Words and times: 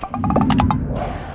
Fuck. 0.00 1.29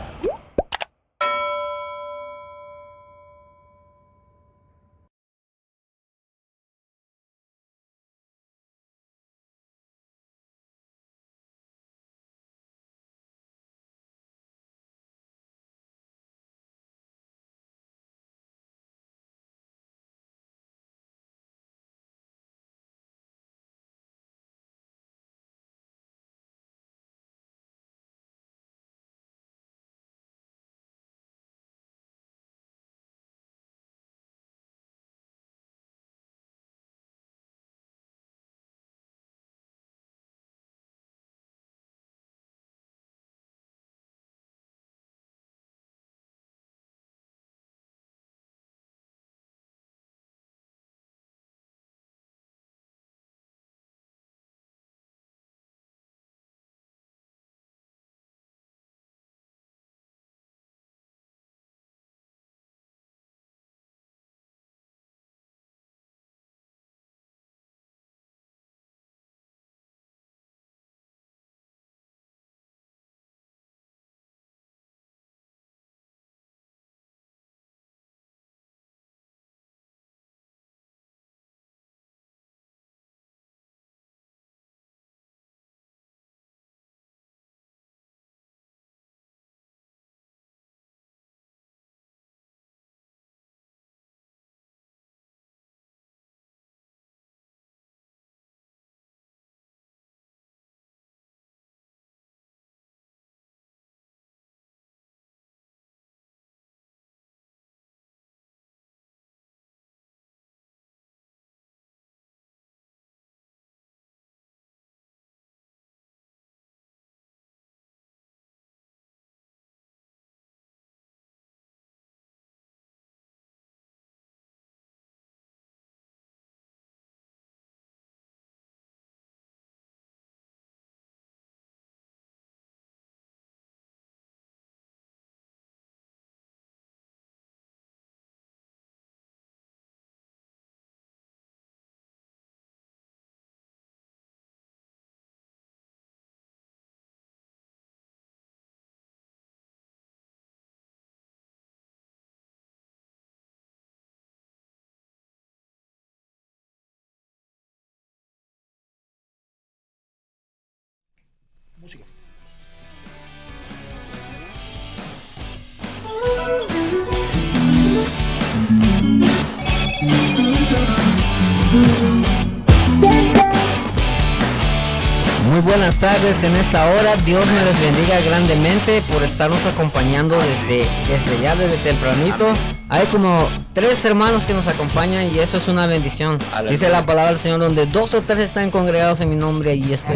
Muy 175.47 175.59
buenas 175.61 175.99
tardes 175.99 176.43
en 176.43 176.55
esta 176.55 176.85
hora. 176.91 177.15
Dios 177.17 177.45
me 177.45 177.63
les 177.65 177.79
bendiga 177.79 178.19
grandemente 178.25 179.01
por 179.11 179.21
estarnos 179.21 179.63
acompañando 179.67 180.37
desde, 180.39 180.87
desde 181.07 181.41
ya, 181.41 181.55
desde 181.55 181.77
tempranito. 181.77 182.53
Hay 182.95 183.05
como 183.07 183.49
tres 183.73 184.05
hermanos 184.05 184.45
que 184.45 184.53
nos 184.53 184.67
acompañan 184.67 185.29
y 185.29 185.39
eso 185.39 185.57
es 185.57 185.67
una 185.67 185.85
bendición. 185.85 186.39
Dice 186.69 186.87
la 186.87 187.05
palabra 187.05 187.31
del 187.31 187.39
Señor, 187.39 187.59
donde 187.59 187.87
dos 187.87 188.13
o 188.13 188.21
tres 188.21 188.39
están 188.39 188.71
congregados 188.71 189.19
en 189.19 189.29
mi 189.31 189.35
nombre, 189.35 189.75
y 189.75 189.91
estoy. 189.91 190.15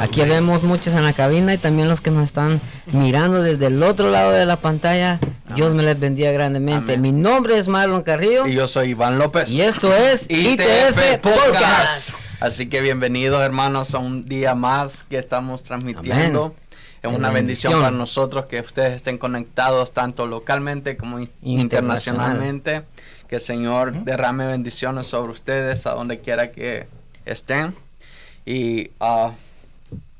Aquí 0.00 0.22
vemos 0.22 0.64
muchos 0.64 0.94
en 0.94 1.04
la 1.04 1.12
cabina 1.12 1.54
y 1.54 1.58
también 1.58 1.88
los 1.88 2.00
que 2.00 2.10
nos 2.10 2.24
están 2.24 2.60
mirando 2.86 3.40
desde 3.40 3.66
el 3.66 3.80
otro 3.84 4.10
lado 4.10 4.32
de 4.32 4.44
la 4.46 4.56
pantalla. 4.56 5.20
Dios 5.54 5.76
me 5.76 5.84
les 5.84 6.00
bendiga 6.00 6.32
grandemente. 6.32 6.98
Mi 6.98 7.12
nombre 7.12 7.56
es 7.56 7.68
Marlon 7.68 8.02
Carrillo. 8.02 8.48
Y 8.48 8.54
yo 8.56 8.66
soy 8.66 8.88
Iván 8.90 9.20
López. 9.20 9.48
Y 9.52 9.60
esto 9.60 9.94
es 9.94 10.28
ITF, 10.28 11.18
Podcast. 11.22 12.42
Así 12.42 12.68
que 12.68 12.80
bienvenidos 12.80 13.40
hermanos 13.42 13.94
a 13.94 13.98
un 13.98 14.22
día 14.22 14.56
más 14.56 15.04
que 15.08 15.18
estamos 15.18 15.62
transmitiendo 15.62 16.52
una 17.08 17.30
bendición. 17.30 17.72
para 17.80 17.90
nosotros 17.90 18.46
que 18.46 18.60
ustedes 18.60 18.94
estén 18.94 19.18
conectados 19.18 19.92
tanto 19.92 20.26
localmente 20.26 20.96
como 20.96 21.18
internacionalmente. 21.42 22.84
Que 23.28 23.36
el 23.36 23.42
Señor 23.42 24.04
derrame 24.04 24.46
bendiciones 24.46 25.06
sobre 25.08 25.32
ustedes 25.32 25.86
a 25.86 25.92
donde 25.92 26.20
quiera 26.20 26.50
que 26.50 26.86
estén. 27.26 27.74
Y 28.46 28.90
ah, 29.00 29.32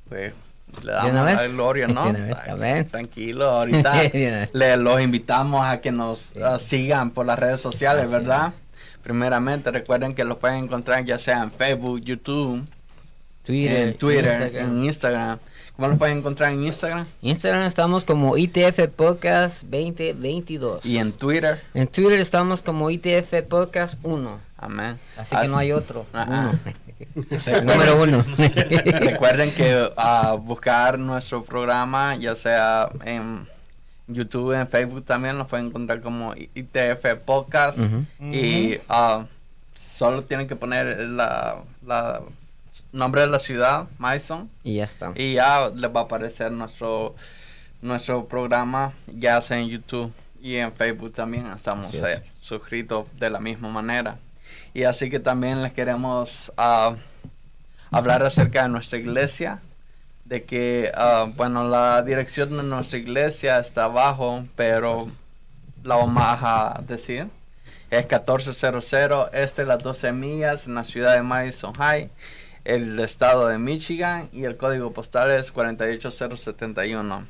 pues, 0.08 0.34
le 0.82 0.92
damos 0.92 1.52
gloria, 1.54 1.86
¿no? 1.88 2.12
tranquilo, 2.90 3.46
ahorita 3.48 3.94
le, 4.52 4.76
los 4.76 5.00
invitamos 5.00 5.66
a 5.66 5.80
que 5.80 5.90
nos 5.90 6.32
ah, 6.42 6.58
sigan 6.58 7.10
por 7.10 7.24
las 7.24 7.38
redes 7.38 7.60
sociales, 7.62 8.10
¿verdad? 8.12 8.52
Primeramente, 9.02 9.70
recuerden 9.70 10.14
que 10.14 10.24
los 10.24 10.36
pueden 10.36 10.64
encontrar 10.64 11.02
ya 11.06 11.18
sea 11.18 11.42
en 11.42 11.50
Facebook, 11.50 12.02
YouTube, 12.04 12.62
Twitter, 13.46 13.88
en 13.88 13.94
Twitter, 13.96 14.54
en 14.56 14.84
Instagram. 14.84 15.38
¿Cómo 15.78 15.90
lo 15.90 15.96
pueden 15.96 16.18
encontrar 16.18 16.50
en 16.50 16.66
Instagram? 16.66 17.06
Instagram 17.22 17.62
estamos 17.62 18.04
como 18.04 18.36
ITF 18.36 18.88
Podcast 18.96 19.62
2022. 19.62 20.84
¿Y 20.84 20.98
en 20.98 21.12
Twitter? 21.12 21.62
En 21.72 21.86
Twitter 21.86 22.14
estamos 22.18 22.62
como 22.62 22.90
ITF 22.90 23.42
Podcast 23.48 23.94
1. 24.02 24.40
Amén. 24.56 24.98
Así, 25.16 25.36
que 25.36 25.46
no 25.46 25.56
hay 25.56 25.70
otro. 25.70 26.04
Ah, 26.12 26.50
ah. 26.66 26.70
Número 27.62 28.02
uno. 28.02 28.24
Recuerden 28.86 29.52
que 29.52 29.72
a 29.96 30.30
ah, 30.32 30.34
buscar 30.34 30.98
nuestro 30.98 31.44
programa, 31.44 32.16
ya 32.16 32.34
sea 32.34 32.88
en 33.04 33.46
YouTube, 34.08 34.52
en 34.58 34.66
Facebook 34.66 35.04
también, 35.04 35.38
nos 35.38 35.46
pueden 35.46 35.66
encontrar 35.66 36.00
como 36.00 36.34
ITF 36.34 37.06
Podcast. 37.24 37.78
Y 38.20 38.76
solo 39.92 40.24
tienen 40.24 40.48
que 40.48 40.56
poner 40.56 40.98
la 40.98 41.62
nombre 42.92 43.22
de 43.22 43.26
la 43.28 43.38
ciudad, 43.38 43.86
Mason. 43.98 44.50
Y 44.62 44.76
ya 44.76 44.84
está. 44.84 45.12
Y 45.14 45.34
ya 45.34 45.70
les 45.70 45.94
va 45.94 46.00
a 46.00 46.04
aparecer 46.04 46.50
nuestro, 46.52 47.14
nuestro 47.82 48.26
programa, 48.26 48.92
ya 49.06 49.40
sea 49.40 49.58
en 49.58 49.68
YouTube 49.68 50.12
y 50.40 50.54
en 50.56 50.72
Facebook 50.72 51.12
también 51.12 51.46
estamos 51.48 51.92
eh, 51.94 52.22
suscritos 52.40 53.06
de 53.18 53.30
la 53.30 53.40
misma 53.40 53.68
manera. 53.68 54.18
Y 54.74 54.84
así 54.84 55.10
que 55.10 55.18
también 55.18 55.62
les 55.62 55.72
queremos 55.72 56.52
ah, 56.56 56.94
hablar 57.90 58.22
acerca 58.24 58.62
de 58.62 58.68
nuestra 58.68 58.98
iglesia, 58.98 59.60
de 60.24 60.44
que, 60.44 60.92
ah, 60.94 61.26
bueno, 61.36 61.66
la 61.68 62.02
dirección 62.02 62.50
de 62.56 62.62
nuestra 62.62 62.98
iglesia 62.98 63.58
está 63.58 63.84
abajo, 63.84 64.44
pero 64.56 65.06
la 65.82 65.96
vamos 65.96 66.22
a 66.40 66.80
decir. 66.86 67.28
Es 67.90 68.02
1400 68.04 68.94
Este 69.32 69.64
Las 69.64 69.82
12 69.82 70.12
Millas 70.12 70.66
en 70.66 70.74
la 70.74 70.84
ciudad 70.84 71.14
de 71.14 71.22
Mason 71.22 71.72
High 71.72 72.10
el 72.68 73.00
estado 73.00 73.48
de 73.48 73.56
Michigan 73.58 74.28
y 74.30 74.44
el 74.44 74.56
código 74.58 74.92
postal 74.92 75.30
es 75.30 75.50
48071. 75.50 77.26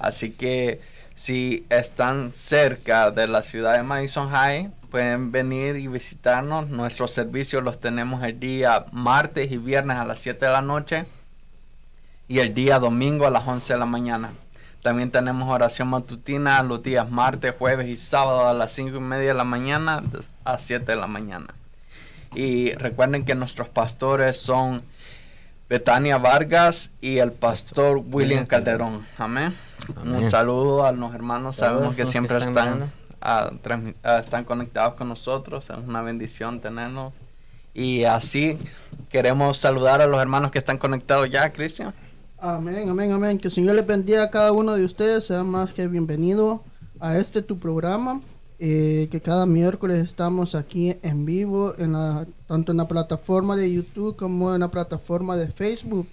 Así, 0.00 0.32
que 0.32 0.80
si 1.14 1.64
están 1.70 2.32
cerca 2.32 3.10
de 3.12 3.28
la 3.28 3.42
ciudad 3.42 3.74
de 3.76 3.84
Madison 3.84 4.28
High, 4.28 4.70
pueden 4.90 5.30
venir 5.30 5.76
y 5.76 5.86
visitarnos. 5.86 6.68
Nuestros 6.68 7.12
servicios 7.12 7.62
los 7.62 7.80
tenemos 7.80 8.22
el 8.24 8.38
día 8.40 8.86
martes 8.92 9.52
y 9.52 9.56
viernes 9.56 9.96
a 9.98 10.04
las 10.04 10.18
7 10.18 10.44
de 10.44 10.50
la 10.52 10.62
noche 10.62 11.06
y 12.26 12.40
el 12.40 12.52
día 12.52 12.78
domingo 12.80 13.24
a 13.26 13.30
las 13.30 13.46
11 13.46 13.72
de 13.74 13.78
la 13.78 13.86
mañana. 13.86 14.32
También 14.82 15.12
tenemos 15.12 15.48
oración 15.48 15.88
matutina 15.88 16.60
los 16.64 16.82
días 16.82 17.08
martes, 17.08 17.54
jueves 17.56 17.86
y 17.86 17.96
sábado 17.96 18.48
a 18.48 18.52
las 18.52 18.72
5 18.72 18.96
y 18.96 19.00
media 19.00 19.28
de 19.28 19.34
la 19.34 19.44
mañana 19.44 20.02
a 20.44 20.58
7 20.58 20.84
de 20.84 20.96
la 20.96 21.06
mañana. 21.06 21.54
Y 22.34 22.72
recuerden 22.72 23.24
que 23.24 23.34
nuestros 23.34 23.68
pastores 23.68 24.36
son 24.36 24.82
Betania 25.68 26.18
Vargas 26.18 26.90
y 27.00 27.18
el 27.18 27.32
pastor 27.32 28.02
William 28.10 28.46
Calderón. 28.46 29.06
Amén. 29.18 29.54
Un 30.04 30.30
saludo 30.30 30.86
a 30.86 30.92
los 30.92 31.14
hermanos. 31.14 31.56
Sabemos 31.56 31.94
que 31.94 32.06
siempre 32.06 32.38
están, 32.38 32.90
conectados 34.46 34.94
con 34.94 35.08
nosotros. 35.08 35.68
Es 35.68 35.76
una 35.86 36.02
bendición 36.02 36.60
tenernos. 36.60 37.12
Y 37.74 38.04
así 38.04 38.58
queremos 39.10 39.58
saludar 39.58 40.00
a 40.02 40.06
los 40.06 40.20
hermanos 40.20 40.50
que 40.50 40.58
están 40.58 40.78
conectados 40.78 41.30
ya, 41.30 41.50
Cristian. 41.52 41.94
Amén, 42.38 42.88
amén, 42.88 43.12
amén. 43.12 43.38
Que 43.38 43.48
el 43.48 43.54
Señor 43.54 43.76
les 43.76 43.86
bendiga 43.86 44.24
a 44.24 44.30
cada 44.30 44.52
uno 44.52 44.74
de 44.74 44.84
ustedes. 44.84 45.26
Sea 45.26 45.42
más 45.42 45.72
que 45.72 45.86
bienvenido 45.86 46.62
a 47.00 47.16
este 47.18 47.42
tu 47.42 47.58
programa. 47.58 48.20
Eh, 48.64 49.08
que 49.10 49.20
cada 49.20 49.44
miércoles 49.44 50.04
estamos 50.04 50.54
aquí 50.54 50.94
en 51.02 51.24
vivo, 51.26 51.74
en 51.78 51.94
la, 51.94 52.28
tanto 52.46 52.70
en 52.70 52.78
la 52.78 52.86
plataforma 52.86 53.56
de 53.56 53.72
YouTube 53.72 54.14
como 54.14 54.54
en 54.54 54.60
la 54.60 54.70
plataforma 54.70 55.36
de 55.36 55.48
Facebook. 55.48 56.06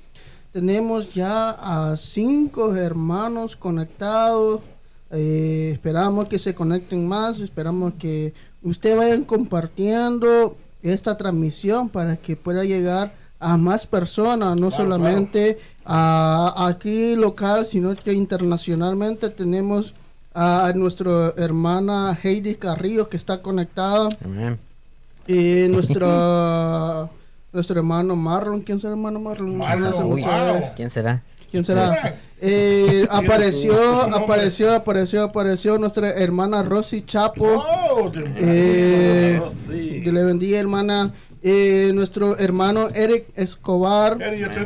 Tenemos 0.51 1.13
ya 1.13 1.51
a 1.51 1.95
cinco 1.95 2.75
hermanos 2.75 3.55
conectados. 3.55 4.61
Eh, 5.11 5.69
esperamos 5.73 6.27
que 6.27 6.39
se 6.39 6.55
conecten 6.55 7.07
más, 7.07 7.39
esperamos 7.39 7.93
que 7.99 8.33
ustedes 8.63 8.97
vayan 8.97 9.25
compartiendo 9.25 10.55
esta 10.81 11.15
transmisión 11.17 11.87
para 11.87 12.17
que 12.17 12.35
pueda 12.35 12.63
llegar 12.65 13.13
a 13.39 13.57
más 13.57 13.85
personas, 13.85 14.57
no 14.57 14.71
solamente 14.71 15.59
A, 15.85 16.65
aquí 16.67 17.15
local, 17.15 17.63
sino 17.67 17.95
que 17.95 18.11
internacionalmente 18.11 19.29
tenemos 19.29 19.93
a 20.33 20.71
nuestra 20.75 21.33
hermana 21.37 22.17
Heidi 22.21 22.55
Carrillo 22.55 23.09
que 23.09 23.17
está 23.17 23.41
conectada. 23.41 24.09
Y 25.27 25.67
nuestro 25.69 26.07
nuestro 27.53 27.77
hermano 27.77 28.15
Marlon, 28.15 28.61
¿quién 28.61 28.79
será 28.79 28.93
hermano 28.93 29.19
Marlon? 29.19 29.59
¿Quién 31.51 31.63
será? 31.65 32.11
Eh, 32.41 33.07
apareció, 33.09 33.73
apareció, 34.15 34.73
apareció, 34.73 35.23
apareció 35.23 35.77
nuestra 35.77 36.11
hermana 36.11 36.63
Rosy 36.63 37.01
Chapo. 37.01 37.45
Yo 37.45 37.65
oh, 37.67 38.11
eh, 38.37 39.41
le 40.03 40.23
bendiga, 40.23 40.59
hermana. 40.59 41.11
Eh, 41.41 41.91
nuestro 41.95 42.37
hermano 42.37 42.89
Eric 42.93 43.27
Escobar. 43.35 44.21
Eric, 44.21 44.51
te 44.53 44.59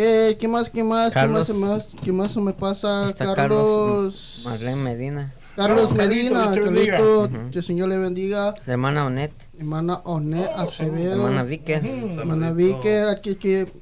eh, 0.00 0.36
¿Qué 0.38 0.46
más, 0.46 0.70
qué 0.70 0.84
más, 0.84 1.12
qué 1.12 1.26
más, 1.26 1.50
qué 2.04 2.12
más, 2.12 2.36
me 2.36 2.52
pasa? 2.52 3.12
Carlos, 3.18 3.34
Carlos 3.34 4.42
Marlene 4.44 4.76
Medina. 4.76 5.32
Carlos 5.56 5.90
Medina, 5.90 6.52
que 7.50 7.58
el 7.58 7.62
Señor 7.64 7.88
le 7.88 7.98
bendiga. 7.98 8.54
La 8.66 8.74
hermana 8.74 9.04
Onet. 9.06 9.32
Hermana 9.58 9.96
Onet 10.04 10.48
oh, 10.54 10.60
Acevedo. 10.60 11.14
Hermana 11.14 11.42
Vicker. 11.42 11.84
Hermana 12.16 12.52
Vicker, 12.52 13.08
aquí 13.08 13.34
que... 13.34 13.72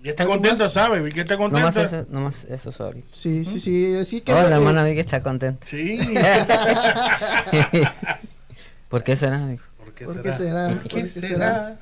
Ya 0.00 0.10
está 0.10 0.26
contenta, 0.26 0.68
¿sabe? 0.68 1.00
Vique 1.00 1.20
está 1.20 1.36
contenta. 1.36 1.70
Nomás 1.70 1.76
eso, 1.92 2.06
nomás 2.10 2.44
eso 2.46 2.72
sorry. 2.72 3.04
Sí, 3.12 3.44
sí, 3.44 3.60
sí. 3.60 4.04
sí. 4.04 4.20
que 4.22 4.34
oh, 4.34 4.48
la 4.48 4.56
hermana 4.56 4.82
Vicky 4.82 4.98
está 5.00 5.22
contenta. 5.22 5.64
Sí. 5.68 5.98
¿Por 8.88 9.04
qué 9.04 9.14
será? 9.14 9.46
¿Por 9.78 9.94
qué 9.94 10.08
será? 10.08 10.08
¿Por 10.08 10.22
qué 10.24 10.34
será? 10.34 10.68
¿Por 10.82 10.90
qué 10.90 11.06
será? 11.06 11.76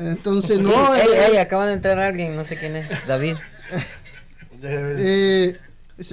Entonces, 0.00 0.58
no. 0.58 0.94
ey, 0.94 1.02
eh, 1.08 1.26
eh. 1.34 1.38
acaban 1.40 1.68
de 1.68 1.74
entrar 1.74 1.98
alguien, 1.98 2.34
no 2.34 2.44
sé 2.44 2.56
quién 2.56 2.76
es, 2.76 2.88
David. 3.06 3.36
Eh, 4.62 5.56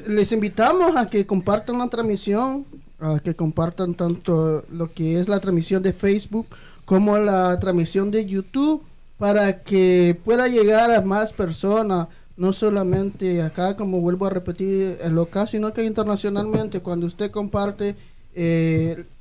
les 0.06 0.32
invitamos 0.32 0.96
a 0.96 1.10
que 1.10 1.26
compartan 1.28 1.80
la 1.80 1.90
transmisión, 1.90 2.66
a 2.98 3.20
que 3.20 3.36
compartan 3.36 3.94
tanto 3.94 4.64
lo 4.72 4.90
que 4.94 5.20
es 5.20 5.28
la 5.28 5.42
transmisión 5.42 5.84
de 5.84 5.92
Facebook 5.92 6.48
como 6.86 7.18
la 7.18 7.60
transmisión 7.60 8.10
de 8.10 8.26
YouTube 8.26 8.84
para 9.18 9.64
que 9.64 10.18
pueda 10.24 10.48
llegar 10.48 10.92
a 10.92 11.02
más 11.02 11.34
personas, 11.34 12.08
no 12.38 12.54
solamente 12.54 13.42
acá, 13.42 13.76
como 13.76 14.00
vuelvo 14.00 14.28
a 14.28 14.30
repetir, 14.30 14.98
en 15.02 15.14
local, 15.14 15.46
sino 15.50 15.74
que 15.74 15.84
internacionalmente, 15.84 16.80
cuando 16.80 17.06
usted 17.06 17.32
comparte, 17.32 17.98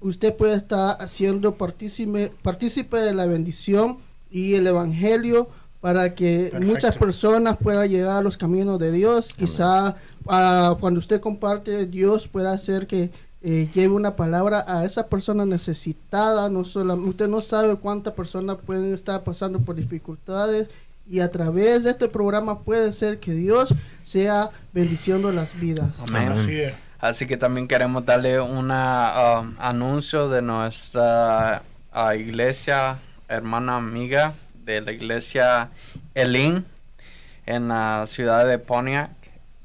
usted 0.00 0.36
puede 0.36 0.54
estar 0.54 0.98
haciendo 1.00 1.56
partícipe 1.56 2.98
de 2.98 3.12
la 3.12 3.26
bendición 3.26 3.98
y 4.36 4.54
el 4.54 4.66
Evangelio 4.66 5.48
para 5.80 6.14
que 6.14 6.52
muchas 6.60 6.94
personas 6.98 7.56
puedan 7.58 7.88
llegar 7.88 8.18
a 8.18 8.20
los 8.22 8.36
caminos 8.36 8.78
de 8.78 8.92
Dios. 8.92 9.30
Quizá 9.36 9.96
ah, 10.28 10.76
cuando 10.80 11.00
usted 11.00 11.20
comparte, 11.22 11.86
Dios 11.86 12.28
pueda 12.28 12.52
hacer 12.52 12.86
que 12.86 13.08
eh, 13.42 13.66
lleve 13.72 13.94
una 13.94 14.14
palabra 14.16 14.62
a 14.68 14.84
esa 14.84 15.06
persona 15.06 15.44
necesitada. 15.46 16.50
No 16.50 16.64
solo, 16.66 16.94
usted 16.96 17.28
no 17.28 17.40
sabe 17.40 17.76
cuántas 17.76 18.12
personas 18.14 18.58
pueden 18.66 18.92
estar 18.92 19.22
pasando 19.22 19.58
por 19.60 19.74
dificultades 19.76 20.68
y 21.08 21.20
a 21.20 21.30
través 21.32 21.84
de 21.84 21.90
este 21.90 22.08
programa 22.08 22.58
puede 22.60 22.92
ser 22.92 23.18
que 23.20 23.32
Dios 23.32 23.74
sea 24.04 24.50
bendiciendo 24.74 25.30
las 25.32 25.58
vidas. 25.58 25.92
Así, 27.00 27.26
que 27.26 27.36
también 27.38 27.68
queremos 27.68 28.04
darle 28.04 28.40
un 28.40 28.70
um, 28.70 28.70
anuncio 28.70 30.28
de 30.28 30.42
nuestra 30.42 31.62
ah, 31.92 32.14
iglesia 32.16 32.98
hermana 33.28 33.76
amiga 33.76 34.34
de 34.64 34.80
la 34.80 34.92
iglesia 34.92 35.68
Elín 36.14 36.64
en 37.44 37.68
la 37.68 38.06
ciudad 38.06 38.44
de 38.46 38.58
Pontiac, 38.58 39.10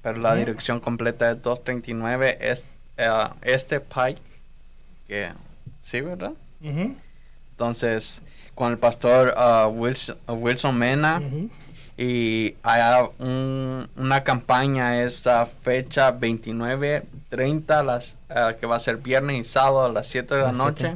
pero 0.02 0.20
la 0.20 0.36
dirección 0.36 0.80
completa 0.80 1.32
es 1.32 1.42
239 1.42 2.38
eh, 2.42 3.28
Este 3.42 3.80
Pike, 3.80 4.22
que 5.08 5.30
sí, 5.82 6.02
¿verdad? 6.02 6.34
Entonces, 6.62 8.20
con 8.56 8.72
el 8.72 8.78
pastor 8.78 9.34
ah, 9.38 9.68
Wilson, 9.68 10.78
Mena. 10.78 11.22
Y 11.98 12.56
hay 12.64 13.04
una 13.20 14.24
campaña 14.24 15.04
esta 15.04 15.46
fecha 15.46 16.10
29, 16.10 17.04
30, 17.30 17.84
las, 17.84 18.16
ah, 18.30 18.54
que 18.60 18.66
va 18.66 18.78
a 18.78 18.80
ser 18.80 18.98
viernes 18.98 19.40
y 19.40 19.44
sábado 19.44 19.86
a 19.86 19.92
las 19.92 20.08
7 20.08 20.34
de 20.36 20.42
la 20.42 20.52
noche 20.52 20.96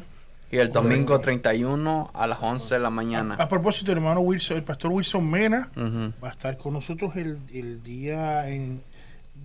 y 0.52 0.58
el 0.58 0.70
domingo 0.72 1.20
31 1.20 2.12
a 2.14 2.28
las 2.28 2.40
11 2.42 2.76
de 2.76 2.80
la 2.80 2.90
mañana. 2.90 3.36
A, 3.36 3.48
propósito, 3.48 3.92
hermano 3.92 4.20
Wilson, 4.22 4.58
el 4.58 4.64
pastor 4.64 4.92
Wilson 4.92 5.30
Mena 5.30 5.70
va 5.76 6.30
a 6.30 6.32
estar 6.32 6.58
con 6.58 6.74
nosotros 6.74 7.16
el, 7.16 7.82
día 7.84 8.48
en 8.50 8.82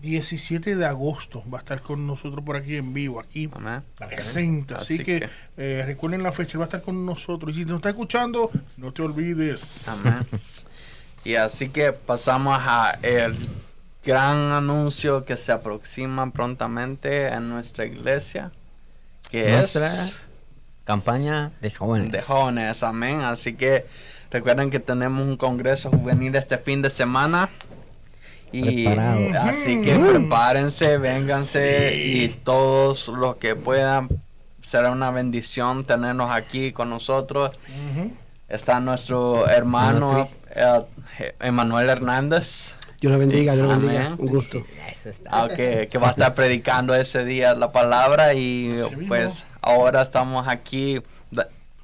17 0.02 0.76
de 0.76 0.84
agosto. 0.86 1.42
Va 1.52 1.58
a 1.58 1.60
estar 1.62 1.80
con 1.80 2.06
nosotros 2.06 2.44
por 2.44 2.56
aquí 2.56 2.76
en 2.76 2.92
vivo, 2.92 3.18
aquí 3.20 3.48
Así, 4.76 4.98
que, 5.02 5.28
eh, 5.56 5.82
recuerden 5.86 6.22
la 6.22 6.32
fecha, 6.32 6.58
va 6.58 6.64
a 6.64 6.66
estar 6.66 6.82
con 6.82 7.04
nosotros. 7.06 7.50
Y 7.52 7.60
si 7.60 7.64
nos 7.64 7.76
está 7.76 7.90
escuchando, 7.90 8.50
no 8.76 8.92
te 8.92 9.02
olvides. 9.02 9.88
Amén. 9.88 10.26
Y 11.24 11.34
así 11.34 11.68
que 11.70 11.92
pasamos 11.92 12.58
a 12.62 12.98
el 13.02 13.36
gran 14.04 14.36
anuncio 14.52 15.24
que 15.26 15.36
se 15.36 15.52
aproxima 15.52 16.30
prontamente 16.30 17.28
en 17.28 17.50
nuestra 17.50 17.84
iglesia, 17.84 18.50
que 19.30 19.58
es 19.58 19.76
Campaña 20.90 21.52
de 21.62 21.70
jóvenes. 21.70 22.10
De 22.10 22.20
jóvenes, 22.20 22.82
amén. 22.82 23.20
Así 23.20 23.54
que 23.54 23.86
recuerden 24.28 24.72
que 24.72 24.80
tenemos 24.80 25.24
un 25.24 25.36
congreso 25.36 25.88
juvenil 25.88 26.34
este 26.34 26.58
fin 26.58 26.82
de 26.82 26.90
semana. 26.90 27.48
Y 28.50 28.88
así 28.88 29.82
que 29.82 29.96
prepárense, 29.96 30.98
vénganse 30.98 31.94
y 31.96 32.26
todos 32.42 33.06
los 33.06 33.36
que 33.36 33.54
puedan. 33.54 34.08
Será 34.62 34.90
una 34.90 35.12
bendición 35.12 35.84
tenernos 35.84 36.34
aquí 36.34 36.72
con 36.72 36.90
nosotros. 36.90 37.56
Está 38.48 38.80
nuestro 38.80 39.46
hermano 39.48 40.26
eh, 40.56 40.82
eh, 41.20 41.36
Emanuel 41.38 41.88
Hernández. 41.88 42.74
Yo 43.00 43.10
lo 43.10 43.18
bendiga, 43.20 43.54
Dios 43.54 43.68
lo 43.74 43.78
bendiga. 43.78 44.16
Un 44.18 44.26
gusto. 44.26 44.64
Ah, 45.30 45.46
que 45.56 45.88
va 46.02 46.08
a 46.08 46.10
estar 46.10 46.34
predicando 46.34 46.92
ese 46.96 47.24
día 47.24 47.54
la 47.54 47.70
palabra 47.70 48.34
y 48.34 48.76
pues 49.06 49.46
Ahora 49.62 50.02
estamos 50.02 50.48
aquí 50.48 51.00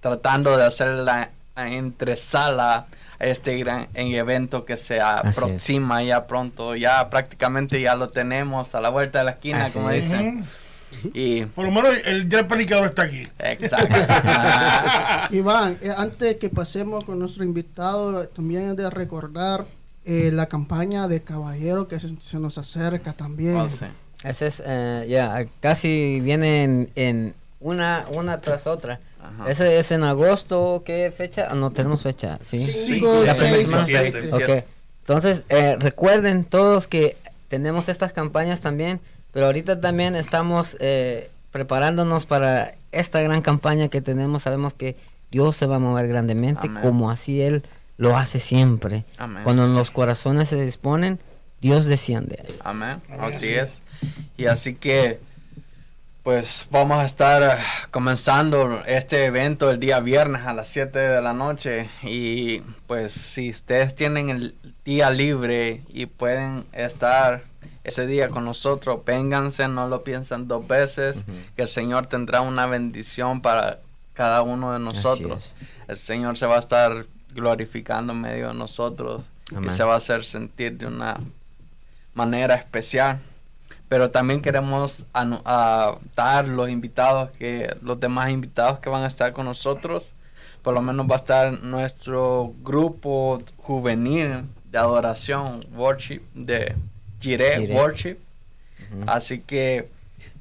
tratando 0.00 0.56
de 0.56 0.64
hacer 0.64 0.88
la 0.96 1.30
entresala 1.56 2.86
a 3.18 3.24
este 3.24 3.56
gran 3.58 3.88
evento 3.94 4.64
que 4.64 4.76
se 4.76 5.00
aproxima 5.00 6.02
ya 6.02 6.26
pronto. 6.26 6.74
Ya 6.76 7.08
prácticamente 7.10 7.80
ya 7.80 7.94
lo 7.94 8.08
tenemos 8.08 8.74
a 8.74 8.80
la 8.80 8.88
vuelta 8.88 9.18
de 9.20 9.24
la 9.26 9.30
esquina, 9.32 9.70
como 9.70 9.90
dicen. 9.90 10.44
Y, 11.12 11.44
Por 11.46 11.64
lo 11.66 11.70
menos 11.72 11.94
el 12.04 12.28
ya 12.28 12.40
está 12.40 13.02
aquí. 13.02 13.26
Exacto. 13.40 13.96
Iván, 15.34 15.76
eh, 15.82 15.92
antes 15.94 16.36
que 16.36 16.48
pasemos 16.48 17.04
con 17.04 17.18
nuestro 17.18 17.44
invitado, 17.44 18.26
también 18.28 18.70
es 18.70 18.76
de 18.76 18.88
recordar 18.88 19.64
eh, 20.04 20.30
la 20.32 20.46
campaña 20.46 21.08
de 21.08 21.20
caballero 21.22 21.88
que 21.88 21.98
se, 22.00 22.38
nos 22.38 22.56
acerca 22.56 23.12
también. 23.12 23.56
Oh, 23.56 23.68
Ese 24.24 24.46
es, 24.46 24.62
eh, 24.64 25.06
ya, 25.08 25.44
casi 25.60 26.20
viene 26.22 26.88
en 26.94 27.34
una, 27.60 28.04
una 28.10 28.40
tras 28.40 28.66
otra. 28.66 29.00
Ese 29.48 29.78
es 29.78 29.90
en 29.92 30.04
agosto, 30.04 30.82
¿qué 30.84 31.12
fecha? 31.16 31.48
Ah, 31.50 31.54
no 31.54 31.70
tenemos 31.72 32.02
fecha, 32.02 32.38
¿sí? 32.42 33.00
la 33.00 33.34
primera 33.34 33.62
semana. 33.62 34.62
Entonces, 35.00 35.44
eh, 35.48 35.76
recuerden 35.78 36.44
todos 36.44 36.86
que 36.86 37.16
tenemos 37.48 37.88
estas 37.88 38.12
campañas 38.12 38.60
también, 38.60 39.00
pero 39.32 39.46
ahorita 39.46 39.80
también 39.80 40.16
estamos 40.16 40.76
eh, 40.80 41.30
preparándonos 41.52 42.26
para 42.26 42.74
esta 42.92 43.20
gran 43.22 43.42
campaña 43.42 43.88
que 43.88 44.00
tenemos. 44.00 44.42
Sabemos 44.44 44.74
que 44.74 44.96
Dios 45.30 45.56
se 45.56 45.66
va 45.66 45.76
a 45.76 45.80
mover 45.80 46.08
grandemente, 46.08 46.68
como 46.82 47.10
así 47.10 47.40
Él 47.40 47.62
lo 47.98 48.16
hace 48.16 48.38
siempre. 48.40 49.04
Amén. 49.18 49.42
Cuando 49.44 49.66
los 49.66 49.90
corazones 49.90 50.48
se 50.48 50.64
disponen, 50.64 51.18
Dios 51.60 51.84
desciende. 51.86 52.44
Amén, 52.64 53.00
así 53.20 53.46
es. 53.48 53.70
Y 54.36 54.46
así 54.46 54.74
que 54.74 55.20
pues 56.26 56.66
vamos 56.72 56.98
a 56.98 57.04
estar 57.04 57.40
eh, 57.40 57.62
comenzando 57.92 58.82
este 58.86 59.26
evento 59.26 59.70
el 59.70 59.78
día 59.78 60.00
viernes 60.00 60.44
a 60.44 60.54
las 60.54 60.66
7 60.66 60.98
de 60.98 61.22
la 61.22 61.32
noche 61.34 61.88
y 62.02 62.62
pues 62.88 63.12
si 63.12 63.50
ustedes 63.50 63.94
tienen 63.94 64.30
el 64.30 64.56
día 64.84 65.10
libre 65.10 65.82
y 65.88 66.06
pueden 66.06 66.64
estar 66.72 67.42
ese 67.84 68.08
día 68.08 68.28
con 68.28 68.44
nosotros, 68.44 69.04
vénganse, 69.04 69.68
no 69.68 69.86
lo 69.86 70.02
piensen 70.02 70.48
dos 70.48 70.66
veces, 70.66 71.16
que 71.54 71.62
el 71.62 71.68
Señor 71.68 72.06
tendrá 72.06 72.40
una 72.40 72.66
bendición 72.66 73.40
para 73.40 73.78
cada 74.12 74.42
uno 74.42 74.72
de 74.72 74.80
nosotros. 74.80 75.52
El 75.86 75.96
Señor 75.96 76.36
se 76.36 76.46
va 76.46 76.56
a 76.56 76.58
estar 76.58 77.06
glorificando 77.34 78.12
en 78.14 78.22
medio 78.22 78.48
de 78.48 78.54
nosotros 78.54 79.22
y 79.64 79.70
se 79.70 79.84
va 79.84 79.94
a 79.94 79.98
hacer 79.98 80.24
sentir 80.24 80.76
de 80.76 80.86
una 80.86 81.20
manera 82.14 82.56
especial 82.56 83.20
pero 83.88 84.10
también 84.10 84.40
queremos 84.42 85.04
a, 85.14 85.96
dar 86.16 86.48
los 86.48 86.70
invitados 86.70 87.30
que 87.38 87.74
los 87.82 88.00
demás 88.00 88.30
invitados 88.30 88.80
que 88.80 88.88
van 88.90 89.04
a 89.04 89.06
estar 89.06 89.32
con 89.32 89.46
nosotros 89.46 90.12
por 90.62 90.74
lo 90.74 90.82
menos 90.82 91.08
va 91.08 91.14
a 91.14 91.18
estar 91.18 91.62
nuestro 91.62 92.52
grupo 92.62 93.40
juvenil 93.58 94.44
de 94.70 94.78
adoración 94.78 95.64
worship 95.74 96.20
de 96.34 96.74
Jiré 97.20 97.70
worship 97.72 98.18
así 99.06 99.40
que 99.40 99.88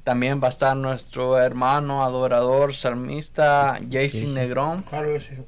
también 0.04 0.40
va 0.42 0.46
a 0.46 0.50
estar 0.50 0.76
nuestro 0.76 1.38
hermano 1.38 2.02
adorador 2.02 2.74
salmista 2.74 3.78
Jason 3.90 4.34
Negrón 4.34 4.84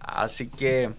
así 0.03 0.47
que 0.47 0.93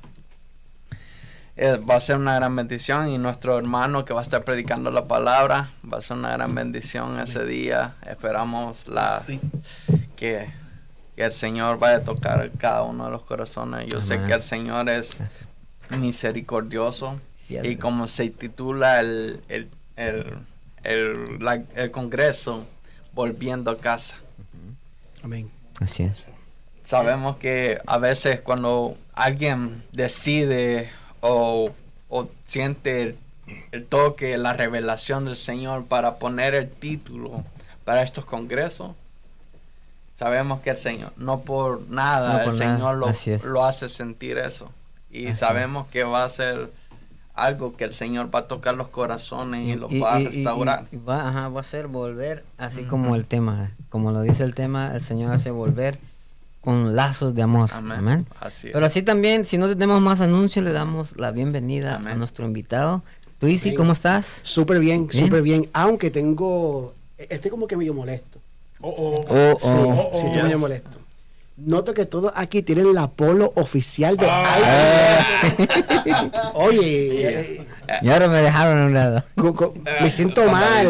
eh, 1.62 1.75
va 1.78 1.98
a 1.98 2.00
ser 2.00 2.16
una 2.16 2.36
gran 2.36 2.56
bendición 2.56 3.10
y 3.10 3.18
nuestro 3.18 3.58
hermano 3.58 4.06
que 4.06 4.13
va 4.13 4.22
a 4.22 4.24
estar 4.24 4.46
predicando 4.46 4.92
la 4.92 5.10
palabra 5.10 5.74
va 5.84 5.98
a 5.98 6.01
ser 6.01 6.16
una 6.16 6.32
gran 6.32 6.56
bendición 6.56 7.20
ese 7.20 7.44
día. 7.44 7.96
Esperamos 8.10 8.88
la 8.88 9.22
que, 10.16 10.48
el 11.18 11.32
Señor 11.34 11.78
vaya 11.78 11.98
a 11.98 12.04
tocar 12.06 12.50
cada 12.58 12.84
uno 12.84 13.08
de 13.08 13.12
los 13.12 13.24
corazones. 13.24 13.88
Yo 13.92 14.00
sé 14.00 14.22
que 14.25 14.32
el 14.36 14.42
Señor 14.42 14.88
es 14.88 15.18
misericordioso 15.89 17.20
y 17.50 17.75
como 17.75 18.08
se 18.08 18.30
titula 18.30 19.01
el, 19.01 19.42
el, 19.50 19.68
el, 19.98 21.39
el 21.75 21.92
congreso, 21.92 22.66
volviendo 23.12 23.70
a 23.70 23.78
casa. 23.78 24.16
Amén. 25.25 25.51
Así 25.82 26.04
es. 26.04 26.24
Sabemos 26.86 27.36
que 27.36 27.80
a 27.86 27.98
veces 27.98 28.39
cuando 28.39 28.96
alguien 29.13 29.84
decide 29.92 30.92
o, 31.22 31.72
siente 32.46 33.16
el, 33.72 33.86
toque, 33.86 34.38
la 34.38 34.54
revelación 34.54 35.26
del 35.26 35.36
Señor 35.36 35.86
para 35.86 36.16
poner 36.16 36.56
el 36.56 36.70
título 36.70 37.44
para 37.86 38.04
estos 38.04 38.26
congresos, 38.26 38.92
sabemos 40.18 40.62
que 40.62 40.70
el 40.70 40.78
Señor, 40.78 41.12
no 41.18 41.42
por 41.42 41.82
nada, 41.90 42.44
el 42.44 42.54
Señor 42.54 42.98
Lo, 42.98 43.12
lo, 43.50 43.66
hace 43.66 43.90
sentir 43.90 44.38
eso. 44.38 44.70
Y 45.10 45.34
sabemos 45.34 45.88
que 45.88 46.04
va 46.04 46.24
a 46.24 46.30
ser 46.30 46.70
algo 47.34 47.76
que 47.76 47.86
el 47.86 47.94
Señor 47.96 48.34
va 48.36 48.40
a 48.40 48.48
tocar 48.48 48.76
los 48.76 48.90
corazones 48.90 49.66
y, 49.66 49.74
los 49.76 49.90
va 49.92 50.16
a 50.16 50.20
restaurar. 50.20 50.86
va, 51.08 51.48
a 51.60 51.64
ser 51.64 51.88
volver, 51.88 52.44
así 52.60 52.84
como 52.84 53.16
el 53.16 53.26
tema, 53.26 53.72
como 53.90 54.12
lo 54.12 54.22
dice 54.22 54.44
el 54.44 54.54
tema, 54.54 54.92
el 54.94 55.02
Señor 55.02 55.34
hace 55.34 55.50
volver 55.50 55.98
con 56.62 56.96
lazos 56.96 57.36
de 57.36 57.42
amor. 57.42 57.70
Pero 58.62 58.86
así 58.86 59.01
también, 59.01 59.46
si 59.46 59.58
no 59.58 59.70
tenemos 59.70 60.01
más 60.01 60.22
anuncios, 60.22 60.66
le 60.66 60.72
damos 60.74 61.18
la 61.18 61.32
bienvenida 61.32 61.96
a 61.96 62.16
nuestro 62.16 62.46
invitado. 62.46 63.04
Luisi, 63.42 63.74
¿cómo 63.74 63.94
estás? 63.94 64.28
Súper 64.44 64.80
bien, 64.80 65.10
súper 65.12 65.42
bien. 65.42 65.70
Aunque 65.74 66.12
tengo, 66.12 66.94
estoy 67.18 67.50
como 67.51 67.68
que 67.68 67.78
medio 67.78 67.94
molesto. 67.94 68.39
Oh, 68.82 68.89
oh, 68.98 69.25
oh. 69.28 69.51
oh. 69.51 69.60
Sí, 69.60 69.68
oh, 69.68 70.10
oh. 70.13 70.25
estoy 70.25 70.44
medio 70.44 70.60
molesto. 70.60 70.98
Noto 71.58 71.94
que 71.94 72.06
todos 72.06 72.32
aquí 72.38 72.62
tienen 72.63 72.94
la 72.94 73.10
polo 73.10 73.51
oficial 73.58 74.16
de 74.16 74.25
ah. 74.30 75.25
Oye, 76.54 77.39
eh, 77.58 77.68
y 78.01 78.10
ahora 78.10 78.30
me 78.30 78.42
dejaron 78.42 78.84
a 78.84 78.86
un 78.86 78.94
lado. 78.94 79.24
me 79.36 80.08
eh, 80.08 80.10
siento 80.10 80.46
mal. 80.50 80.88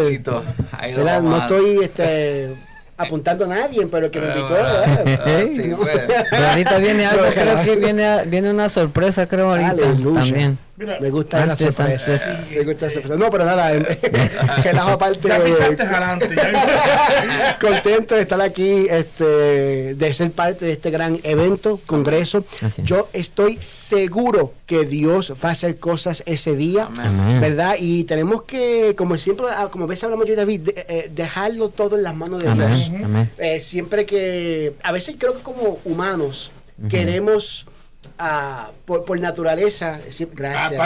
No 1.23 1.37
estoy 1.41 1.83
este 1.83 2.53
apuntando 2.99 3.45
a 3.45 3.47
nadie, 3.47 3.87
pero 3.87 4.11
que 4.11 4.19
me 4.19 4.27
invitó... 4.27 4.55
Ah, 4.61 6.49
ahorita 6.51 6.77
viene 6.79 7.05
algo, 7.05 7.23
creo 7.33 7.63
que 7.63 7.75
viene, 7.77 8.25
viene 8.25 8.51
una 8.51 8.67
sorpresa, 8.67 9.25
creo, 9.27 9.49
ahorita 9.51 9.75
también. 9.77 10.57
Me 11.01 11.09
gusta 11.09 11.45
la 11.45 11.57
sorpresa. 11.57 12.17
Me 12.51 12.63
gusta 12.63 12.85
la 12.85 12.91
sorpresa. 12.91 13.15
No, 13.17 13.29
pero 13.29 13.43
nada, 13.43 13.71
quedamos 14.63 14.93
aparte. 14.93 15.29
contento 17.59 18.15
de 18.15 18.21
estar 18.21 18.39
aquí, 18.41 18.87
este, 18.89 19.95
de 19.95 20.13
ser 20.13 20.31
parte 20.31 20.65
de 20.65 20.71
este 20.73 20.89
gran 20.89 21.19
evento, 21.23 21.81
congreso. 21.85 22.45
Yo 22.83 23.09
estoy 23.11 23.57
seguro 23.61 24.53
que 24.65 24.85
Dios 24.85 25.33
va 25.43 25.49
a 25.49 25.51
hacer 25.51 25.77
cosas 25.79 26.23
ese 26.25 26.55
día, 26.55 26.87
¿verdad? 27.41 27.75
Y 27.77 28.05
tenemos 28.05 28.43
que, 28.43 28.95
como 28.95 29.17
siempre, 29.17 29.47
ah, 29.49 29.67
como 29.69 29.85
ves 29.85 30.01
hablamos 30.05 30.27
yo 30.27 30.33
y 30.33 30.37
David, 30.37 30.69
eh, 30.75 31.11
dejarlo 31.13 31.69
todo 31.69 31.97
en 31.97 32.03
las 32.03 32.15
manos 32.15 32.41
de 32.41 32.53
Dios. 32.53 32.91
Eh, 33.37 33.59
siempre 33.59 34.05
que, 34.05 34.75
a 34.83 34.93
veces 34.93 35.15
creo 35.19 35.33
que 35.35 35.43
como 35.43 35.79
humanos 35.83 36.51
queremos 36.89 37.65
por, 38.85 39.19
naturaleza. 39.19 39.99
Gracias. 40.33 40.81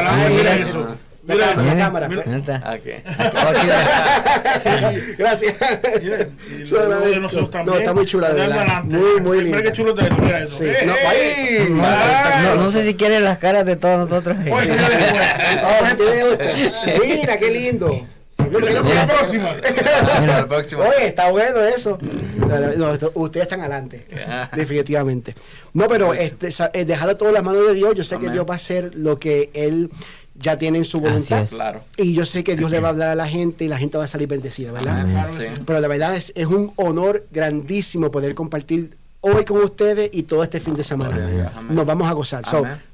mira 1.23 1.77
cámara, 1.77 2.09
ah, 2.11 2.79
ah, 3.19 4.91
Gracias. 5.17 5.55
No, 7.65 7.75
está 7.75 7.93
muy 7.93 8.05
chula, 8.05 8.81
Muy, 8.83 9.21
muy 9.21 9.41
linda. 9.41 9.71
chulo 9.71 9.93
te 9.95 10.09
mira 10.11 10.43
eso. 10.43 10.63
Eh, 10.63 10.77
eh, 11.13 11.67
eh, 11.67 12.55
no, 12.55 12.69
sé 12.71 12.83
si 12.85 12.93
quieren 12.95 13.23
las 13.23 13.37
caras 13.37 13.65
de 13.65 13.75
todos 13.77 14.07
nosotros. 14.09 14.35
Pues. 14.49 14.69
Oh, 15.63 17.03
mira, 17.15 17.37
qué 17.37 17.51
lindo. 17.51 17.89
Mira, 18.59 20.41
la 20.41 20.47
próxima. 20.47 20.81
Oye, 20.83 21.07
está 21.07 21.31
bueno 21.31 21.61
eso. 21.61 21.97
ustedes 23.15 23.45
están 23.45 23.61
adelante, 23.61 24.05
definitivamente. 24.55 25.35
No, 25.73 25.87
pero 25.87 26.13
este, 26.13 26.49
eh, 26.73 26.85
dejarlo 26.85 27.17
todo 27.17 27.29
en 27.29 27.35
las 27.35 27.43
manos 27.43 27.67
de 27.67 27.73
Dios, 27.73 27.95
yo 27.95 28.03
sé 28.03 28.17
que 28.19 28.29
Dios 28.29 28.45
va 28.47 28.53
a 28.53 28.57
hacer 28.57 28.95
lo 28.95 29.19
que 29.19 29.49
Él 29.53 29.89
ya 30.35 30.57
tiene 30.57 30.77
en 30.79 30.85
su 30.85 30.99
voluntad. 30.99 31.47
Y 31.97 32.13
yo 32.13 32.25
sé 32.25 32.43
que 32.43 32.55
Dios 32.55 32.69
le 32.71 32.79
va 32.79 32.89
a 32.89 32.91
hablar 32.91 33.09
a 33.09 33.15
la 33.15 33.27
gente 33.27 33.65
y 33.65 33.67
la 33.67 33.77
gente 33.77 33.97
va 33.97 34.03
a 34.05 34.07
salir 34.07 34.27
bendecida, 34.27 34.71
¿verdad? 34.71 35.05
Pero 35.65 35.79
la 35.79 35.87
verdad 35.87 36.15
es, 36.15 36.31
es 36.35 36.45
un 36.47 36.71
honor 36.75 37.25
grandísimo 37.31 38.11
poder 38.11 38.35
compartir 38.35 38.95
hoy 39.21 39.45
con 39.45 39.57
ustedes 39.63 40.09
y 40.13 40.23
todo 40.23 40.43
este 40.43 40.59
fin 40.59 40.75
de 40.75 40.83
semana. 40.83 41.51
Nos 41.69 41.85
vamos 41.85 42.07
a 42.07 42.13
gozar. 42.13 42.43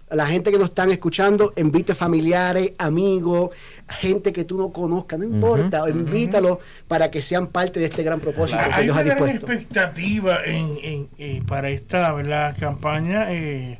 la 0.10 0.28
gente 0.28 0.52
que 0.52 0.58
nos 0.60 0.70
están 0.70 0.92
escuchando, 0.92 1.54
invite 1.58 1.96
familiares, 1.96 2.74
amigos, 2.78 3.50
gente 3.90 4.32
que 4.34 4.44
tú 4.46 4.58
no 4.58 4.72
conozcas, 4.72 5.20
no 5.20 5.26
importa, 5.26 5.90
invítalo 5.90 6.60
para 6.88 7.10
que 7.12 7.22
sean 7.22 7.48
parte 7.48 7.80
de 7.80 7.88
este 7.88 8.04
gran 8.04 8.20
propósito 8.20 8.60
hay 8.72 8.90
una 8.90 9.04
gran 9.04 9.28
expectativa 9.30 10.44
en, 10.46 11.10
eh, 11.18 11.42
para 11.48 11.70
esta 11.70 12.16
campaña. 12.60 13.32
Eh, 13.32 13.80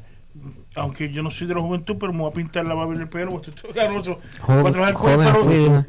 aunque 0.76 1.12
yo 1.12 1.24
no 1.24 1.32
soy 1.32 1.48
de 1.48 1.56
la 1.56 1.60
juventud, 1.62 1.98
pero 2.00 2.14
me 2.14 2.20
voy 2.20 2.32
a 2.32 2.34
pintar 2.34 2.66
la 2.66 2.74
barba 2.74 2.94
y 2.96 3.00
el 3.00 3.08
pelo, 3.08 3.42
estoy 3.42 3.74
ganoso. 3.74 4.20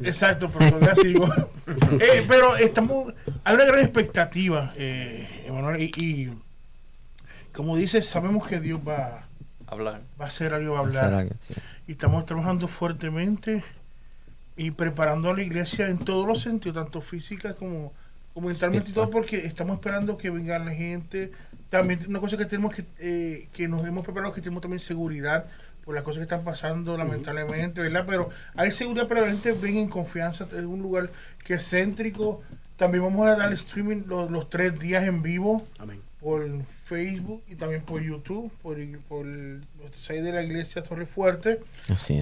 exacto, 0.03 0.49
pero 0.57 0.79
eh, 2.01 2.25
pero 2.27 2.55
estamos, 2.57 3.13
hay 3.43 3.55
una 3.55 3.65
gran 3.65 3.79
expectativa, 3.79 4.73
eh, 4.75 5.45
Emanuel, 5.47 5.81
y, 5.81 6.31
como 7.53 7.77
dices, 7.77 8.05
sabemos 8.07 8.45
que 8.47 8.59
Dios 8.59 8.81
va, 8.85 9.27
hablar. 9.67 10.01
va 10.19 10.25
a 10.25 10.27
hacer 10.27 10.53
algo, 10.53 10.73
va 10.73 10.79
a 10.79 10.81
hablar. 10.81 11.27
Y 11.87 11.91
estamos 11.91 12.25
trabajando 12.25 12.67
fuertemente 12.67 13.63
y 14.57 14.71
preparando 14.71 15.29
a 15.29 15.33
la 15.33 15.41
iglesia 15.41 15.87
en 15.89 15.97
todos 15.99 16.27
los 16.27 16.41
sentidos, 16.41 16.75
tanto 16.83 17.01
física 17.01 17.53
como, 17.53 17.91
mentalmente 18.35 18.91
y 18.91 18.93
todo, 18.93 19.09
porque 19.09 19.37
estamos 19.37 19.75
esperando 19.75 20.17
que 20.17 20.29
venga 20.29 20.59
la 20.59 20.71
gente. 20.71 21.31
También 21.69 21.99
una 22.07 22.19
cosa 22.19 22.37
que 22.37 22.45
tenemos 22.45 22.73
que, 22.73 22.83
eh, 22.99 23.47
que 23.53 23.67
nos 23.67 23.85
hemos 23.85 24.03
preparado, 24.03 24.33
que 24.33 24.41
tenemos 24.41 24.61
también 24.61 24.81
seguridad 24.81 25.45
por 25.85 25.95
las 25.95 26.03
cosas 26.03 26.17
que 26.17 26.21
están 26.23 26.43
pasando, 26.43 26.97
lamentablemente, 26.97 27.81
¿verdad? 27.81 28.03
Pero 28.07 28.29
hay 28.55 28.71
seguridad, 28.71 29.07
para 29.07 29.21
la 29.21 29.27
gente 29.27 29.53
ven 29.53 29.77
en 29.77 29.87
confianza, 29.87 30.45
es 30.51 30.63
un 30.63 30.81
lugar 30.81 31.09
que 31.43 31.55
es 31.55 31.67
céntrico. 31.69 32.41
También 32.75 33.03
vamos 33.03 33.25
a 33.27 33.35
dar 33.37 33.47
el 33.47 33.53
streaming 33.53 34.03
los 34.07 34.49
tres 34.49 34.77
días 34.79 35.03
en 35.05 35.21
vivo. 35.21 35.65
Amén 35.79 36.01
por 36.21 36.47
Facebook 36.85 37.41
y 37.49 37.55
también 37.55 37.81
por 37.81 37.99
YouTube, 38.03 38.51
por, 38.61 38.77
por 39.09 39.25
site 39.99 40.21
de 40.21 40.31
la 40.31 40.43
iglesia 40.43 40.83
Torre 40.83 41.07
Fuerte. 41.07 41.59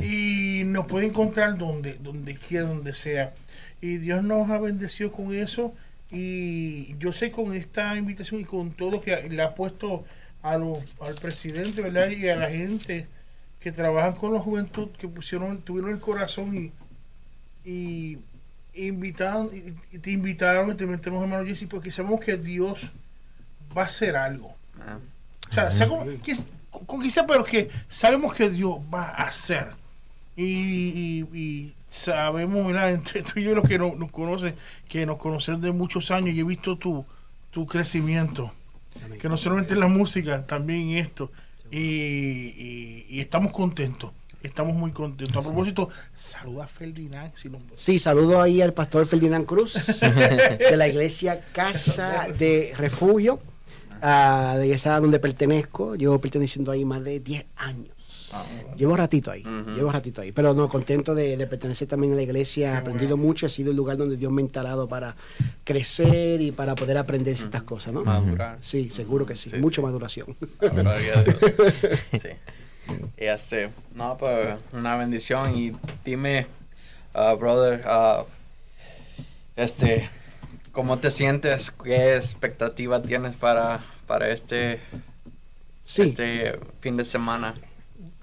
Y 0.01 0.63
nos 0.67 0.85
puede 0.85 1.07
encontrar 1.07 1.57
donde, 1.57 1.95
donde 1.97 2.35
quiera, 2.35 2.65
donde 2.67 2.95
sea. 2.95 3.33
Y 3.81 3.97
Dios 3.97 4.23
nos 4.23 4.49
ha 4.49 4.57
bendecido 4.57 5.11
con 5.11 5.35
eso. 5.35 5.73
Y 6.11 6.95
yo 6.97 7.11
sé 7.11 7.29
con 7.29 7.53
esta 7.53 7.97
invitación 7.97 8.39
y 8.39 8.45
con 8.45 8.71
todo 8.71 8.89
lo 8.91 9.01
que 9.01 9.27
le 9.29 9.41
ha 9.43 9.53
puesto 9.53 10.05
a 10.41 10.53
al 10.53 11.15
presidente 11.21 11.81
¿verdad? 11.81 12.07
y 12.09 12.29
a 12.29 12.37
la 12.37 12.49
gente 12.49 13.05
que 13.59 13.73
trabajan 13.73 14.13
con 14.13 14.33
la 14.33 14.39
juventud, 14.39 14.87
que 14.97 15.09
pusieron, 15.09 15.61
tuvieron 15.61 15.91
el 15.91 15.99
corazón 15.99 16.71
y, 17.65 17.69
y 17.69 18.17
invitaron, 18.87 19.49
y, 19.91 19.97
te 19.99 20.11
invitaron, 20.11 20.71
y 20.71 20.75
te 20.75 20.85
metemos 20.85 21.21
hermano 21.21 21.45
Jesse, 21.45 21.67
porque 21.69 21.91
sabemos 21.91 22.21
que 22.21 22.37
Dios 22.37 22.89
va 23.77 23.83
a 23.83 23.89
ser 23.89 24.15
algo. 24.15 24.55
Ah. 24.79 24.99
O 25.49 25.53
sea, 25.53 25.71
sea 25.71 25.87
ah. 25.87 26.05
conquista, 26.85 27.25
pero 27.25 27.43
que 27.43 27.69
sabemos 27.87 28.33
que 28.33 28.49
Dios 28.49 28.77
va 28.93 29.09
a 29.09 29.23
hacer. 29.23 29.69
Y, 30.35 31.73
sabemos, 31.89 32.65
mira, 32.65 32.89
entre 32.91 33.23
tú 33.23 33.39
y 33.39 33.43
yo, 33.43 33.55
los 33.55 33.67
que 33.67 33.77
nos 33.77 34.11
conocen, 34.11 34.55
que 34.87 35.05
nos 35.05 35.17
conocen 35.17 35.61
de 35.61 35.71
muchos 35.71 36.11
años 36.11 36.35
y 36.35 36.39
he 36.39 36.43
visto 36.43 36.77
tu, 36.77 37.05
tu 37.51 37.65
crecimiento. 37.65 38.53
Que 39.19 39.29
no 39.29 39.37
solamente 39.37 39.75
en 39.75 39.79
la 39.79 39.87
música, 39.87 40.45
también 40.45 40.91
esto. 40.97 41.31
Y, 41.71 43.19
estamos 43.19 43.51
contentos. 43.51 44.11
Estamos 44.41 44.73
muy 44.73 44.91
contentos. 44.91 45.35
A 45.35 45.41
propósito, 45.41 45.89
saluda 46.15 46.63
a 46.63 46.67
Ferdinand. 46.67 47.33
Si 47.35 47.49
Sí, 47.75 47.99
saludo 47.99 48.41
ahí 48.41 48.61
al 48.61 48.73
pastor 48.73 49.05
Ferdinand 49.05 49.45
Cruz 49.45 49.73
de 50.01 50.77
la 50.77 50.87
iglesia 50.87 51.43
Casa 51.51 52.29
de 52.29 52.71
Refugio 52.77 53.41
Ah, 54.01 54.55
de 54.57 54.73
esa 54.73 54.99
donde 54.99 55.19
pertenezco. 55.19 55.95
Llevo 55.95 56.19
perteneciendo 56.19 56.71
ahí 56.71 56.85
más 56.85 57.03
de 57.03 57.19
10 57.19 57.45
años. 57.57 57.95
Ah, 58.31 58.45
llevo 58.77 58.95
ratito 58.95 59.31
ahí, 59.31 59.41
llevo 59.75 59.91
ratito 59.91 60.21
ahí, 60.21 60.31
pero 60.31 60.53
no, 60.53 60.69
contento 60.69 61.15
de, 61.15 61.35
pertenecer 61.47 61.87
también 61.87 62.13
a 62.13 62.15
la 62.15 62.21
iglesia, 62.21 62.73
he 62.73 62.77
aprendido 62.77 63.17
mucho, 63.17 63.47
ha 63.47 63.49
sido 63.49 63.71
el 63.71 63.77
lugar 63.77 63.97
donde 63.97 64.17
Dios 64.17 64.31
me 64.31 64.43
ha 64.43 64.43
instalado 64.45 64.87
para 64.87 65.15
crecer 65.63 66.39
y 66.39 66.51
para 66.51 66.75
poder 66.75 66.99
aprender 66.99 67.33
estas 67.33 67.63
cosas, 67.63 67.91
¿no? 67.91 68.03
Madurar. 68.03 68.59
Sí, 68.61 68.91
seguro 68.91 69.25
que 69.25 69.35
sí, 69.35 69.49
mucho 69.59 69.81
maduración. 69.81 70.37
sí. 72.21 73.57
no, 73.95 74.15
pero 74.19 74.19
pues, 74.19 74.57
una 74.73 74.95
bendición 74.95 75.55
y 75.57 75.75
dime, 76.05 76.45
uh, 77.15 77.35
brother, 77.35 77.83
este, 79.55 80.07
¿Cómo 80.79 80.97
te 80.99 81.11
sientes? 81.11 81.73
¿Qué 81.83 82.15
expectativa 82.15 83.01
tienes 83.01 83.35
para, 83.35 83.81
para 84.07 84.29
este, 84.29 84.79
este 85.85 86.57
fin 86.79 86.95
de 86.95 87.03
semana? 87.03 87.53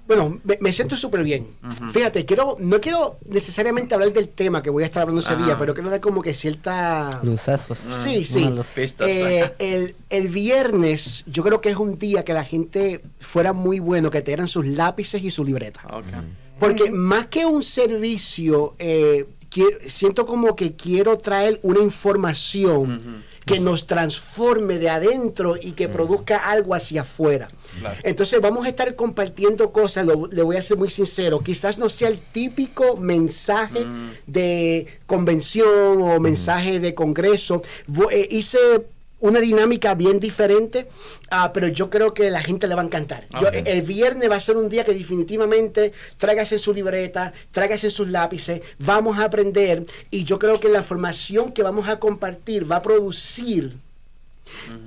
Bueno, 0.08 0.40
me, 0.60 0.72
siento 0.72 0.96
súper 0.96 1.22
bien. 1.22 1.46
Fíjate, 1.92 2.24
quiero, 2.24 2.56
no 2.58 2.80
quiero 2.80 3.18
necesariamente 3.28 3.92
hablar 3.94 4.10
del 4.14 4.30
tema 4.30 4.62
que 4.62 4.70
voy 4.70 4.84
a 4.84 4.86
estar 4.86 5.02
hablando 5.02 5.20
ese 5.20 5.36
día, 5.36 5.58
pero 5.58 5.74
quiero 5.74 5.90
dar 5.90 6.00
como 6.00 6.22
que 6.22 6.32
cierta... 6.32 7.20
Luzazos. 7.22 7.78
Mm, 7.84 8.04
sí, 8.04 8.24
sí. 8.24 8.50
pistas. 8.74 9.06
Eh, 9.06 9.92
el, 10.08 10.28
viernes 10.28 11.24
yo 11.26 11.42
creo 11.42 11.60
que 11.60 11.68
es 11.68 11.76
un 11.76 11.98
día 11.98 12.24
que 12.24 12.32
la 12.32 12.44
gente 12.44 13.02
fuera 13.20 13.52
muy 13.52 13.80
bueno, 13.80 14.10
que 14.10 14.22
te 14.22 14.30
dieran 14.30 14.48
sus 14.48 14.64
lápices 14.64 15.22
y 15.22 15.30
su 15.30 15.44
libreta. 15.44 15.82
Porque 16.58 16.90
más 16.90 17.26
que 17.26 17.44
un 17.44 17.62
servicio... 17.62 18.74
Eh, 18.78 19.26
siento 19.88 20.26
como 20.26 20.56
que 20.56 20.74
quiero 20.76 21.18
traer 21.18 21.60
una 21.62 21.80
información 21.80 23.24
que 23.44 23.60
nos 23.60 23.86
transforme 23.86 24.78
de 24.80 24.90
adentro 24.90 25.54
y 25.60 25.72
que 25.72 25.88
produzca 25.88 26.38
algo 26.50 26.74
hacia 26.74 27.02
afuera. 27.02 27.48
Entonces 28.02 28.40
vamos 28.40 28.66
a 28.66 28.70
estar 28.70 28.94
compartiendo 28.96 29.70
cosas, 29.70 30.06
le 30.06 30.42
voy 30.42 30.56
a 30.56 30.62
ser 30.62 30.76
muy 30.76 30.90
sincero, 30.90 31.40
quizás 31.40 31.78
no 31.78 31.88
sea 31.88 32.08
el 32.08 32.18
típico 32.18 32.96
mensaje 32.96 33.86
de 34.26 34.86
convención 35.06 36.02
o 36.02 36.18
mensaje 36.18 36.80
de 36.80 36.92
congreso. 36.94 37.62
Eh, 38.10 38.26
hice 38.32 38.58
una 39.20 39.40
dinámica 39.40 39.94
bien 39.94 40.20
diferente, 40.20 40.88
ah, 41.30 41.52
pero 41.52 41.68
yo 41.68 41.88
creo 41.90 42.12
que 42.12 42.30
la 42.30 42.42
gente 42.42 42.66
le 42.68 42.74
va 42.74 42.82
a 42.82 42.84
encantar. 42.84 43.26
el 43.64 43.82
viernes 43.82 44.30
va 44.30 44.36
a 44.36 44.40
ser 44.40 44.56
un 44.56 44.68
día 44.68 44.84
que 44.84 44.92
definitivamente 44.94 45.92
tráigase 46.18 46.58
su 46.58 46.72
libreta, 46.72 47.32
tráigase 47.50 47.90
sus 47.90 48.08
lápices, 48.08 48.60
vamos 48.78 49.18
a 49.18 49.24
aprender 49.24 49.84
y 50.10 50.24
yo 50.24 50.38
creo 50.38 50.60
que 50.60 50.68
la 50.68 50.82
formación 50.82 51.52
que 51.52 51.62
vamos 51.62 51.88
a 51.88 51.98
compartir 51.98 52.70
va 52.70 52.76
a 52.76 52.82
producir 52.82 53.76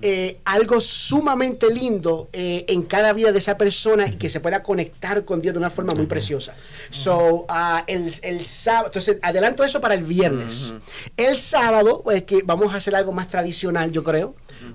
eh, 0.01 0.39
algo 0.45 0.79
sumamente 0.79 1.69
lindo 1.73 2.29
eh, 2.31 2.63
en 2.69 2.83
cada 2.83 3.11
vida 3.11 3.33
de 3.33 3.39
esa 3.39 3.57
persona 3.57 4.07
y 4.07 4.15
que 4.15 4.29
se 4.29 4.39
pueda 4.39 4.63
conectar 4.63 5.25
con 5.25 5.41
Dios 5.41 5.53
de 5.53 5.59
una 5.59 5.69
forma 5.69 5.93
muy 5.93 6.05
preciosa. 6.05 6.53
So, 6.89 7.45
ah, 7.49 7.83
el, 7.87 8.13
sábado, 8.45 8.85
entonces 8.87 9.17
adelanto 9.21 9.63
eso 9.65 9.81
para 9.81 9.95
el 9.95 10.05
viernes. 10.05 10.73
El 11.17 11.37
sábado, 11.37 12.01
pues 12.03 12.23
que 12.23 12.41
vamos 12.43 12.73
a 12.73 12.77
hacer 12.77 12.95
algo 12.95 13.11
más 13.11 13.27
tradicional, 13.27 13.91
yo 13.91 14.03
creo. 14.03 14.33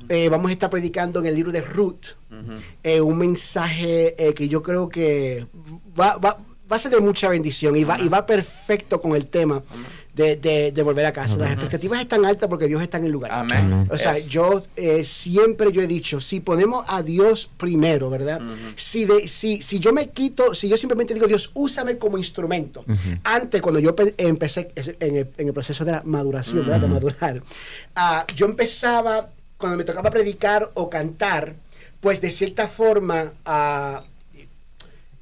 Eh, 0.09 0.29
vamos 0.29 0.51
a 0.51 0.53
estar 0.53 0.69
predicando 0.71 1.21
en 1.21 1.27
el 1.27 1.35
libro 1.35 1.53
de 1.53 1.63
Ruth 1.63 2.17
un 2.31 3.19
mensaje 3.19 4.15
que 4.37 4.49
yo 4.49 4.63
creo 4.63 4.89
que 4.91 5.47
va, 5.99 6.19
a 6.69 6.79
ser 6.79 6.91
de 6.91 7.01
mucha 7.01 7.29
bendición 7.29 7.77
y 7.77 7.85
va, 7.85 7.99
y 8.01 8.09
va 8.09 8.27
perfecto 8.27 9.01
con 9.01 9.15
el 9.17 9.27
tema 9.27 9.63
de, 10.15 10.83
volver 10.85 11.05
a 11.07 11.13
casa. 11.13 11.37
Las 11.37 11.51
expectativas 11.53 12.01
están 12.01 12.25
altas 12.25 12.49
porque 12.49 12.67
Dios 12.69 12.81
está 12.83 12.99
en 12.99 13.07
el 13.07 13.13
lugar. 13.13 13.47
O 13.91 13.99
sea, 13.99 14.19
yo 14.19 14.63
eh, 14.77 15.05
siempre 15.05 15.73
yo 15.73 15.83
he 15.83 15.87
dicho, 15.87 16.21
si 16.21 16.41
ponemos 16.41 16.85
a 16.89 17.03
Dios 17.03 17.51
primero, 17.57 18.11
¿verdad? 18.11 18.41
si, 18.77 19.07
si, 19.27 19.61
si 19.63 19.79
yo 19.81 19.93
me 19.93 20.11
quito, 20.11 20.55
si 20.55 20.69
yo 20.69 20.77
simplemente 20.77 21.15
digo, 21.15 21.27
Dios, 21.27 21.51
úsame 21.55 21.99
como 21.99 22.17
instrumento. 22.19 22.85
Antes, 23.25 23.61
cuando 23.61 23.81
yo 23.81 23.95
empecé 24.19 24.69
en 24.77 25.29
el, 25.47 25.53
proceso 25.53 25.85
de 25.85 25.93
la 25.93 26.03
maduración, 26.05 26.59
¿verdad? 26.61 26.81
De 26.81 26.89
madurar, 26.89 27.43
ah, 27.97 28.25
yo 28.35 28.47
empezaba, 28.47 29.31
cuando 29.57 29.77
me 29.79 29.85
tocaba 29.85 30.11
predicar 30.11 30.71
o 30.75 30.89
cantar, 30.91 31.55
pues 32.01 32.21
de 32.21 32.31
cierta 32.31 32.69
forma, 32.69 33.33
ah, 33.45 34.05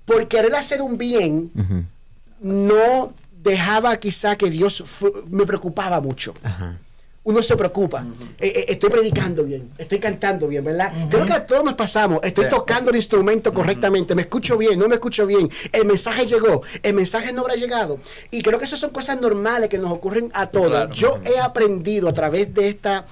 por 0.04 0.26
querer 0.28 0.54
hacer 0.54 0.82
un 0.82 0.98
bien, 0.98 1.50
no 2.42 3.14
dejaba 3.42 3.96
quizá 3.98 4.36
que 4.38 4.48
Dios 4.50 4.82
me 5.30 5.44
preocupaba 5.44 6.00
mucho. 6.00 6.34
Uno 7.24 7.40
se 7.40 7.54
preocupa. 7.56 8.04
Eh, 8.40 8.48
eh, 8.48 8.64
estoy 8.70 8.90
predicando 8.90 9.44
bien, 9.44 9.70
estoy 9.78 10.00
cantando 10.00 10.48
bien, 10.48 10.64
¿verdad? 10.64 10.92
Creo 11.08 11.24
que 11.24 11.32
a 11.32 11.46
todos 11.46 11.62
nos 11.64 11.74
pasamos. 11.74 12.18
Estoy 12.22 12.48
tocando 12.48 12.90
el 12.90 12.96
instrumento 12.96 13.54
correctamente, 13.54 14.14
me 14.16 14.22
escucho 14.22 14.56
bien, 14.58 14.76
no 14.78 14.88
me 14.88 14.94
escucho 14.94 15.24
bien. 15.24 15.48
El 15.70 15.84
mensaje 15.84 16.26
llegó, 16.26 16.62
el 16.82 16.94
mensaje 16.94 17.32
no 17.32 17.42
habrá 17.42 17.54
llegado. 17.54 17.98
Y 18.32 18.42
creo 18.42 18.58
que 18.58 18.64
esas 18.64 18.80
son 18.80 18.90
cosas 18.90 19.20
normales 19.20 19.68
que 19.68 19.78
nos 19.78 19.92
ocurren 19.92 20.30
a 20.34 20.46
todos. 20.48 20.90
Yo 20.96 21.18
he 21.24 21.38
aprendido 21.38 22.08
a 22.08 22.12
través 22.12 22.52
de 22.54 22.68
este 22.70 23.02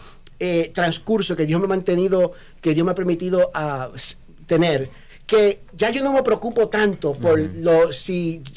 transcurso 0.73 1.37
que 1.37 1.47
Dios 1.47 1.61
me 1.61 1.67
ha 1.67 1.71
mantenido, 1.71 2.33
que 2.61 2.75
Dios 2.75 2.85
me 2.85 2.93
ha 2.93 2.97
permitido 2.97 3.51
ah, 3.55 3.91
tener 4.47 4.91
que 5.31 5.61
ya 5.77 5.91
yo 5.91 6.03
no 6.03 6.13
me 6.13 6.25
preocupo 6.25 6.69
tanto 6.69 7.13
por 7.13 7.39
eh, 7.39 7.49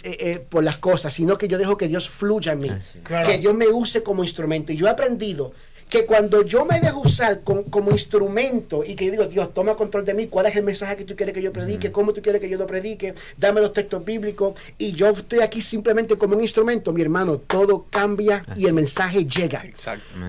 eh, 0.03 0.43
por 0.49 0.63
las 0.63 0.77
cosas, 0.77 1.13
sino 1.13 1.37
que 1.37 1.47
yo 1.47 1.59
dejo 1.59 1.77
que 1.77 1.87
Dios 1.87 2.09
fluya 2.09 2.53
en 2.53 2.59
mí, 2.61 2.69
ah, 2.71 3.23
que 3.23 3.37
Dios 3.37 3.53
me 3.53 3.67
use 3.67 4.01
como 4.01 4.23
instrumento. 4.23 4.71
Y 4.71 4.77
yo 4.77 4.87
he 4.87 4.89
aprendido 4.89 5.53
que 5.87 6.07
cuando 6.07 6.43
yo 6.43 6.65
me 6.65 6.79
dejo 6.79 7.01
usar 7.01 7.41
como 7.43 7.91
instrumento 7.91 8.83
y 8.83 8.95
que 8.95 9.05
yo 9.05 9.11
digo, 9.11 9.25
Dios, 9.27 9.53
toma 9.53 9.75
control 9.75 10.03
de 10.03 10.15
mí, 10.15 10.25
cuál 10.25 10.47
es 10.47 10.55
el 10.55 10.63
mensaje 10.63 10.95
que 10.97 11.03
tú 11.03 11.15
quieres 11.15 11.35
que 11.35 11.43
yo 11.43 11.53
predique, 11.53 11.91
cómo 11.91 12.11
tú 12.11 12.23
quieres 12.23 12.41
que 12.41 12.49
yo 12.49 12.57
lo 12.57 12.65
predique, 12.65 13.13
dame 13.37 13.61
los 13.61 13.71
textos 13.71 14.03
bíblicos 14.03 14.53
y 14.79 14.93
yo 14.93 15.09
estoy 15.09 15.41
aquí 15.41 15.61
simplemente 15.61 16.17
como 16.17 16.35
un 16.35 16.41
instrumento, 16.41 16.91
mi 16.91 17.03
hermano, 17.03 17.37
todo 17.37 17.85
cambia 17.91 18.43
ah. 18.47 18.55
y 18.57 18.65
el 18.65 18.73
mensaje 18.73 19.25
llega. 19.25 19.63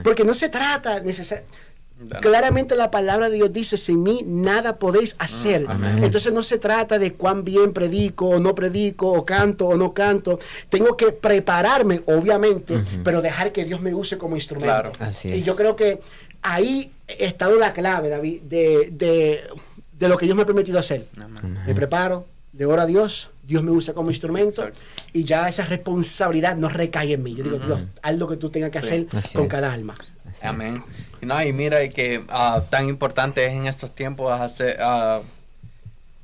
Porque 0.03 0.25
no 0.25 0.35
se 0.35 0.51
trata 0.51 1.01
necesariamente 1.01 1.55
Claramente 2.21 2.77
la 2.77 2.91
palabra 2.91 3.29
de 3.29 3.37
Dios 3.37 3.53
dice, 3.53 3.77
sin 3.77 4.03
mí 4.03 4.23
nada 4.27 4.77
podéis 4.79 5.17
ah, 5.19 5.25
hacer. 5.25 5.67
Entonces 6.03 6.33
no 6.33 6.43
se 6.43 6.59
trata 6.59 6.99
de 6.99 7.15
cuán 7.15 7.45
bien 7.45 7.73
predico 7.73 8.27
o 8.29 8.39
no 8.39 8.55
predico, 8.55 9.11
o 9.13 9.25
canto 9.25 9.67
o 9.69 9.77
no 9.77 9.93
canto. 9.93 10.39
Tengo 10.69 10.97
que 10.97 11.13
prepararme, 11.13 12.03
obviamente, 12.07 12.83
pero 13.03 13.23
dejar 13.23 13.53
que 13.53 13.65
Dios 13.65 13.81
me 13.81 13.95
use 13.95 14.19
como 14.19 14.37
instrumento. 14.37 14.93
y 15.25 15.43
yo 15.43 15.57
creo 15.57 15.77
que 15.77 16.01
ahí 16.43 16.93
está 17.07 17.49
la 17.49 17.73
clave, 17.73 18.09
David, 18.09 18.41
de, 18.43 19.41
lo 20.01 20.19
que 20.19 20.27
Dios 20.27 20.37
me 20.37 20.43
ha 20.43 20.47
permitido 20.47 20.79
hacer. 20.79 21.07
Me 21.67 21.75
preparo, 21.75 22.27
de 22.53 22.67
oro 22.67 22.83
a 22.83 22.87
Dios, 22.87 23.31
Dios 23.43 23.63
me 23.63 23.71
usa 23.73 23.93
como 23.95 24.11
instrumento 24.11 24.65
y 25.13 25.25
ya 25.25 25.49
esa 25.49 25.65
responsabilidad 25.65 26.57
no 26.57 26.69
recae 26.69 27.13
en 27.15 27.23
mí. 27.23 27.35
Yo 27.35 27.45
digo, 27.45 27.59
Dios, 27.59 27.81
haz 28.03 28.17
lo 28.17 28.29
que 28.29 28.37
tú 28.37 28.51
tengas 28.51 28.71
que 28.71 28.79
hacer 28.79 29.07
con 29.33 29.49
cada 29.49 29.73
alma. 29.73 29.95
Amén. 30.43 30.83
No, 31.21 31.43
y 31.43 31.53
mira, 31.53 31.89
que 31.89 32.25
ah, 32.29 32.63
tan 32.71 32.89
importante 32.89 33.45
es 33.47 33.53
en 33.53 33.67
estos 33.67 33.93
tiempos 33.95 34.33
hacer, 34.39 34.77
ah, 34.81 35.21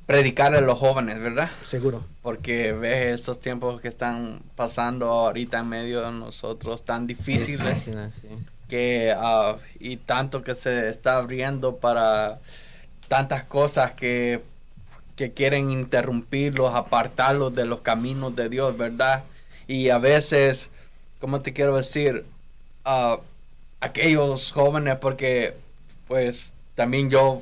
predicarle 0.05 0.59
a 0.59 0.61
los 0.61 0.77
jóvenes, 0.77 1.19
¿verdad? 1.19 1.49
Seguro. 1.65 2.05
Porque 2.21 2.73
ves 2.73 3.19
estos 3.19 3.39
tiempos 3.39 3.81
que 3.81 3.87
están 3.87 4.41
pasando 4.55 5.07
ahorita 5.09 5.59
en 5.59 5.69
medio 5.69 6.01
de 6.01 6.11
nosotros, 6.11 6.83
tan 6.83 7.07
difíciles, 7.07 7.79
sí, 7.81 7.93
que 8.69 9.13
ah, 9.15 9.55
y 9.79 9.97
tanto 9.97 10.43
que 10.43 10.53
se 10.55 10.87
está 10.89 11.17
abriendo 11.17 11.77
para 11.77 12.39
tantas 13.07 13.43
cosas 13.43 13.93
que, 13.93 14.43
quieren 15.35 15.69
interrumpirlos, 15.69 16.73
apartarlos 16.73 17.53
de 17.53 17.65
los 17.65 17.81
caminos 17.81 18.35
de 18.35 18.49
Dios, 18.49 18.75
¿verdad? 18.75 19.23
Y 19.67 19.89
a 19.89 19.99
veces, 19.99 20.71
¿cómo 21.19 21.41
te 21.41 21.53
quiero 21.53 21.75
decir? 21.77 22.25
aquellos 23.81 24.51
jóvenes 24.51 24.95
porque 24.97 25.57
pues 26.07 26.53
también 26.75 27.09
yo 27.09 27.41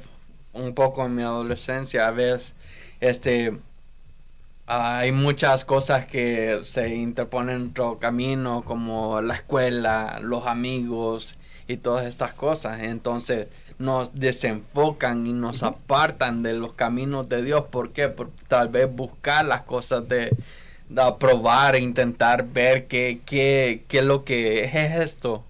un 0.54 0.74
poco 0.74 1.06
en 1.06 1.14
mi 1.16 1.22
adolescencia 1.22 2.08
a 2.08 2.12
veces 2.12 2.54
este 3.02 3.56
hay 4.66 5.12
muchas 5.12 5.66
cosas 5.66 6.06
que 6.06 6.62
se 6.68 6.96
interponen 6.96 7.56
en 7.58 7.62
nuestro 7.64 8.00
camino 8.00 8.64
como 8.64 9.22
la 9.22 9.36
escuela 9.36 10.20
los 10.22 10.48
amigos 10.48 11.36
y 11.68 11.76
todas 11.78 12.06
estas 12.08 12.34
cosas 12.34 12.82
entonces 12.84 13.48
nos 13.78 14.16
desenfocan 14.16 15.28
y 15.28 15.34
nos 15.34 15.62
apartan 15.62 16.42
de 16.42 16.54
los 16.54 16.72
caminos 16.74 17.28
de 17.28 17.44
Dios 17.44 17.66
¿por 17.66 17.92
qué? 17.92 18.14
tal 18.48 18.70
vez 18.70 18.90
buscar 18.94 19.44
las 19.44 19.64
cosas 19.64 20.08
de, 20.08 20.30
probar 20.88 21.18
probar 21.18 21.76
intentar 21.76 22.46
ver 22.48 22.88
qué, 22.88 23.20
qué, 23.26 23.84
qué 23.90 24.00
es 24.00 24.06
lo 24.06 24.24
que 24.24 24.64
es 24.64 24.74
esto 24.96 25.44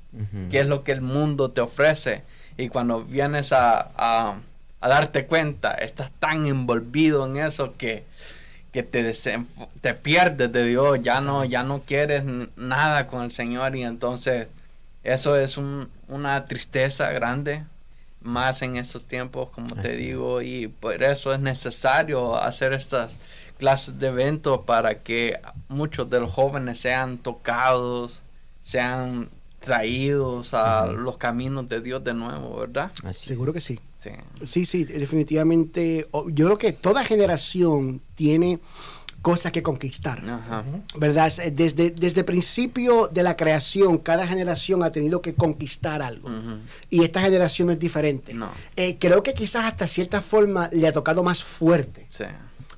qué 0.49 0.61
es 0.61 0.67
lo 0.67 0.83
que 0.83 0.91
el 0.91 1.01
mundo 1.01 1.51
te 1.51 1.61
ofrece. 1.61 2.23
Y 2.57 2.69
cuando 2.69 3.03
vienes 3.03 3.51
a, 3.53 3.91
a, 3.95 4.37
darte 4.81 5.25
cuenta, 5.25 5.71
estás 5.71 6.11
tan 6.19 6.45
envolvido 6.47 7.25
en 7.25 7.37
eso 7.37 7.75
que, 7.77 8.03
que 8.73 8.83
te, 8.83 9.11
te 9.81 9.93
pierdes 9.93 10.51
de 10.51 10.65
Dios, 10.65 10.99
ya 11.01 11.21
no, 11.21 11.45
ya 11.45 11.63
no 11.63 11.81
quieres 11.81 12.23
nada 12.55 13.07
con 13.07 13.23
el 13.23 13.31
Señor 13.31 13.75
y 13.75 13.83
entonces 13.83 14.47
eso 15.03 15.37
es 15.37 15.57
una 15.57 16.45
tristeza 16.45 17.09
grande, 17.11 17.63
más 18.21 18.61
en 18.61 18.75
estos 18.75 19.05
tiempos, 19.05 19.49
como 19.49 19.75
te 19.75 19.95
digo, 19.95 20.41
y 20.41 20.67
por 20.67 21.01
eso 21.03 21.33
es 21.33 21.39
necesario 21.39 22.35
hacer 22.35 22.73
estas 22.73 23.11
clases 23.57 23.97
de 23.97 24.07
eventos 24.07 24.59
para 24.61 24.95
que 24.95 25.39
muchos 25.69 26.09
de 26.09 26.19
los 26.19 26.29
jóvenes 26.31 26.79
sean 26.81 27.17
tocados, 27.17 28.21
sean 28.61 29.29
traídos 29.59 30.53
a 30.53 30.85
los 30.87 31.17
caminos 31.17 31.67
de 31.69 31.81
Dios 31.81 32.03
de 32.03 32.13
nuevo, 32.13 32.57
¿verdad? 32.57 32.91
Seguro 33.13 33.53
que 33.53 33.61
sí. 33.61 33.79
sí. 34.47 34.65
Sí, 34.65 34.85
definitivamente. 34.85 36.05
Yo 36.27 36.45
creo 36.45 36.57
que 36.57 36.73
toda 36.73 37.03
generación 37.05 38.01
tiene 38.15 38.59
cosas 39.21 39.51
que 39.51 39.61
conquistar, 39.61 40.23
¿verdad? 40.97 41.31
Eh, 41.41 41.51
desde, 41.51 41.91
desde 41.91 42.19
el 42.21 42.25
principio 42.25 43.09
de 43.09 43.21
la 43.21 43.35
creación, 43.35 43.97
cada 43.97 44.25
generación 44.25 44.81
ha 44.81 44.91
tenido 44.93 45.21
que 45.21 45.35
conquistar 45.35 46.01
algo. 46.01 46.29
Y 46.89 47.03
esta 47.03 47.21
generación 47.21 47.69
es 47.71 47.79
diferente. 47.79 48.33
Eh, 48.77 48.97
creo 48.97 49.21
que 49.23 49.33
quizás 49.33 49.65
hasta 49.65 49.87
cierta 49.87 50.21
forma 50.21 50.69
le 50.71 50.87
ha 50.87 50.93
tocado 50.93 51.21
más 51.21 51.43
fuerte. 51.43 52.07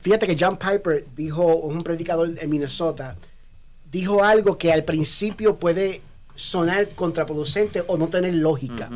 Fíjate 0.01 0.25
que 0.25 0.35
John 0.39 0.57
Piper 0.57 1.05
dijo, 1.15 1.43
un 1.57 1.83
predicador 1.83 2.31
en 2.39 2.49
Minnesota, 2.49 3.15
dijo 3.91 4.23
algo 4.23 4.57
que 4.57 4.73
al 4.73 4.83
principio 4.83 5.57
puede 5.57 6.01
sonar 6.35 6.89
contraproducente 6.89 7.83
o 7.87 7.97
no 7.97 8.07
tener 8.07 8.35
lógica. 8.35 8.89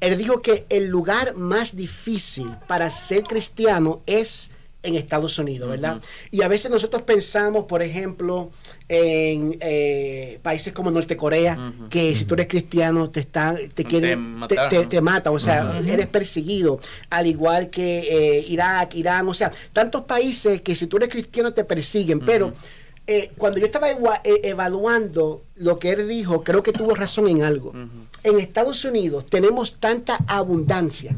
Él 0.00 0.18
dijo 0.18 0.42
que 0.42 0.66
el 0.68 0.88
lugar 0.88 1.34
más 1.34 1.74
difícil 1.76 2.48
para 2.66 2.90
ser 2.90 3.22
cristiano 3.24 4.02
es 4.06 4.50
en 4.84 4.96
Estados 4.96 5.38
Unidos, 5.38 5.70
¿verdad? 5.70 6.02
Y 6.32 6.42
a 6.42 6.48
veces 6.48 6.68
nosotros 6.68 7.02
pensamos, 7.02 7.66
por 7.66 7.82
ejemplo, 7.84 8.50
en 8.88 9.56
eh, 9.60 10.40
países 10.42 10.72
como 10.72 10.90
Norte 10.90 11.16
Corea, 11.16 11.72
que 11.88 12.16
si 12.16 12.24
tú 12.24 12.34
eres 12.34 12.48
cristiano 12.48 13.08
te 13.08 13.20
están, 13.20 13.56
te 13.68 13.84
quieren, 13.84 14.38
te, 14.48 15.00
matan, 15.00 15.34
o 15.34 15.38
sea, 15.38 15.78
eres 15.86 16.08
perseguido, 16.08 16.80
al 17.10 17.28
igual 17.28 17.70
que 17.70 18.08
eh, 18.40 18.44
Irak, 18.48 18.96
Irán, 18.96 19.28
o 19.28 19.34
sea, 19.34 19.52
tantos 19.72 20.02
países 20.02 20.60
que 20.62 20.74
si 20.74 20.88
tú 20.88 20.96
eres 20.96 21.10
cristiano 21.10 21.52
te 21.52 21.62
persiguen, 21.64 22.18
pero 22.18 22.52
eh, 23.08 23.32
cuando 23.36 23.58
yo 23.58 23.66
estaba 23.66 23.90
eh, 23.90 23.98
evaluando 24.44 25.42
lo 25.56 25.78
que 25.80 25.90
él 25.90 26.06
dijo, 26.08 26.44
creo 26.44 26.62
que 26.62 26.72
tuvo 26.72 26.94
razón 26.94 27.26
en 27.28 27.42
algo. 27.42 27.72
En 28.22 28.38
Estados 28.38 28.84
Unidos 28.84 29.26
tenemos 29.26 29.78
tanta 29.80 30.18
abundancia. 30.28 31.14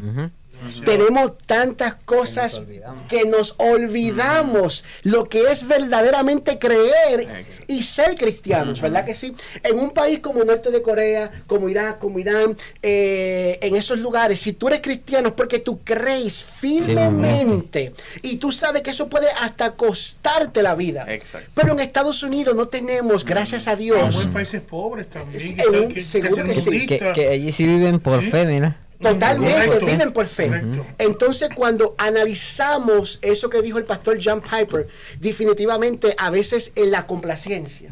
Tenemos 0.84 1.36
tantas 1.38 1.94
cosas 2.04 2.62
que 3.08 3.24
nos 3.24 3.54
olvidamos, 3.58 4.84
lo 5.02 5.28
que 5.28 5.40
es 5.50 5.66
verdaderamente 5.66 6.58
creer 6.58 7.28
y 7.66 7.82
ser 7.82 8.14
cristianos, 8.16 8.80
¿verdad 8.80 9.04
que 9.04 9.14
sí? 9.14 9.34
En 9.62 9.78
un 9.78 9.90
país 9.90 10.20
como 10.20 10.44
norte 10.44 10.70
de 10.70 10.82
Corea, 10.82 11.30
como 11.46 11.68
Irak, 11.68 11.98
como 11.98 12.18
Irán, 12.18 12.56
eh, 12.82 13.58
en 13.62 13.76
esos 13.76 13.98
lugares, 13.98 14.40
si 14.40 14.52
tú 14.52 14.68
eres 14.68 14.80
cristiano 14.80 15.34
porque 15.36 15.58
tú 15.58 15.80
crees 15.82 16.42
firmemente 16.42 17.92
y 18.22 18.36
tú 18.36 18.50
sabes 18.52 18.82
que 18.82 18.90
eso 18.90 19.08
puede 19.08 19.28
hasta 19.40 19.72
costarte 19.72 20.62
la 20.62 20.74
vida. 20.74 21.06
Pero 21.54 21.72
en 21.72 21.80
Estados 21.80 22.22
Unidos 22.22 22.54
no 22.54 22.68
tenemos, 22.68 23.24
gracias 23.24 23.68
a 23.68 23.76
Dios. 23.76 24.22
En 24.22 24.32
países 24.32 24.60
pobres 24.60 25.08
también. 25.08 25.54
Que, 25.94 26.00
seguro 26.00 26.46
sí. 26.56 26.86
que 26.86 27.28
allí 27.28 27.52
sí 27.52 27.66
viven 27.66 27.98
por 28.00 28.22
fe, 28.22 28.46
mira. 28.46 28.76
Totalmente, 29.12 29.78
viven 29.84 30.12
por 30.12 30.26
fe. 30.26 30.50
Entonces, 30.98 31.50
cuando 31.54 31.94
analizamos 31.98 33.18
eso 33.22 33.50
que 33.50 33.60
dijo 33.62 33.78
el 33.78 33.84
pastor 33.84 34.18
John 34.22 34.40
Piper, 34.40 34.88
definitivamente 35.20 36.14
a 36.16 36.30
veces 36.30 36.72
en 36.74 36.90
la 36.90 37.06
complacencia, 37.06 37.90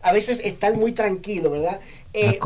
a 0.00 0.12
veces 0.12 0.40
estar 0.44 0.74
muy 0.76 0.92
tranquilo, 0.92 1.50
¿verdad? 1.50 1.80
Eh, 2.14 2.38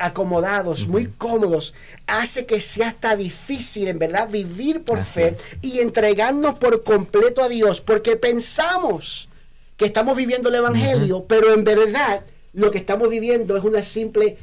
acomodados, 0.00 0.82
eh, 0.82 0.86
muy 0.86 1.06
cómodos, 1.06 1.74
hace 2.06 2.46
que 2.46 2.60
sea 2.60 2.88
hasta 2.88 3.14
difícil, 3.16 3.86
en 3.86 3.98
verdad, 3.98 4.30
vivir 4.30 4.82
por 4.82 5.04
fe 5.04 5.36
y 5.60 5.80
entregarnos 5.80 6.56
por 6.58 6.82
completo 6.82 7.42
a 7.42 7.48
Dios, 7.48 7.80
porque 7.82 8.16
pensamos 8.16 9.28
que 9.76 9.84
estamos 9.84 10.16
viviendo 10.16 10.48
el 10.48 10.54
Evangelio, 10.56 11.24
pero 11.28 11.52
en 11.52 11.64
verdad 11.64 12.22
lo 12.54 12.70
que 12.70 12.78
estamos 12.78 13.10
viviendo 13.10 13.56
es 13.56 13.64
una 13.64 13.82
simple 13.82 14.38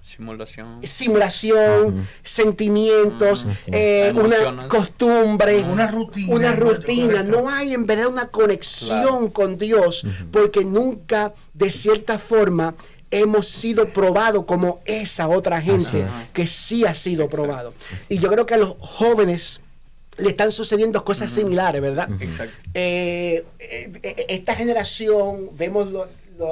Simulación. 0.00 0.80
Simulación, 0.84 2.08
sentimientos, 2.22 3.44
eh, 3.66 4.12
una 4.14 4.66
costumbre, 4.68 5.60
una 5.62 5.86
rutina. 5.88 6.34
Una 6.34 6.52
rutina. 6.52 7.22
No 7.22 7.50
hay 7.50 7.74
en 7.74 7.84
verdad 7.84 8.06
una 8.06 8.28
conexión 8.28 9.28
con 9.30 9.58
Dios, 9.58 10.04
porque 10.30 10.64
nunca, 10.64 11.34
de 11.52 11.70
cierta 11.70 12.18
forma, 12.18 12.74
hemos 13.10 13.48
sido 13.48 13.88
probados 13.92 14.44
como 14.44 14.80
esa 14.84 15.28
otra 15.28 15.60
gente 15.60 16.06
que 16.32 16.46
sí 16.46 16.86
ha 16.86 16.94
sido 16.94 17.28
probado. 17.28 17.74
Y 18.08 18.18
yo 18.18 18.30
creo 18.30 18.46
que 18.46 18.54
a 18.54 18.58
los 18.58 18.76
jóvenes 18.78 19.60
le 20.16 20.30
están 20.30 20.52
sucediendo 20.52 21.04
cosas 21.04 21.30
similares, 21.30 21.82
¿verdad? 21.82 22.08
Exacto. 22.20 22.54
Eh, 22.74 23.44
eh, 23.58 24.26
esta 24.28 24.54
generación, 24.54 25.50
vemos 25.56 25.92
lo, 25.92 26.08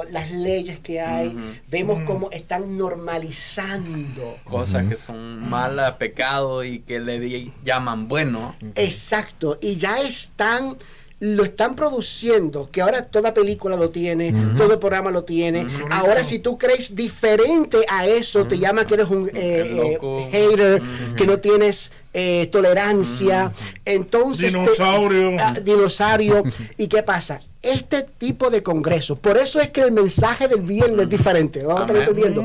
las 0.09 0.31
leyes 0.31 0.79
que 0.79 0.99
hay, 0.99 1.33
vemos 1.69 1.99
mm. 1.99 2.05
cómo 2.05 2.31
están 2.31 2.77
normalizando. 2.77 4.37
Cosas 4.43 4.85
que 4.87 4.95
son 4.97 5.49
malas, 5.49 5.93
pecado 5.93 6.63
y 6.63 6.79
que 6.79 6.99
le 6.99 7.51
llaman 7.63 8.07
bueno. 8.07 8.55
Exacto, 8.75 9.57
y 9.61 9.77
ya 9.77 9.99
están 10.01 10.77
lo 11.19 11.43
están 11.45 11.75
produciendo, 11.75 12.69
que 12.69 12.79
ahora 12.79 13.05
toda 13.07 13.33
película 13.33 13.75
lo 13.75 13.89
tiene, 13.89 14.31
todo 14.55 14.79
programa 14.79 15.09
lo 15.09 15.23
tiene. 15.23 15.65
Ahora 15.89 16.23
si 16.23 16.37
tú 16.37 16.59
crees 16.59 16.93
diferente 16.93 17.79
a 17.89 18.05
eso, 18.05 18.45
te 18.45 18.59
llama 18.59 18.85
que 18.85 18.93
eres 18.93 19.07
un 19.07 19.27
eh, 19.33 19.97
hater, 20.31 20.79
que 21.15 21.25
no 21.25 21.39
tienes 21.39 21.91
eh, 22.13 22.47
tolerancia. 22.51 23.51
Entonces... 23.83 24.53
Dinosaurio. 24.53 25.31
Ah, 25.39 25.55
dinosaurio. 25.59 26.43
¿Y 26.77 26.87
qué 26.87 27.01
pasa? 27.01 27.41
este 27.61 28.03
tipo 28.03 28.49
de 28.49 28.63
congreso 28.63 29.15
Por 29.15 29.37
eso 29.37 29.59
es 29.59 29.69
que 29.69 29.81
el 29.81 29.91
mensaje 29.91 30.47
del 30.47 30.61
viernes 30.61 31.01
es 31.01 31.07
mm. 31.07 31.09
diferente. 31.09 31.63
Vamos 31.63 31.95
entendiendo. 31.95 32.43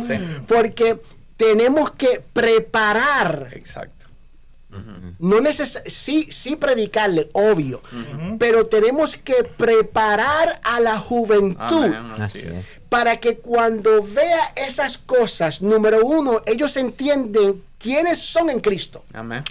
Porque 0.48 1.00
tenemos 1.36 1.90
que 1.92 2.22
preparar. 2.32 3.48
Exacto. 3.52 3.96
No 5.18 5.38
neces 5.40 5.82
sí, 5.84 6.22
sí 6.32 6.56
predicarle, 6.56 7.28
obvio, 7.34 7.82
pero 8.38 8.64
tenemos 8.64 9.18
que 9.18 9.44
preparar 9.44 10.60
a 10.64 10.80
la 10.80 10.98
juventud 10.98 11.90
para 12.88 13.20
que 13.20 13.36
cuando 13.36 14.02
vea 14.02 14.54
esas 14.56 14.96
cosas, 14.96 15.60
número 15.60 16.00
uno, 16.06 16.40
ellos 16.46 16.74
entienden 16.78 17.62
quiénes 17.76 18.18
son 18.20 18.48
en 18.48 18.60
Cristo. 18.60 19.04
Amén. 19.12 19.44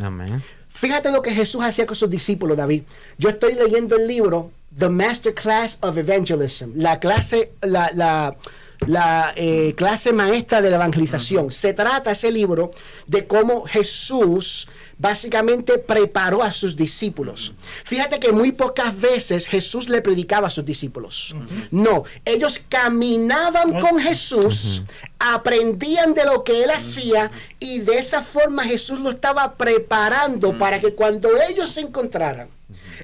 Fíjate 0.69 1.11
lo 1.11 1.21
que 1.21 1.29
Jesús 1.35 1.61
hacía 1.63 1.85
con 1.85 1.95
sus 1.95 2.09
discípulos, 2.09 2.57
David. 2.57 2.81
Yo 3.19 3.29
estoy 3.29 3.53
leyendo 3.53 3.95
el 3.97 4.07
libro 4.07 4.49
The 4.75 4.89
Master 4.89 5.33
Class 5.33 5.79
of 5.81 5.97
Evangelism, 5.97 6.71
la 6.75 6.97
clase, 6.97 7.51
la, 7.61 9.33
eh, 9.35 9.73
clase 9.75 10.13
maestra 10.13 10.61
de 10.61 10.69
la 10.69 10.77
evangelización. 10.77 11.51
Se 11.51 11.73
trata 11.73 12.11
ese 12.11 12.31
libro 12.31 12.71
de 13.05 13.27
cómo 13.27 13.65
Jesús 13.65 14.69
básicamente 14.97 15.77
preparó 15.77 16.41
a 16.41 16.51
sus 16.53 16.77
discípulos. 16.77 17.53
Fíjate 17.83 18.17
que 18.17 18.31
muy 18.31 18.53
pocas 18.53 18.97
veces 18.97 19.45
Jesús 19.45 19.89
le 19.89 20.01
predicaba 20.01 20.47
a 20.47 20.49
sus 20.49 20.63
discípulos. 20.63 21.35
No, 21.69 22.05
ellos 22.23 22.61
caminaban 22.69 23.77
con 23.81 23.99
Jesús, 23.99 24.83
aprendían 25.19 26.13
de 26.13 26.23
lo 26.23 26.45
que 26.45 26.63
él 26.63 26.69
hacía 26.69 27.29
y 27.59 27.79
de 27.79 27.97
esa 27.97 28.21
forma 28.21 28.63
Jesús 28.63 29.01
lo 29.01 29.09
estaba 29.09 29.53
preparando 29.55 30.57
para 30.57 30.79
que 30.79 30.95
cuando 30.95 31.29
ellos 31.49 31.71
se 31.71 31.81
encontraran, 31.81 32.47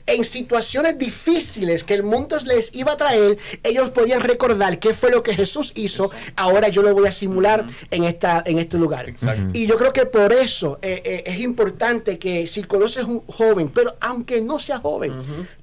en 0.05 0.23
situaciones 0.25 0.97
difíciles 0.97 1.83
que 1.83 1.93
el 1.93 2.03
mundo 2.03 2.37
les 2.45 2.73
iba 2.75 2.91
a 2.93 2.97
traer, 2.97 3.37
ellos 3.63 3.89
podían 3.89 4.19
recordar 4.21 4.79
qué 4.79 4.93
fue 4.93 5.11
lo 5.11 5.23
que 5.23 5.33
Jesús 5.33 5.71
hizo, 5.75 6.11
ahora 6.35 6.67
yo 6.69 6.81
lo 6.81 6.93
voy 6.93 7.07
a 7.07 7.11
simular 7.11 7.65
en, 7.89 8.03
esta, 8.03 8.43
en 8.45 8.59
este 8.59 8.77
lugar. 8.77 9.07
Y 9.53 9.65
yo 9.67 9.77
creo 9.77 9.93
que 9.93 10.05
por 10.05 10.33
eso 10.33 10.77
eh, 10.81 11.01
eh, 11.03 11.23
es 11.25 11.39
importante 11.39 12.19
que 12.19 12.45
si 12.47 12.63
conoces 12.63 13.05
un 13.05 13.21
joven, 13.25 13.69
pero 13.73 13.95
aunque 14.01 14.41
no 14.41 14.59
sea 14.59 14.79
joven, 14.79 15.13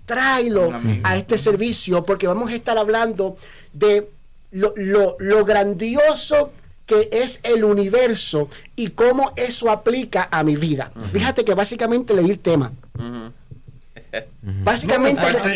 tráelo 0.07 0.71
a 1.03 1.17
este 1.17 1.39
servicio 1.39 2.05
porque 2.05 2.27
vamos 2.27 2.51
a 2.51 2.55
estar 2.55 2.79
hablando 2.79 3.37
de 3.73 4.09
lo, 4.51 5.45
grandioso 5.45 6.51
que 6.87 7.09
es 7.13 7.41
el 7.45 7.65
universo 7.65 8.49
y 8.77 8.91
cómo 8.91 9.33
eso 9.37 9.71
aplica 9.71 10.29
a 10.31 10.43
mi 10.43 10.55
vida. 10.57 10.91
Fíjate 11.13 11.43
que 11.45 11.55
básicamente 11.55 12.13
leí 12.15 12.31
el 12.31 12.39
tema. 12.39 12.73
Básicamente, 14.43 15.21
Tranquilo, 15.21 15.51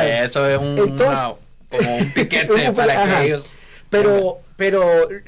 que 0.00 0.24
eso 0.24 0.46
es 0.48 0.58
un, 0.58 0.96
como 0.98 1.38
un 1.70 2.12
piquete 2.14 2.72
para 2.72 3.02
Pero, 3.90 4.38
pero 4.56 4.82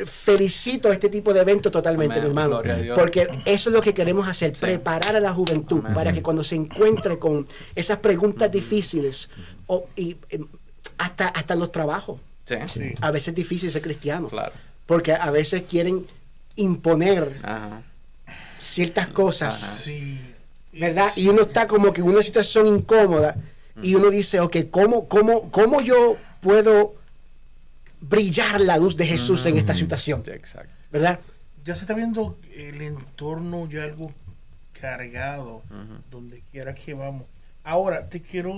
felicito 0.06 0.92
este 0.92 1.08
tipo 1.08 1.34
de 1.34 1.40
eventos 1.40 1.70
totalmente, 1.72 2.20
mi 2.20 2.26
hermano. 2.28 2.60
Porque 2.94 3.22
eso 3.44 3.70
es 3.70 3.74
lo 3.76 3.82
que 3.82 3.94
queremos 3.94 4.26
hacer, 4.28 4.52
preparar 4.58 5.16
a 5.16 5.20
la 5.20 5.32
juventud 5.32 5.82
para 5.94 6.12
que 6.12 6.22
cuando 6.22 6.44
se 6.44 6.54
encuentre 6.56 7.18
con 7.18 7.46
esas 7.74 7.98
preguntas 7.98 8.50
difíciles 8.50 9.28
em, 9.96 10.16
hasta, 10.98 11.28
hasta 11.28 11.54
los 11.54 11.72
trabajos. 11.72 12.20
A 13.00 13.10
veces 13.10 13.28
es 13.28 13.34
difícil 13.34 13.70
ser 13.70 13.82
cristiano. 13.82 14.30
Porque 14.86 15.12
a 15.12 15.30
veces 15.30 15.62
quieren 15.68 16.06
imponer 16.56 17.40
ciertas 18.64 19.08
cosas. 19.08 19.88
¿Verdad? 20.72 21.12
Y 21.14 21.28
uno 21.28 21.42
está 21.42 21.68
como 21.68 21.92
que 21.92 22.00
en 22.00 22.08
una 22.08 22.22
situación 22.22 22.66
incómoda 22.66 23.36
y 23.80 23.94
uno 23.94 24.10
dice, 24.10 24.40
ok, 24.40 24.56
¿cómo, 24.70 25.06
cómo, 25.06 25.50
cómo 25.52 25.80
yo 25.80 26.16
puedo 26.40 26.94
brillar 28.00 28.60
la 28.60 28.76
luz 28.76 28.96
de 28.96 29.06
Jesús 29.06 29.46
en 29.46 29.56
esta 29.56 29.74
situación? 29.74 30.24
Exacto. 30.26 30.72
¿Verdad? 30.90 31.20
Ya 31.64 31.74
se 31.74 31.82
está 31.82 31.94
viendo 31.94 32.36
el 32.56 32.82
entorno 32.82 33.68
ya 33.68 33.84
algo 33.84 34.12
cargado, 34.80 35.62
donde 36.10 36.42
quiera 36.50 36.74
que 36.74 36.94
vamos. 36.94 37.24
Ahora, 37.62 38.08
te 38.08 38.20
quiero, 38.20 38.52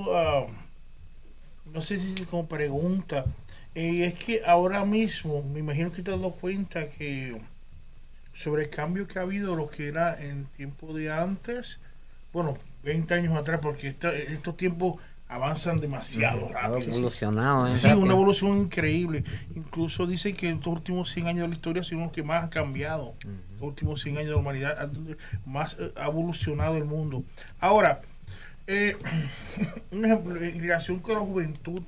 no 1.70 1.82
sé 1.82 1.98
si 2.00 2.22
como 2.24 2.46
pregunta, 2.46 3.26
y 3.74 4.02
eh, 4.02 4.06
es 4.06 4.14
que 4.14 4.40
ahora 4.46 4.84
mismo 4.86 5.42
me 5.52 5.60
imagino 5.60 5.92
que 5.92 6.02
te 6.02 6.10
has 6.10 6.16
dado 6.18 6.32
cuenta 6.32 6.86
que 6.88 7.38
sobre 8.36 8.64
el 8.64 8.68
cambio 8.68 9.08
que 9.08 9.18
ha 9.18 9.22
habido 9.22 9.56
lo 9.56 9.68
que 9.70 9.88
era 9.88 10.20
en 10.22 10.44
tiempo 10.44 10.92
de 10.92 11.10
antes, 11.10 11.78
bueno, 12.34 12.58
20 12.84 13.14
años 13.14 13.34
atrás, 13.34 13.58
porque 13.62 13.88
estos 14.28 14.56
tiempos 14.58 15.00
avanzan 15.26 15.80
demasiado 15.80 16.50
rápido. 16.50 16.80
Evolucionado, 16.88 17.66
¿eh? 17.66 17.72
Sí, 17.74 17.88
una 17.88 18.12
evolución 18.12 18.58
increíble. 18.58 19.24
Incluso 19.54 20.06
dicen 20.06 20.36
que 20.36 20.50
en 20.50 20.56
estos 20.58 20.70
últimos 20.74 21.10
100 21.12 21.28
años 21.28 21.42
de 21.42 21.48
la 21.48 21.54
historia 21.54 21.82
son 21.82 22.00
los 22.00 22.12
que 22.12 22.22
más 22.22 22.42
han 22.44 22.50
cambiado. 22.50 23.14
Los 23.54 23.62
últimos 23.62 24.02
100 24.02 24.16
años 24.18 24.28
de 24.28 24.34
la 24.34 24.40
humanidad, 24.40 24.92
más 25.46 25.74
eh, 25.80 25.90
ha 25.96 26.06
evolucionado 26.06 26.76
el 26.76 26.84
mundo. 26.84 27.24
Ahora, 27.58 28.02
eh, 28.66 28.94
un 29.90 30.04
ejemplo, 30.04 30.36
en 30.36 30.60
relación 30.60 30.98
con 31.00 31.14
la 31.14 31.20
juventud, 31.20 31.80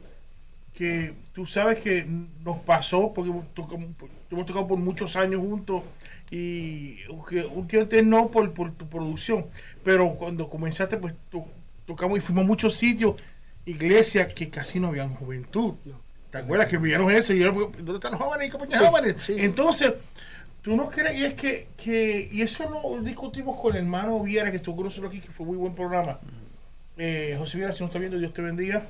que 0.75 1.13
tú 1.35 1.45
sabes 1.47 1.79
que 1.81 2.07
nos 2.45 2.57
pasó, 2.59 3.13
porque 3.13 3.31
hemos 3.31 4.45
tocado 4.47 4.67
por 4.67 4.79
muchos 4.79 5.15
años 5.17 5.41
juntos 5.41 5.83
y 6.31 6.99
que 7.29 7.41
últimamente 7.43 8.03
no 8.03 8.29
por, 8.29 8.53
tu 8.75 8.87
producción, 8.89 9.47
pero 9.85 10.15
cuando 10.15 10.49
comenzaste 10.49 10.97
pues 10.97 11.15
tocamos 11.87 12.19
y 12.19 12.21
fuimos 12.21 12.45
a 12.45 12.47
muchos 12.47 12.75
sitios, 12.75 13.15
iglesias 13.65 14.33
que 14.35 14.51
casi 14.51 14.79
no 14.81 14.89
habían 14.89 15.11
juventud. 15.15 15.75
¿Te 16.31 16.39
acuerdas 16.39 16.69
que 16.69 16.77
vieron 16.77 17.11
eso? 17.11 17.33
Y 17.33 17.43
pues, 17.51 17.69
¿Dónde 17.83 17.95
están 17.95 18.13
los 18.13 18.21
jóvenes? 18.21 18.53
Entonces, 19.31 19.95
tú 20.61 20.77
no 20.77 20.91
crees, 20.91 21.19
y 21.33 21.35
que, 21.35 21.69
que, 21.83 22.29
y 22.31 22.43
eso 22.43 22.69
lo 22.69 23.01
discutimos 23.03 23.59
con 23.59 23.75
el 23.75 23.85
hermano 23.85 24.21
Viera, 24.23 24.51
que 24.51 24.59
estuvo 24.59 24.77
con 24.77 24.85
nosotros 24.87 25.11
aquí, 25.11 25.23
que 25.23 25.31
fue 25.31 25.47
muy 25.47 25.57
buen 25.57 25.75
programa. 25.75 26.19
Mm. 26.23 26.99
Eh, 27.01 27.35
José 27.39 27.57
Viera, 27.57 27.73
si 27.73 27.81
no 27.81 27.87
está 27.87 27.99
viendo, 27.99 28.19
Dios 28.19 28.35
te 28.35 28.43
bendiga. 28.43 28.87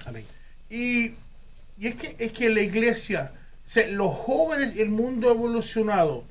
Y, 0.68 1.12
y 1.78 1.86
es 1.86 1.94
que 1.94 2.16
es 2.18 2.32
que 2.32 2.50
la 2.50 2.60
iglesia, 2.60 3.30
los 3.90 4.12
jóvenes, 4.16 4.76
el 4.76 4.88
mundo 4.90 5.28
ha 5.28 5.32
evolucionado 5.34 6.24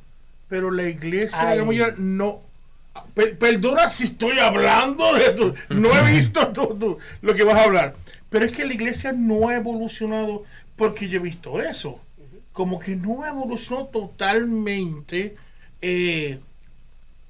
pero 0.47 0.71
la 0.71 0.83
iglesia 0.89 1.55
no. 1.97 2.41
perdona 3.37 3.87
si 3.89 4.05
estoy 4.05 4.39
hablando 4.39 5.13
de 5.13 5.25
esto, 5.25 5.53
No 5.69 5.89
he 5.89 6.11
visto 6.13 6.97
lo 7.21 7.33
que 7.33 7.43
vas 7.43 7.55
a 7.57 7.63
hablar. 7.65 7.95
Pero 8.29 8.45
es 8.45 8.51
que 8.55 8.65
la 8.65 8.73
iglesia 8.73 9.11
no 9.11 9.49
ha 9.49 9.55
evolucionado 9.55 10.43
porque 10.75 11.07
yo 11.09 11.19
he 11.19 11.23
visto 11.23 11.61
eso. 11.61 11.99
Como 12.53 12.79
que 12.79 12.95
no 12.95 13.23
ha 13.23 13.29
evolucionado 13.29 13.87
totalmente. 13.87 15.35
Eh, 15.81 16.39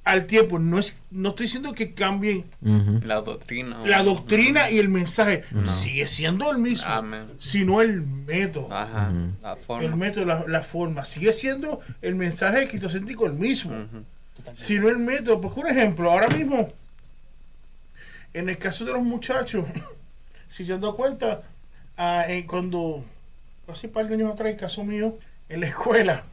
al 0.08 0.26
tiempo. 0.26 0.58
No, 0.58 0.80
es, 0.80 0.96
no 1.12 1.30
estoy 1.30 1.46
diciendo 1.46 1.74
que 1.74 1.94
cambien 1.94 2.46
la 3.04 3.22
doctrina. 3.22 3.80
La 3.86 4.04
doctrina 4.04 4.72
y 4.72 4.80
el 4.80 4.90
mensaje 4.90 5.44
sigue 5.82 6.08
siendo 6.08 6.50
el 6.52 6.58
mismo, 6.58 6.86
sino 7.40 7.82
el 7.82 8.02
método. 8.02 8.70
la 8.70 9.56
forma. 9.58 9.86
El 9.88 9.96
método, 9.96 10.26
la, 10.48 10.62
forma. 10.64 11.06
Sigue 11.06 11.34
siendo 11.34 11.82
el 12.02 12.16
mensaje 12.16 12.68
cristocéntrico 12.68 13.26
el 13.26 13.34
mismo, 13.34 13.74
sino 14.56 14.90
el 14.90 14.98
método. 14.98 15.42
por 15.42 15.58
un 15.60 15.68
ejemplo, 15.68 16.10
ahora 16.10 16.28
mismo, 16.30 16.70
en 18.34 18.50
el 18.50 18.58
caso 18.58 18.86
de 18.86 18.94
los 18.94 19.04
muchachos, 19.04 19.66
si 20.50 20.64
se 20.66 20.74
han 20.74 20.82
dado 20.82 20.96
cuenta, 20.96 21.42
ah, 21.98 22.26
eh, 22.28 22.46
cuando 22.46 23.04
hace 23.68 23.88
un 23.88 23.94
par 23.94 24.08
de 24.08 24.14
años 24.14 24.32
atrás, 24.32 24.50
el 24.52 24.58
caso 24.58 24.84
mío, 24.84 25.18
en 25.50 25.62
la 25.62 25.68
escuela, 25.68 26.24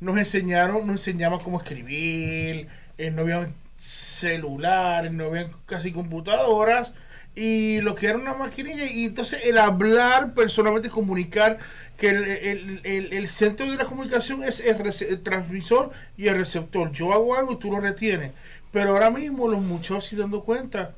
nos 0.00 0.16
enseñaron, 0.18 0.86
nos 0.86 1.06
enseñaban 1.06 1.40
cómo 1.40 1.60
escribir, 1.60 2.68
eh, 2.98 3.12
no 3.12 3.22
había 3.22 3.48
celulares, 3.76 5.12
no 5.12 5.26
había 5.26 5.48
casi 5.66 5.92
computadoras 5.92 6.92
y 7.36 7.80
lo 7.82 7.94
que 7.94 8.06
era 8.08 8.18
una 8.18 8.34
maquinilla. 8.34 8.84
Y 8.90 9.04
entonces 9.04 9.46
el 9.46 9.56
hablar 9.56 10.34
personalmente, 10.34 10.90
comunicar, 10.90 11.58
que 11.96 12.10
el, 12.10 13.28
centro 13.28 13.70
de 13.70 13.76
la 13.76 13.84
comunicación 13.84 14.42
es 14.42 14.58
el, 14.60 15.22
transmisor 15.22 15.90
y 16.16 16.26
el 16.26 16.36
receptor. 16.36 16.90
Yo 16.90 17.12
hago 17.12 17.36
algo 17.36 17.52
y 17.52 17.58
tú 17.58 17.70
lo 17.70 17.78
retienes. 17.78 18.32
Pero 18.72 18.90
ahora 18.90 19.10
mismo 19.10 19.46
los 19.46 19.62
muchachos 19.62 20.06
se 20.06 20.16
dando 20.16 20.42
cuenta, 20.42 20.92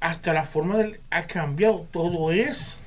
hasta 0.00 0.32
la 0.32 0.44
forma 0.44 0.78
del, 0.78 0.98
ha 1.10 1.26
cambiado, 1.26 1.86
todo 1.92 2.32
es 2.32 2.78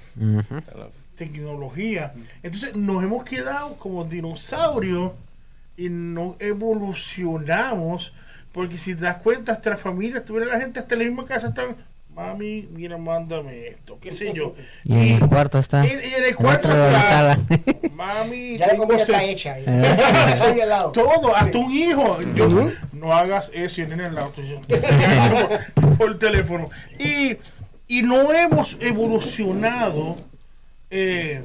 tecnología. 1.15 2.13
Entonces 2.41 2.75
nos 2.75 3.03
hemos 3.03 3.23
quedado 3.23 3.75
como 3.77 4.03
dinosaurios 4.05 5.11
y 5.77 5.89
no 5.89 6.35
evolucionamos, 6.39 8.13
porque 8.51 8.77
si 8.77 8.95
te 8.95 9.01
das 9.01 9.17
cuenta, 9.17 9.53
hasta 9.53 9.71
la 9.71 9.77
familia, 9.77 10.19
estuviera 10.19 10.53
la 10.53 10.59
gente, 10.59 10.79
hasta 10.79 10.95
la 10.95 11.03
misma 11.03 11.25
casa 11.25 11.47
están, 11.47 11.75
mami, 12.13 12.67
mira, 12.71 12.97
mándame 12.97 13.67
esto, 13.67 13.97
qué 13.99 14.13
sé 14.13 14.33
yo. 14.33 14.53
Y, 14.83 14.93
en 14.93 15.23
el 15.23 15.27
cuarto 15.29 15.57
está. 15.57 15.85
Y, 15.85 15.89
en 15.89 16.23
el 16.27 16.35
cuarto 16.35 16.67
está. 16.69 17.39
Mami, 17.93 18.55
está 18.55 19.23
hecha. 19.23 19.55
todo, 20.93 21.35
hasta 21.35 21.57
un 21.57 21.71
hijo. 21.71 22.19
Yo, 22.35 22.71
no 22.91 23.13
hagas 23.13 23.49
eso 23.53 23.81
en 23.81 23.99
el 23.99 24.17
auto. 24.17 24.41
por, 25.73 25.97
por, 25.97 26.19
teléfono. 26.19 26.69
Y, 26.99 27.37
y 27.87 28.03
no 28.03 28.31
hemos 28.31 28.77
evolucionado 28.79 30.15
eh, 30.91 31.43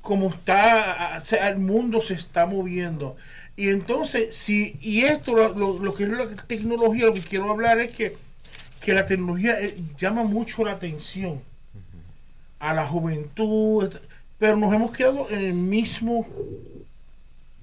como 0.00 0.28
está, 0.28 1.18
o 1.20 1.24
sea, 1.24 1.48
el 1.48 1.58
mundo 1.58 2.00
se 2.00 2.14
está 2.14 2.46
moviendo. 2.46 3.16
Y 3.56 3.70
entonces, 3.70 4.36
si, 4.36 4.76
y 4.82 5.04
esto, 5.04 5.34
lo, 5.34 5.94
que 5.94 6.04
es 6.04 6.10
la 6.10 6.28
tecnología, 6.46 7.06
lo 7.06 7.14
que 7.14 7.22
quiero 7.22 7.50
hablar 7.50 7.78
es 7.80 7.96
que, 7.96 8.14
que 8.82 8.92
la 8.92 9.06
tecnología 9.06 9.58
eh, 9.58 9.78
llama 9.96 10.24
mucho 10.24 10.62
la 10.62 10.72
atención 10.72 11.40
a 12.58 12.74
la 12.74 12.86
juventud, 12.86 13.90
pero 14.38 14.56
nos 14.58 14.74
hemos 14.74 14.92
quedado 14.92 15.30
en 15.30 15.40
el 15.40 15.54
mismo 15.54 16.28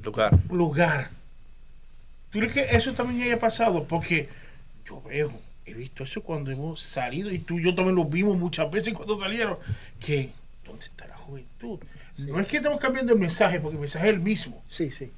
lugar. 0.03 0.37
lugar. 0.49 1.11
¿Tú 2.31 2.39
crees 2.39 2.53
que 2.53 2.61
eso 2.75 2.93
también 2.93 3.21
haya 3.21 3.37
pasado? 3.37 3.83
Porque 3.87 4.29
yo 4.89 4.99
veo, 5.03 5.31
he 5.67 5.75
visto 5.75 6.05
eso 6.05 6.23
cuando 6.23 6.49
hemos 6.49 6.81
salido, 6.81 7.29
y 7.31 7.37
tú 7.37 7.59
y 7.59 7.65
yo 7.65 7.75
también 7.75 7.95
lo 7.95 8.05
vimos 8.05 8.35
muchas 8.35 8.69
veces 8.71 8.95
cuando 8.95 9.19
salieron, 9.19 9.59
que 9.99 10.31
¿dónde 10.65 10.85
está 10.85 11.05
la 11.05 11.17
juventud? 11.17 11.77
No 12.17 12.39
es 12.39 12.47
que 12.47 12.57
estamos 12.57 12.79
cambiando 12.79 13.13
el 13.13 13.19
mensaje, 13.19 13.59
porque 13.59 13.75
el 13.75 13.81
mensaje 13.81 14.07
es 14.09 14.13
el 14.15 14.19
mismo. 14.21 14.63
Sí, 14.69 14.89
sí. 14.89 15.11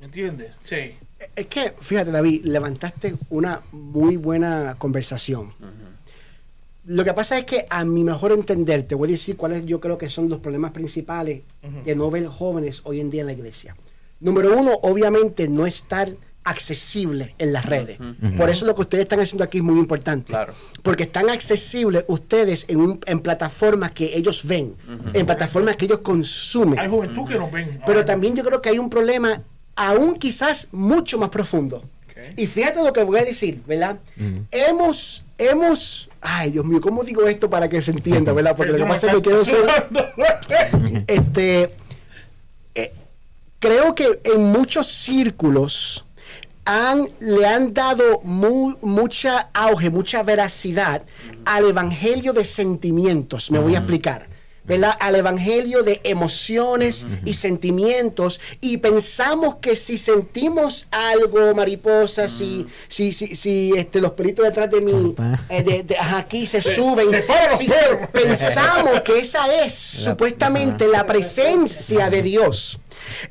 ¿Me 0.00 0.06
entiendes? 0.06 0.52
Sí. 0.64 0.94
Es 1.36 1.46
que, 1.46 1.74
fíjate, 1.78 2.10
David, 2.10 2.44
levantaste 2.46 3.14
una 3.28 3.60
muy 3.72 4.16
buena 4.16 4.74
conversación. 4.78 5.52
Lo 6.86 7.04
que 7.04 7.12
pasa 7.12 7.38
es 7.38 7.44
que, 7.44 7.66
a 7.68 7.84
mi 7.84 8.02
mejor 8.02 8.32
entender, 8.32 8.82
te 8.84 8.94
voy 8.94 9.10
a 9.10 9.12
decir 9.12 9.36
cuáles 9.36 9.66
yo 9.66 9.78
creo 9.80 9.98
que 9.98 10.08
son 10.08 10.30
los 10.30 10.38
problemas 10.40 10.72
principales 10.72 11.42
de 11.84 11.94
no 11.94 12.10
ver 12.10 12.26
jóvenes 12.26 12.80
hoy 12.84 13.00
en 13.00 13.10
día 13.10 13.20
en 13.20 13.26
la 13.26 13.34
iglesia. 13.34 13.76
Número 14.20 14.56
uno, 14.58 14.72
obviamente, 14.82 15.46
no 15.48 15.66
estar 15.66 16.08
accesible 16.42 17.34
en 17.38 17.52
las 17.52 17.66
redes. 17.66 17.98
Por 18.38 18.48
eso 18.48 18.64
lo 18.64 18.74
que 18.74 18.80
ustedes 18.80 19.02
están 19.02 19.20
haciendo 19.20 19.44
aquí 19.44 19.58
es 19.58 19.64
muy 19.64 19.78
importante. 19.78 20.28
Claro. 20.28 20.54
Porque 20.82 21.02
están 21.02 21.28
accesibles 21.28 22.06
ustedes 22.08 22.64
en, 22.68 23.20
plataformas 23.20 23.90
que 23.92 24.16
ellos 24.16 24.40
ven, 24.44 24.74
en 25.12 25.26
plataformas 25.26 25.76
que 25.76 25.84
ellos 25.84 25.98
consumen. 25.98 26.78
Hay 26.78 26.88
juventud 26.88 27.28
que 27.28 27.34
no 27.34 27.50
ven. 27.50 27.82
Pero 27.84 28.02
también 28.06 28.34
yo 28.34 28.42
creo 28.42 28.62
que 28.62 28.70
hay 28.70 28.78
un 28.78 28.88
problema 28.88 29.42
aún 29.80 30.16
quizás 30.16 30.68
mucho 30.72 31.16
más 31.18 31.30
profundo. 31.30 31.82
Y 32.36 32.46
fíjate 32.46 32.84
lo 32.84 32.92
que 32.92 33.02
voy 33.02 33.18
a 33.18 33.24
decir, 33.24 33.62
¿verdad? 33.66 33.98
Mm. 34.16 34.40
Hemos, 34.50 35.24
hemos, 35.38 36.06
ay 36.20 36.50
Dios 36.50 36.66
mío, 36.66 36.78
¿cómo 36.82 37.02
digo 37.02 37.26
esto 37.26 37.48
para 37.48 37.66
que 37.66 37.80
se 37.80 37.92
entienda, 37.92 38.34
¿verdad? 38.34 38.54
Porque 38.54 38.72
lo 38.72 38.78
que 38.78 38.84
pasa 38.84 39.08
es 39.10 39.14
que 39.16 39.22
quiero 39.22 39.40
este, 41.06 41.70
eh, 42.74 42.92
creo 43.58 43.94
que 43.94 44.20
en 44.24 44.42
muchos 44.52 44.86
círculos 44.92 46.04
han, 46.66 47.08
le 47.20 47.46
han 47.46 47.72
dado 47.72 48.20
mucha 48.22 49.48
auge, 49.54 49.88
mucha 49.88 50.22
veracidad 50.22 51.00
mm. 51.02 51.30
al 51.46 51.70
Evangelio 51.70 52.34
de 52.34 52.44
sentimientos. 52.44 53.50
Me 53.50 53.60
voy 53.60 53.76
a 53.76 53.80
mm. 53.80 53.82
explicar. 53.84 54.29
¿verdad? 54.70 54.94
Al 55.00 55.16
evangelio 55.16 55.82
de 55.82 56.00
emociones 56.04 57.04
y 57.24 57.34
sentimientos 57.34 58.40
y 58.60 58.76
pensamos 58.78 59.56
que 59.56 59.74
si 59.74 59.98
sentimos 59.98 60.86
algo, 60.92 61.52
mariposa, 61.56 62.28
si, 62.28 62.66
mm. 62.66 63.12
si, 63.36 63.72
este, 63.76 64.00
los 64.00 64.12
pelitos 64.12 64.44
detrás 64.44 64.70
de 64.70 64.80
mí, 64.80 65.14
eh, 65.48 65.84
aquí 66.12 66.46
se, 66.46 66.62
suben, 66.62 67.08
pensamos 68.12 69.00
que 69.02 69.18
esa 69.18 69.52
es 69.64 69.74
supuestamente 69.74 70.86
la, 70.86 71.00
presencia 71.10 72.08
de 72.08 72.22
Dios. 72.22 72.78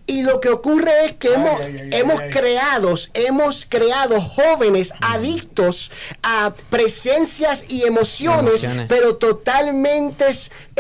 Y 0.07 0.23
lo 0.23 0.41
que 0.41 0.49
ocurre 0.49 0.91
es 1.05 1.11
que 1.13 1.31
hemos, 1.35 1.61
hemos 1.91 2.19
creado, 2.31 2.95
hemos 3.13 3.65
creado 3.69 4.19
jóvenes 4.19 4.91
mm. 4.93 4.97
adictos 5.03 5.91
a 6.21 6.53
presencias 6.69 7.63
y 7.69 7.83
emociones. 7.83 8.67
pero 8.89 9.15
totalmente 9.15 10.25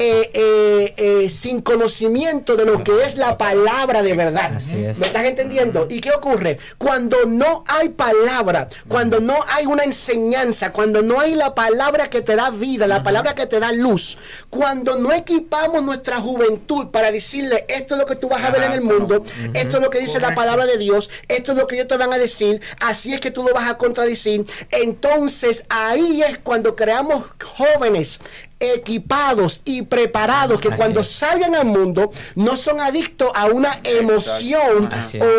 eh, 0.01 0.29
eh, 0.33 0.93
eh, 0.95 1.29
sin 1.29 1.61
conocimiento 1.61 2.55
de 2.55 2.63
lo 2.63 2.85
que 2.85 3.03
es 3.05 3.17
la 3.17 3.37
palabra 3.37 4.01
de 4.01 4.15
verdad. 4.15 4.51
¿Me 4.53 4.89
estás 4.91 5.25
entendiendo? 5.25 5.87
¿Y 5.89 5.99
qué 5.99 6.11
ocurre? 6.11 6.57
Cuando 6.77 7.25
no 7.25 7.65
hay 7.67 7.89
palabra, 7.89 8.67
cuando 8.87 9.19
no 9.19 9.35
hay 9.49 9.65
una 9.65 9.83
enseñanza, 9.83 10.71
cuando 10.71 11.01
no 11.01 11.19
hay 11.19 11.35
la 11.35 11.53
palabra 11.53 12.09
que 12.09 12.21
te 12.21 12.37
da 12.37 12.49
vida, 12.49 12.87
la 12.87 13.03
palabra 13.03 13.35
que 13.35 13.45
te 13.45 13.59
da 13.59 13.73
luz, 13.73 14.17
cuando 14.49 14.97
no 14.97 15.11
equipamos 15.11 15.83
nuestra 15.83 16.21
juventud 16.21 16.87
para 16.91 17.11
decirle 17.11 17.65
esto 17.67 17.95
es 17.95 17.99
lo 17.99 18.05
que 18.07 18.15
tú 18.15 18.29
vas 18.29 18.41
a 18.41 18.51
ver 18.51 18.63
en 18.63 18.71
el 18.71 18.81
mundo, 18.81 19.25
esto 19.53 19.75
es 19.77 19.83
lo 19.83 19.89
que 19.89 19.99
dice 19.99 20.21
la 20.21 20.33
palabra 20.33 20.65
de 20.65 20.77
Dios, 20.77 21.09
esto 21.27 21.51
es 21.51 21.57
lo 21.57 21.67
que 21.67 21.75
ellos 21.75 21.89
te 21.89 21.97
van 21.97 22.13
a 22.13 22.17
decir, 22.17 22.61
así 22.79 23.13
es 23.13 23.19
que 23.19 23.31
tú 23.31 23.43
lo 23.43 23.53
vas 23.53 23.69
a 23.69 23.77
contradecir, 23.77 24.45
entonces 24.71 25.65
ahí 25.67 26.21
es 26.21 26.37
cuando 26.37 26.77
creamos 26.77 27.25
jóvenes 27.57 28.21
equipados 28.59 29.61
y 29.63 29.83
preparados, 29.83 30.59
ah, 30.59 30.69
que 30.69 30.75
cuando 30.75 31.03
salgan 31.03 31.55
al 31.55 31.65
mundo 31.65 32.11
no 32.35 32.57
son 32.57 32.79
adictos 32.81 33.31
a 33.33 33.45
una 33.47 33.79
emoción 33.83 34.89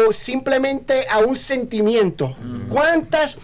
o 0.08 0.12
simplemente 0.12 1.06
a 1.10 1.18
un 1.18 1.36
sentimiento. 1.36 2.34
Mm. 2.42 2.68
¿Cuántas 2.68 3.36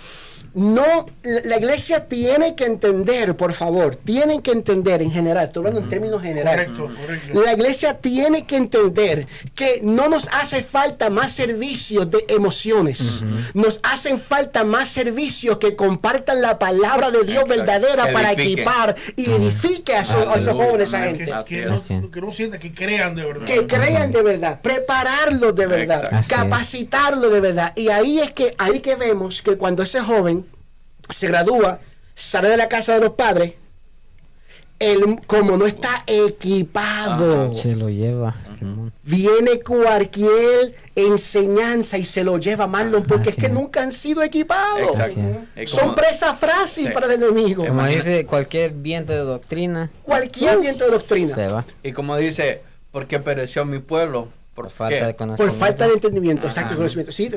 no, 0.56 1.04
la 1.44 1.58
iglesia 1.58 2.08
tiene 2.08 2.54
que 2.54 2.64
entender, 2.64 3.36
por 3.36 3.52
favor, 3.52 3.94
tienen 3.94 4.40
que 4.40 4.52
entender 4.52 5.02
en 5.02 5.10
general, 5.12 5.46
estoy 5.48 5.60
hablando 5.60 5.80
en 5.80 5.88
términos 5.90 6.22
generales. 6.22 6.70
La 7.34 7.52
iglesia 7.52 7.98
tiene 8.00 8.46
que 8.46 8.56
entender 8.56 9.26
que 9.54 9.80
no 9.84 10.08
nos 10.08 10.28
hace 10.32 10.62
falta 10.62 11.10
más 11.10 11.32
servicios 11.32 12.10
de 12.10 12.24
emociones, 12.28 13.22
nos 13.52 13.80
hacen 13.82 14.18
falta 14.18 14.64
más 14.64 14.88
servicios 14.88 15.58
que 15.58 15.76
compartan 15.76 16.40
la 16.40 16.58
palabra 16.58 17.10
de 17.10 17.22
Dios 17.24 17.44
verdadera 17.46 18.10
para 18.12 18.32
equipar 18.32 18.96
y 19.14 19.30
edifique 19.30 19.92
a, 19.94 20.00
esos 20.00 20.56
jóvenes, 20.56 20.94
a 20.94 21.02
gente. 21.02 21.26
Que, 21.46 21.66
no, 21.66 22.32
que 22.58 22.72
crean 22.74 23.14
de 23.14 23.24
verdad. 23.26 23.44
Que 23.46 23.66
crean 23.66 24.10
de 24.10 24.22
verdad, 24.22 24.60
prepararlos 24.62 25.54
de 25.54 25.66
verdad, 25.66 26.24
capacitarlos 26.26 27.30
de 27.30 27.40
verdad. 27.40 27.72
Y 27.76 27.90
ahí 27.90 28.20
es 28.20 28.32
que, 28.32 28.54
ahí 28.56 28.80
que 28.80 28.96
vemos 28.96 29.42
que 29.42 29.58
cuando 29.58 29.82
ese 29.82 30.00
joven 30.00 30.45
se 31.10 31.28
gradúa, 31.28 31.80
sale 32.14 32.48
de 32.48 32.56
la 32.56 32.68
casa 32.68 32.94
de 32.94 33.00
los 33.00 33.10
padres, 33.10 33.54
como 35.26 35.56
no 35.56 35.66
está 35.66 36.04
equipado, 36.06 37.50
ah, 37.54 37.62
se 37.62 37.76
lo 37.76 37.88
lleva. 37.88 38.34
Viene 39.04 39.60
cualquier 39.60 40.74
enseñanza 40.94 41.96
y 41.98 42.04
se 42.06 42.22
lo 42.24 42.36
lleva 42.38 42.66
Marlon 42.66 43.02
ah, 43.04 43.08
porque 43.08 43.30
es 43.30 43.36
que 43.36 43.48
nunca 43.48 43.82
han 43.82 43.90
sido 43.92 44.22
equipados. 44.22 44.96
Son 45.66 45.94
presas 45.94 46.38
frágiles 46.38 46.92
para 46.92 47.06
el 47.06 47.22
enemigo. 47.22 47.64
Como 47.66 47.86
dice 47.86 48.26
cualquier 48.26 48.72
viento 48.72 49.12
de 49.14 49.20
doctrina. 49.20 49.90
Cualquier 50.02 50.58
viento 50.58 50.84
de 50.84 50.90
doctrina. 50.90 51.64
Y 51.82 51.92
como 51.92 52.14
dice, 52.18 52.60
porque 52.92 53.18
pereció 53.20 53.64
mi 53.64 53.78
pueblo. 53.78 54.28
Por, 54.54 54.70
falta 54.70 55.08
de 55.08 55.14
conocimiento. 55.14 55.54
Por 55.58 55.66
falta 55.68 55.86
de 55.86 55.92
entendimiento, 55.92 56.46
exacto, 56.46 56.76
conocimiento. 56.76 57.12
Sí, 57.12 57.30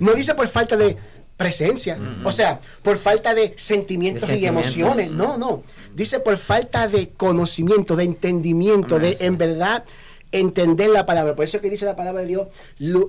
no 0.00 0.14
dice 0.14 0.34
por 0.34 0.48
falta 0.48 0.74
de, 0.74 0.96
presencia. 1.36 1.98
O 2.24 2.32
sea, 2.32 2.60
por 2.82 2.98
falta 2.98 3.34
de 3.34 3.54
sentimientos, 3.56 4.28
y 4.30 4.46
emociones. 4.46 5.10
No, 5.10 5.38
no. 5.38 5.62
Dice 5.94 6.20
por 6.20 6.38
falta 6.38 6.88
de 6.88 7.10
conocimiento, 7.10 7.96
de 7.96 8.04
entendimiento, 8.04 8.98
de 8.98 9.16
en 9.20 9.38
verdad 9.38 9.84
entender 10.30 10.88
la 10.90 11.04
palabra. 11.06 11.34
Por 11.34 11.44
eso 11.44 11.60
que 11.60 11.68
dice 11.70 11.84
la 11.84 11.96
palabra 11.96 12.22
de 12.22 12.28
Dios, 12.28 12.48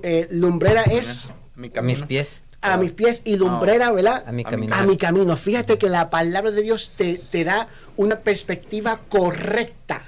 eh, 0.02 0.26
lumbrera 0.30 0.82
es... 0.82 1.30
a 2.60 2.76
mis 2.76 2.92
pies 2.92 3.22
y 3.24 3.36
lumbrera, 3.36 3.90
¿verdad? 3.92 4.24
A 4.26 4.32
mi, 4.32 4.44
camino. 4.44 4.74
a 4.74 4.82
mi 4.82 4.96
camino. 4.98 5.34
Fíjate 5.36 5.78
que 5.78 5.88
la 5.88 6.10
palabra 6.10 6.50
de 6.50 6.60
Dios 6.62 6.92
te, 6.96 7.18
te 7.18 7.44
da 7.44 7.68
una 7.96 8.18
perspectiva 8.18 9.00
correcta 9.08 10.02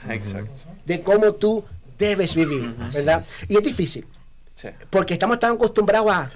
de 0.86 1.00
cómo 1.00 1.32
tú 1.32 1.64
debes 1.98 2.34
vivir, 2.34 2.74
¿verdad? 2.92 3.24
Y 3.48 3.56
es 3.56 3.62
difícil. 3.62 4.06
Porque 4.90 5.14
estamos 5.14 5.38
tan 5.38 5.52
acostumbrados 5.52 6.10
a 6.12 6.30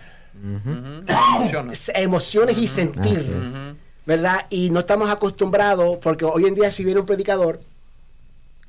emociones, 1.94 2.58
y 2.58 2.68
sentir, 2.68 3.76
¿verdad? 4.06 4.46
Y 4.50 4.70
no 4.70 4.80
estamos 4.80 5.10
acostumbrados, 5.10 5.96
porque 6.02 6.24
hoy 6.24 6.44
en 6.44 6.54
día 6.54 6.70
si 6.70 6.84
viene 6.84 7.00
un 7.00 7.06
predicador 7.06 7.60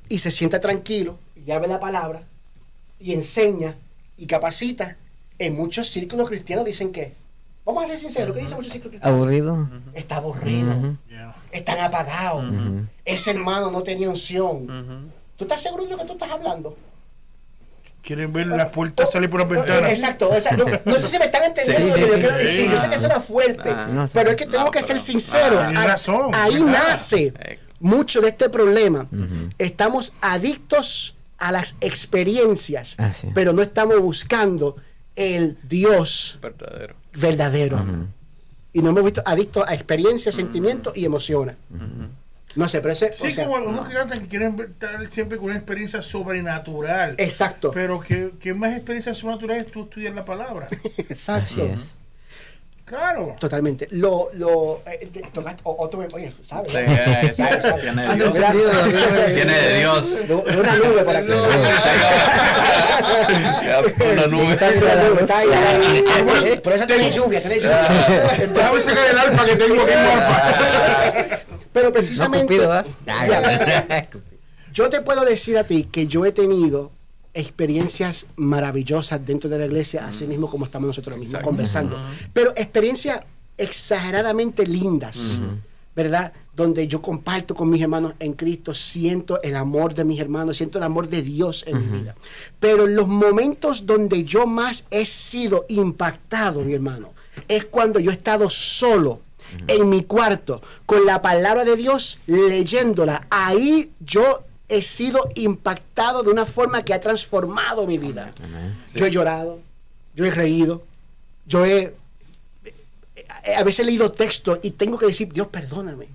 y 0.08 0.18
se 0.18 0.30
sienta 0.30 0.60
tranquilo, 0.60 1.18
y 1.46 1.50
abre 1.50 1.68
la 1.68 1.80
palabra, 1.80 2.22
y 3.00 3.12
enseña, 3.12 3.76
y 4.16 4.26
capacita, 4.26 4.96
en 5.38 5.56
muchos 5.56 5.90
círculos 5.90 6.28
cristianos 6.28 6.64
dicen 6.64 6.92
que 6.92 7.20
Vamos 7.64 7.84
a 7.84 7.86
ser 7.86 7.96
sinceros, 7.96 8.34
¿qué 8.34 8.40
dicen 8.42 8.56
muchos 8.56 8.72
círculos 8.72 8.94
cristianos? 8.98 9.20
Aburrido. 9.20 9.68
Está 9.94 10.16
aburrido. 10.16 10.96
Están 11.52 11.78
apagados. 11.78 12.44
Ese 13.04 13.30
hermano 13.30 13.70
no 13.70 13.84
tenía 13.84 14.10
unción. 14.10 14.66
¿Tú 15.36 15.44
estás 15.44 15.62
seguro 15.62 15.84
de 15.84 15.90
lo 15.90 15.96
que 15.98 16.04
tú 16.06 16.14
estás 16.14 16.28
hablando? 16.30 16.76
Quieren 18.02 18.32
ver 18.32 18.46
las 18.48 18.68
puertas 18.70 19.12
salir 19.12 19.30
por 19.30 19.40
las 19.40 19.50
eh, 19.50 19.54
ventanas. 19.54 19.90
Exacto, 19.92 20.34
exacto. 20.34 20.64
No, 20.84 20.94
sé 20.96 21.06
si 21.06 21.18
me 21.20 21.26
están 21.26 21.44
entendiendo 21.44 21.86
lo 21.88 21.94
que 21.94 22.00
yo 22.00 22.14
quiero 22.14 22.34
decir. 22.36 22.70
yo 22.72 22.80
sé 22.80 22.90
que 22.90 22.98
suena 22.98 23.20
fuerte, 23.20 23.70
ah, 23.72 24.08
pero 24.12 24.30
es 24.30 24.36
que 24.36 24.46
tengo 24.46 24.70
que 24.72 24.82
ser 24.82 24.98
sincero. 24.98 25.60
Ah, 25.60 25.84
razón, 25.86 26.34
ahí 26.34 26.60
nace 26.64 27.32
mucho 27.78 28.20
de 28.20 28.30
este 28.30 28.50
problema. 28.50 29.06
Estamos 29.58 30.12
adictos 30.20 31.14
a 31.38 31.52
las 31.52 31.76
experiencias, 31.80 32.96
ah, 32.98 33.12
pero 33.34 33.52
no 33.52 33.62
estamos 33.62 34.00
buscando 34.00 34.76
el 35.14 35.56
Dios 35.62 36.38
verdadero. 36.42 36.94
verdadero. 37.14 37.86
Y 38.72 38.80
nos 38.80 38.90
hemos 38.90 39.04
visto 39.04 39.22
adictos 39.24 39.64
a 39.68 39.74
experiencias, 39.74 40.34
sentimientos 40.34 40.96
y 40.96 41.04
emociones. 41.04 41.54
No 42.54 42.68
sé, 42.68 42.80
pero 42.80 42.92
ese. 42.92 43.12
Sí, 43.12 43.34
como 43.34 43.56
algunos 43.56 43.88
que 43.88 43.94
cantan 43.94 44.20
que 44.20 44.26
quieren 44.28 44.58
estar 44.60 45.08
siempre 45.08 45.38
con 45.38 45.46
una 45.48 45.56
experiencia 45.56 46.02
sobrenatural. 46.02 47.14
Exacto. 47.18 47.70
Pero 47.72 48.00
que, 48.00 48.54
más 48.54 48.74
experiencia 48.74 49.14
sobrenatural 49.14 49.56
es 49.58 49.66
tú 49.70 49.84
estudiar 49.84 50.14
la 50.14 50.24
palabra. 50.24 50.68
Exacto. 50.98 51.70
Claro. 52.84 53.36
Totalmente. 53.38 53.86
Lo, 53.92 54.28
lo, 54.34 54.82
eh, 54.86 55.08
te, 55.12 55.22
oye, 56.14 56.32
¿sabes? 56.42 56.72
Sí, 56.72 56.78
eh, 56.80 57.30
¿sabes? 57.32 57.64
Tiene 57.80 58.08
Tiene 58.12 59.52
de 59.52 59.78
Dios. 59.78 60.08
Tiene 60.10 60.22
de 60.24 60.24
Dios. 60.26 60.54
Una 60.58 60.76
nube 60.76 61.02
por 61.04 61.16
aquí. 61.16 61.30
Una 64.12 64.26
nube. 64.26 64.52
Está 64.52 64.68
una 64.70 65.02
nube. 65.06 65.20
Está 65.20 65.38
ahí. 65.38 65.48
Ah, 65.54 66.42
eh, 66.44 66.60
por 66.62 66.72
eso 66.72 66.86
tiene 66.86 67.10
lluvia, 67.12 67.40
tiene 67.40 67.60
ah. 67.66 68.06
lluvia. 68.36 68.46
Déjame 68.48 68.80
sacar 68.80 69.10
el 69.10 69.18
alfa 69.18 69.44
que 69.46 69.56
tengo 69.56 69.74
que 69.86 69.96
morpa. 69.96 70.52
Pero 71.72 71.92
precisamente. 71.92 72.56
¿eh? 72.58 74.06
Yo 74.72 74.90
te 74.90 75.00
puedo 75.02 75.24
decir 75.24 75.56
a 75.56 75.64
ti 75.64 75.84
que 75.84 76.06
yo 76.06 76.24
he 76.24 76.32
tenido 76.32 76.90
experiencias 77.34 78.26
maravillosas 78.36 79.24
dentro 79.24 79.48
de 79.48 79.58
la 79.58 79.66
iglesia, 79.66 80.02
mm. 80.02 80.08
así 80.08 80.26
mismo 80.26 80.50
como 80.50 80.64
estamos 80.64 80.86
nosotros 80.88 81.18
mismos 81.18 81.40
conversando, 81.42 81.98
pero 82.32 82.50
experiencias 82.56 83.20
exageradamente 83.56 84.66
lindas, 84.66 85.40
¿verdad? 85.94 86.32
Donde 86.54 86.86
yo 86.88 87.00
comparto 87.00 87.54
con 87.54 87.70
mis 87.70 87.80
hermanos 87.80 88.14
en 88.18 88.32
Cristo, 88.32 88.74
siento 88.74 89.42
el 89.42 89.56
amor 89.56 89.94
de 89.94 90.04
mis 90.04 90.20
hermanos, 90.20 90.56
siento 90.56 90.78
el 90.78 90.84
amor 90.84 91.08
de 91.08 91.22
Dios 91.22 91.64
en 91.66 91.80
mi 91.90 92.00
vida. 92.00 92.14
Pero 92.60 92.86
los 92.86 93.08
momentos 93.08 93.86
donde 93.86 94.24
yo 94.24 94.46
más 94.46 94.84
he 94.90 95.04
sido 95.04 95.64
impactado, 95.68 96.60
mi 96.60 96.72
hermano, 96.74 97.10
es 97.48 97.66
cuando 97.66 97.98
yo 98.00 98.10
he 98.10 98.14
estado 98.14 98.50
solo 98.50 99.20
en 99.66 99.88
mi 99.88 100.02
cuarto 100.04 100.62
con 100.86 101.04
la 101.06 101.20
palabra 101.22 101.64
de 101.64 101.76
Dios, 101.76 102.18
leyéndola. 102.26 103.26
Ahí 103.30 103.90
yo 104.00 104.42
he 104.74 104.80
sido 104.82 105.28
impactado 105.34 106.22
de 106.22 106.30
una 106.30 106.46
forma 106.46 106.82
que 106.84 106.94
ha 106.94 107.00
transformado 107.00 107.86
mi 107.86 107.98
vida. 107.98 108.32
Yo 108.94 109.04
he 109.06 109.10
llorado, 109.10 109.60
yo 110.16 110.24
he 110.24 110.30
reído, 110.30 110.82
yo 111.46 111.66
he... 111.66 111.94
A 113.56 113.62
veces 113.64 113.80
he 113.80 113.84
leído 113.84 114.12
textos 114.12 114.60
y 114.62 114.70
tengo 114.72 114.98
que 114.98 115.04
decir, 115.06 115.30
Dios, 115.30 115.48
perdóname. 115.48 116.08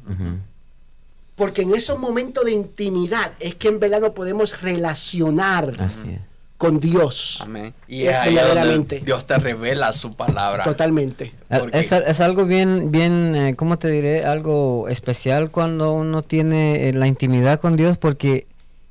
Porque 1.35 1.61
en 1.61 1.75
esos 1.75 1.99
momentos 1.99 2.43
de 2.45 2.51
intimidad 2.53 3.33
es 3.39 3.53
que 3.55 3.67
en 3.67 3.79
verdad 3.79 4.01
no 4.01 4.13
podemos 4.13 4.59
relacionar. 4.61 5.73
Así 5.79 6.17
con 6.57 6.79
Dios. 6.79 7.39
Amén. 7.41 7.73
Y 7.87 8.03
es 8.03 9.05
Dios 9.05 9.25
te 9.25 9.37
revela 9.37 9.91
su 9.91 10.15
palabra. 10.15 10.63
Totalmente. 10.63 11.33
Es, 11.71 12.19
algo 12.21 12.45
bien, 12.45 12.91
bien, 12.91 13.35
eh, 13.35 13.55
¿cómo 13.55 13.77
te 13.77 13.87
diré? 13.89 14.25
Algo 14.25 14.87
especial 14.89 15.51
cuando 15.51 15.91
uno 15.93 16.23
tiene 16.23 16.89
eh, 16.89 16.93
la 16.93 17.07
intimidad 17.07 17.59
con 17.59 17.75
Dios, 17.77 17.97
porque 17.97 18.47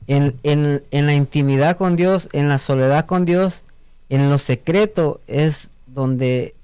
en, 0.06 0.36
la 0.92 1.14
intimidad 1.14 1.76
con 1.76 1.96
Dios, 1.96 2.28
en 2.32 2.48
la 2.48 2.58
soledad 2.58 3.04
con 3.06 3.24
Dios, 3.24 3.62
en 4.08 4.30
lo 4.30 4.38
secreto 4.38 5.20
es 5.26 5.68
donde 5.88 6.54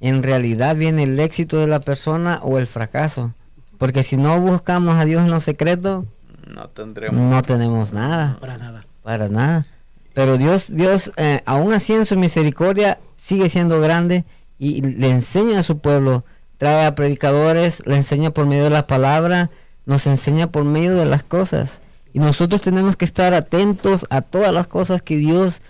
en 0.00 0.22
realidad 0.22 0.76
viene 0.76 1.02
el 1.04 1.18
éxito 1.18 1.58
de 1.58 1.66
la 1.66 1.80
persona 1.80 2.38
o 2.42 2.58
el 2.58 2.66
fracaso. 2.68 3.32
Porque 3.78 4.04
si 4.04 4.16
no 4.16 4.40
buscamos 4.40 4.94
a 5.00 5.04
Dios 5.04 5.22
en 5.22 5.30
lo 5.30 5.40
secreto, 5.40 6.04
no 6.46 6.68
tendremos 6.68 7.42
tenemos 7.46 7.92
nada. 7.92 8.36
Para 8.40 8.56
nada. 8.56 8.86
Para 9.02 9.28
nada. 9.28 9.66
Pero 10.14 10.38
Dios, 10.38 10.74
Dios 10.74 11.12
eh, 11.16 11.42
aún 11.44 11.72
así 11.74 11.92
en 11.92 12.06
su 12.06 12.16
misericordia 12.16 12.98
sigue 13.18 13.50
siendo 13.50 13.80
grande 13.80 14.24
y 14.60 14.80
le 14.80 15.10
enseña 15.10 15.58
a 15.58 15.62
su 15.64 15.78
pueblo, 15.78 16.24
trae 16.56 16.86
a 16.86 16.94
predicadores, 16.94 17.82
le 17.84 17.96
enseña 17.96 18.30
por 18.30 18.46
medio 18.46 18.64
de 18.64 18.70
la 18.70 18.86
palabra, 18.86 19.50
nos 19.86 20.06
enseña 20.06 20.46
por 20.50 20.64
medio 20.64 20.94
de 20.94 21.04
las 21.04 21.24
cosas. 21.24 21.80
Y 22.12 22.20
nosotros 22.20 22.60
tenemos 22.60 22.94
que 22.94 23.04
estar 23.04 23.34
atentos 23.34 24.06
a 24.08 24.22
todas 24.22 24.52
las 24.52 24.68
cosas 24.68 25.02
que 25.02 25.16
Dios 25.16 25.62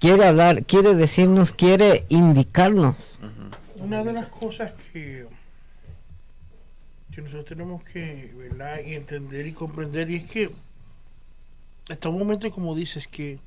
quiere 0.00 0.24
hablar, 0.24 0.64
quiere 0.64 0.94
decirnos, 0.94 1.52
quiere 1.52 2.06
indicarnos. 2.08 3.18
Una 3.78 4.02
de 4.02 4.14
las 4.14 4.26
cosas 4.28 4.72
que, 4.92 5.26
nosotros 7.18 7.44
tenemos 7.44 7.84
que 7.84 8.32
Y 8.86 8.94
entender 8.94 9.46
y 9.46 9.52
comprender 9.52 10.10
y 10.10 10.16
es 10.16 10.30
que 10.30 10.50
hasta 11.90 12.08
un 12.08 12.18
momento, 12.18 12.50
como 12.50 12.74
dices, 12.74 13.06
que 13.06 13.38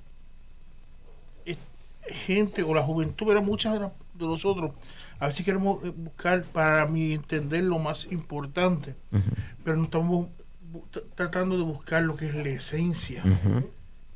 gente 2.10 2.64
o 2.64 2.74
la 2.74 2.84
juventud, 2.84 3.26
pero 3.28 3.41
muchas 3.41 3.80
de, 3.80 3.88
nosotros, 4.20 4.72
a 5.20 5.28
veces 5.28 5.45
queremos 5.45 5.84
eh, 5.84 5.93
buscar, 5.95 6.43
para 6.43 6.86
mi 6.88 7.14
entender, 7.14 7.64
lo 7.64 7.80
más 7.80 8.08
importante, 8.12 8.95
pero 9.64 9.78
no 9.78 9.86
estamos 9.86 10.28
tratando 11.16 11.56
de 11.58 11.64
buscar 11.64 12.04
lo 12.04 12.16
que 12.16 12.28
es 12.28 12.36
la 12.36 12.43
esencia, 12.49 13.24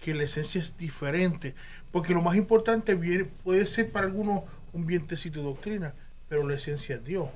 que 0.01 0.13
la 0.15 0.23
esencia 0.23 0.59
es 0.59 0.75
diferente, 0.77 1.55
porque 1.91 2.13
lo 2.13 2.21
más 2.21 2.35
importante 2.35 2.95
viene, 2.95 3.25
puede 3.25 3.65
ser 3.67 3.91
para 3.91 4.07
algunos 4.07 4.43
un 4.73 4.85
vientecito 4.85 5.39
de 5.39 5.45
doctrina, 5.45 5.93
pero 6.29 6.47
la 6.47 6.55
esencia 6.55 6.95
es 6.95 7.05
Dios, 7.05 7.27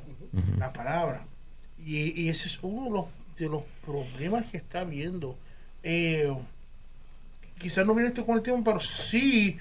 la 0.58 0.72
palabra. 0.74 1.26
Y, 1.84 2.30
ese 2.30 2.48
es 2.48 2.60
uno 2.62 3.08
de 3.38 3.50
los, 3.50 3.64
problemas 3.86 4.46
que 4.46 4.58
está 4.58 4.82
habiendo 4.82 5.36
eh, 5.82 6.32
quizás 7.60 7.88
no 7.88 7.96
viene 7.96 8.10
esto 8.10 8.24
con 8.24 8.36
el 8.36 8.44
tema, 8.44 8.62
pero 8.64 8.80
sí 8.80 9.58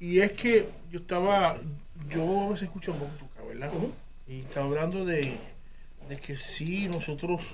y 0.00 0.20
es 0.20 0.32
que 0.32 0.66
yo 0.90 1.00
estaba, 1.00 1.56
yo 2.08 2.40
a 2.44 2.48
veces 2.48 2.62
escucho 2.64 2.94
poco 2.94 3.46
¿verdad? 3.48 3.70
Y 4.26 4.40
estaba 4.40 4.64
hablando 4.66 5.04
de, 5.04 5.30
que 6.26 6.38
sí, 6.38 6.88
nosotros 6.88 7.52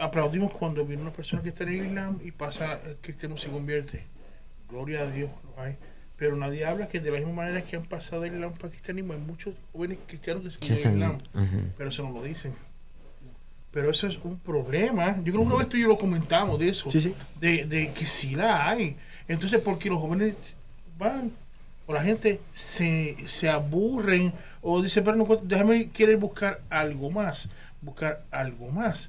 aplaudimos 0.00 0.50
cuando 0.50 0.84
viene 0.84 1.02
una 1.02 1.12
persona 1.12 1.40
que 1.40 1.50
está 1.50 1.62
en 1.62 1.68
el 1.68 1.86
Islam 1.86 2.18
y 2.24 2.32
pasa, 2.32 2.80
el 2.84 2.96
cristiano 2.96 3.38
se 3.38 3.46
convierte. 3.48 4.02
Gloria 4.68 5.02
a 5.02 5.06
Dios, 5.10 5.30
Pero 6.16 6.34
nadie 6.34 6.66
habla 6.66 6.88
que 6.88 6.98
de 6.98 7.10
la 7.12 7.18
misma 7.18 7.32
manera 7.34 7.62
que 7.62 7.76
han 7.76 7.84
pasado 7.84 8.22
del 8.22 8.34
Islam 8.34 8.52
para 8.54 8.70
cristianismo, 8.70 9.12
hay 9.12 9.20
muchos 9.20 9.54
jóvenes 9.72 9.98
cristianos 10.06 10.42
que 10.42 10.50
se 10.50 10.58
quieren 10.74 10.94
Islam, 10.94 11.18
pero 11.76 11.90
eso 11.90 12.02
no 12.02 12.10
lo 12.10 12.24
dicen. 12.24 12.52
Pero 13.70 13.90
eso 13.92 14.08
es 14.08 14.16
un 14.24 14.36
problema. 14.38 15.14
Yo 15.18 15.32
creo 15.32 15.40
que 15.40 15.46
una 15.46 15.56
vez 15.56 15.68
tú 15.68 15.76
y 15.76 15.82
yo 15.82 15.88
lo 15.88 15.98
comentamos 15.98 16.58
de 16.58 16.70
eso, 16.70 16.90
sí. 16.90 17.14
De, 17.38 17.66
de, 17.66 17.92
que 17.92 18.04
sí 18.06 18.30
la 18.34 18.68
hay. 18.68 18.96
Entonces, 19.28 19.60
porque 19.60 19.88
los 19.90 20.00
jóvenes 20.00 20.34
van 20.98 21.32
o 21.86 21.94
la 21.94 22.02
gente 22.02 22.40
se, 22.52 23.16
se 23.26 23.48
aburren 23.48 24.32
o 24.60 24.82
dice, 24.82 25.00
pero 25.00 25.16
no, 25.16 25.24
déjame 25.42 25.90
quiere 25.90 26.16
buscar 26.16 26.60
algo 26.68 27.10
más, 27.10 27.48
buscar 27.80 28.24
algo 28.30 28.70
más. 28.70 29.08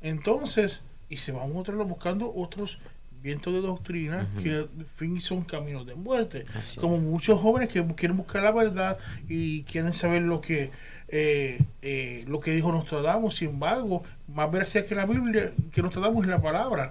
Entonces, 0.00 0.80
y 1.08 1.16
se 1.16 1.32
van 1.32 1.56
otros 1.56 1.88
buscando 1.88 2.32
otros 2.36 2.78
vientos 3.20 3.52
de 3.52 3.60
doctrina 3.60 4.28
que 4.42 4.54
al 4.54 4.68
fin 4.94 5.20
son 5.20 5.42
caminos 5.42 5.86
de 5.86 5.96
muerte. 5.96 6.44
Como 6.80 6.98
muchos 6.98 7.40
jóvenes 7.40 7.68
que 7.70 7.84
quieren 7.96 8.16
buscar 8.16 8.42
la 8.44 8.52
verdad 8.52 8.96
y 9.28 9.64
quieren 9.64 9.92
saber 9.92 10.22
lo 10.22 10.40
que 10.40 10.70
eh, 11.08 11.58
eh, 11.82 12.24
lo 12.28 12.38
que 12.38 12.52
dijo 12.52 12.70
Nostradamus, 12.70 13.36
sin 13.36 13.50
embargo, 13.50 14.04
más 14.28 14.76
es 14.76 14.84
que 14.84 14.94
la 14.94 15.04
Biblia, 15.06 15.52
que 15.72 15.82
Nostradamus 15.82 16.22
es 16.24 16.30
la 16.30 16.40
palabra. 16.40 16.88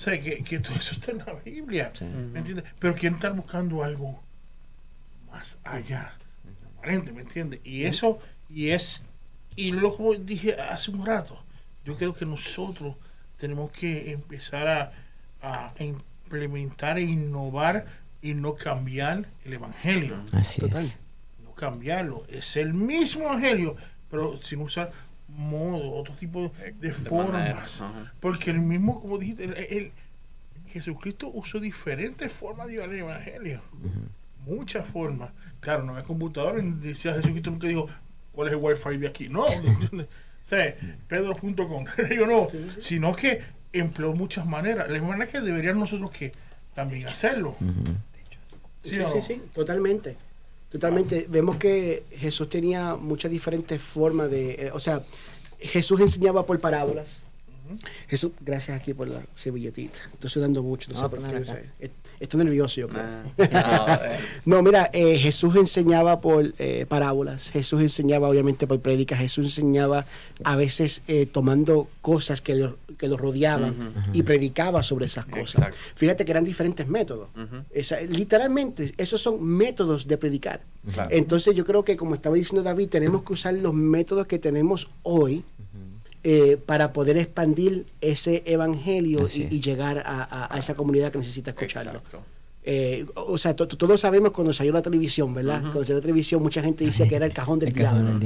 O 0.00 0.02
sea, 0.02 0.18
que, 0.18 0.60
todo 0.60 0.74
eso 0.76 0.92
está 0.92 1.10
en 1.12 1.18
la 1.18 1.34
Biblia. 1.44 1.92
¿Me 2.32 2.38
entiendes? 2.38 2.64
Pero 2.78 2.94
quieren 2.94 3.14
estar 3.16 3.34
buscando 3.34 3.84
algo 3.84 4.18
más 5.30 5.58
allá. 5.62 6.12
¿me 6.86 6.94
entiendes? 7.20 7.60
Y 7.64 7.84
eso, 7.84 8.18
y 8.48 8.70
es, 8.70 9.02
y 9.56 9.72
lo 9.72 9.94
como 9.94 10.14
dije 10.14 10.54
hace 10.58 10.90
un 10.90 11.04
rato, 11.04 11.38
yo 11.84 11.98
creo 11.98 12.14
que 12.14 12.24
nosotros 12.24 12.96
tenemos 13.36 13.70
que 13.72 14.12
empezar 14.12 14.92
a, 15.44 15.72
implementar 15.78 16.96
e 16.96 17.02
innovar 17.02 17.84
y 18.22 18.32
no 18.32 18.54
cambiar 18.54 19.26
el 19.44 19.52
evangelio. 19.52 20.16
Así 20.32 20.62
Total. 20.62 20.90
No 21.44 21.50
cambiarlo. 21.52 22.24
Es 22.26 22.56
el 22.56 22.72
mismo 22.72 23.24
evangelio, 23.24 23.76
pero 24.10 24.40
sin 24.40 24.62
usar 24.62 24.90
modo, 25.36 25.94
otro 25.94 26.14
tipo 26.14 26.52
de, 26.80 26.88
eh, 26.88 26.92
formas. 26.92 27.80
porque 28.20 28.50
el 28.50 28.60
mismo, 28.60 29.00
como 29.00 29.18
dijiste, 29.18 29.44
el, 29.44 29.92
Jesucristo 30.68 31.28
usó 31.32 31.58
diferentes 31.60 32.30
formas 32.32 32.66
de 32.68 32.74
llevar 32.74 32.90
el 32.90 33.00
Evangelio. 33.00 33.62
Muchas 34.46 34.86
formas. 34.86 35.30
Claro, 35.60 35.82
no 35.84 36.02
computador 36.04 36.62
y 36.62 36.70
decía 36.84 37.14
Jesucristo 37.14 37.50
nunca 37.50 37.66
dijo, 37.68 37.88
¿cuál 38.32 38.48
es 38.48 38.54
el 38.54 38.60
wifi 38.60 38.96
de 38.96 39.08
aquí? 39.08 39.28
No, 39.28 39.44
¿entiendes? 39.64 40.06
o 40.06 40.46
sea, 40.48 40.74
pedro.com. 41.08 41.84
Yo 42.14 42.26
no, 42.26 42.46
sino 42.80 43.14
que 43.16 43.40
empleó 43.72 44.12
muchas 44.14 44.46
maneras. 44.46 44.88
La 44.90 45.00
manera 45.02 45.26
que 45.30 45.40
deberían 45.40 45.78
nosotros 45.78 46.10
que 46.12 46.32
también 46.74 47.06
hacerlo. 47.08 47.56
¿Sí, 48.82 48.94
sí, 48.96 49.22
sí, 49.26 49.42
totalmente. 49.52 50.16
Totalmente. 50.70 51.26
Vemos 51.28 51.56
que 51.56 52.04
Jesús 52.12 52.48
tenía 52.48 52.94
muchas 52.94 53.30
diferentes 53.30 53.82
formas 53.82 54.30
de, 54.30 54.52
eh, 54.52 54.70
o 54.72 54.78
sea, 54.78 55.02
Jesús 55.58 56.00
enseñaba 56.00 56.46
por 56.46 56.60
parábolas, 56.60 57.19
Jesús, 58.08 58.32
gracias 58.40 58.78
aquí 58.80 58.94
por 58.94 59.08
la 59.08 59.22
servilletita. 59.34 59.98
Estoy 60.12 60.30
sudando 60.30 60.62
mucho, 60.62 60.92
no, 60.92 61.00
sé 61.00 61.08
por 61.08 61.20
qué. 61.20 61.42
Eh, 61.80 61.90
estoy 62.18 62.44
nervioso, 62.44 62.80
yo 62.82 62.88
creo. 62.88 63.04
Ah, 63.52 64.00
no, 64.44 64.62
mira, 64.62 64.90
eh, 64.92 65.16
Jesús 65.18 65.56
enseñaba 65.56 66.20
por 66.20 66.52
eh, 66.58 66.86
parábolas, 66.88 67.50
Jesús 67.50 67.80
enseñaba 67.80 68.28
obviamente 68.28 68.66
por 68.66 68.80
predicas. 68.80 69.18
Jesús 69.20 69.46
enseñaba 69.46 70.06
a 70.44 70.56
veces 70.56 71.02
tomando 71.32 71.88
cosas 72.00 72.40
que 72.40 72.54
los 72.54 73.20
rodeaban 73.20 74.10
y 74.12 74.22
predicaba 74.22 74.82
sobre 74.82 75.06
esas 75.06 75.26
cosas. 75.26 75.74
Fíjate 75.94 76.24
que 76.24 76.30
eran 76.30 76.44
diferentes 76.44 76.88
métodos. 76.88 77.28
literalmente, 78.08 78.94
esos 78.96 79.20
son 79.20 79.42
métodos 79.44 80.06
de 80.06 80.16
predicar. 80.18 80.62
Entonces 81.10 81.54
yo 81.54 81.64
creo 81.64 81.84
que, 81.84 81.96
como 81.96 82.14
estaba 82.14 82.34
diciendo 82.36 82.62
David, 82.62 82.88
tenemos 82.88 83.22
que 83.22 83.32
usar 83.34 83.54
los 83.54 83.74
métodos 83.74 84.26
que 84.26 84.38
tenemos 84.38 84.88
hoy. 85.02 85.44
Eh, 86.22 86.58
para 86.66 86.92
poder 86.92 87.16
expandir 87.16 87.86
ese 88.02 88.42
evangelio 88.44 89.26
y, 89.34 89.58
llegar 89.58 90.02
a, 90.04 90.54
esa 90.58 90.74
comunidad 90.74 91.10
que 91.10 91.16
necesita 91.16 91.52
escucharlo. 91.52 92.02
Eh, 92.62 93.06
o 93.14 93.38
sea, 93.38 93.56
todos 93.56 93.98
sabemos 93.98 94.32
cuando 94.32 94.52
salió 94.52 94.74
la 94.74 94.82
televisión, 94.82 95.32
¿verdad? 95.32 95.62
Cuando 95.62 95.82
salió 95.82 95.94
la 95.96 96.02
televisión, 96.02 96.42
mucha 96.42 96.62
gente 96.62 96.84
dice 96.84 97.08
que 97.08 97.16
era 97.16 97.24
el 97.24 97.32
cajón 97.32 97.58
del, 97.58 97.70
esclavo 97.70 98.18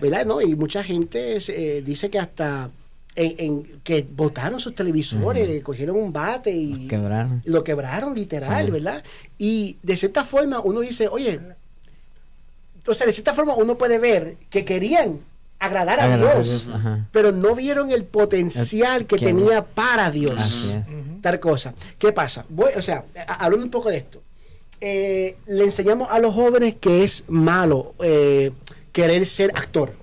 ¿verdad? 0.00 0.24
No, 0.24 0.40
y 0.40 0.54
mucha 0.56 0.82
gente 0.82 1.36
eh, 1.48 1.82
dice 1.84 2.08
que 2.08 2.18
hasta 2.18 2.70
en, 3.14 3.64
que 3.84 4.06
botaron 4.10 4.58
sus 4.58 4.74
televisores, 4.74 5.62
cogieron 5.62 5.96
un 5.96 6.14
bate 6.14 6.50
y 6.50 6.88
lo 7.44 7.62
quebraron 7.62 8.14
literal, 8.14 8.70
¿verdad? 8.70 9.04
Y 9.36 9.76
de 9.82 9.96
cierta 9.98 10.24
forma 10.24 10.60
uno 10.60 10.80
dice, 10.80 11.08
oye, 11.08 11.40
o 12.86 12.94
sea, 12.94 13.06
de 13.06 13.12
cierta 13.12 13.34
forma 13.34 13.54
uno 13.54 13.76
puede 13.76 13.98
ver 13.98 14.38
que 14.48 14.64
querían 14.64 15.18
agradar 15.64 16.00
a 16.00 16.16
Dios, 16.16 16.68
pero 17.10 17.32
no 17.32 17.54
vieron 17.54 17.90
el 17.90 18.04
potencial 18.04 19.06
que 19.06 19.18
tenía 19.18 19.64
para 19.64 20.10
Dios 20.10 20.74
tal 21.22 21.40
cosa. 21.40 21.74
¿Qué 21.98 22.12
pasa? 22.12 22.44
o 22.76 22.82
sea, 22.82 23.04
hablando 23.26 23.64
un 23.64 23.70
poco 23.70 23.88
de 23.90 23.96
esto, 23.98 24.22
eh, 24.80 25.36
le 25.46 25.64
enseñamos 25.64 26.08
a 26.10 26.18
los 26.18 26.34
jóvenes 26.34 26.76
que 26.78 27.04
es 27.04 27.24
malo 27.28 27.94
eh, 28.02 28.50
querer 28.92 29.24
ser 29.24 29.50
actor. 29.54 29.94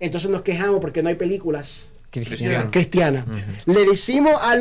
Entonces 0.00 0.30
nos 0.30 0.40
quejamos 0.42 0.80
porque 0.80 1.02
no 1.02 1.10
hay 1.10 1.14
películas 1.16 1.82
cristianas. 2.10 3.26
Le 3.66 3.84
decimos 3.84 4.34
a, 4.40 4.56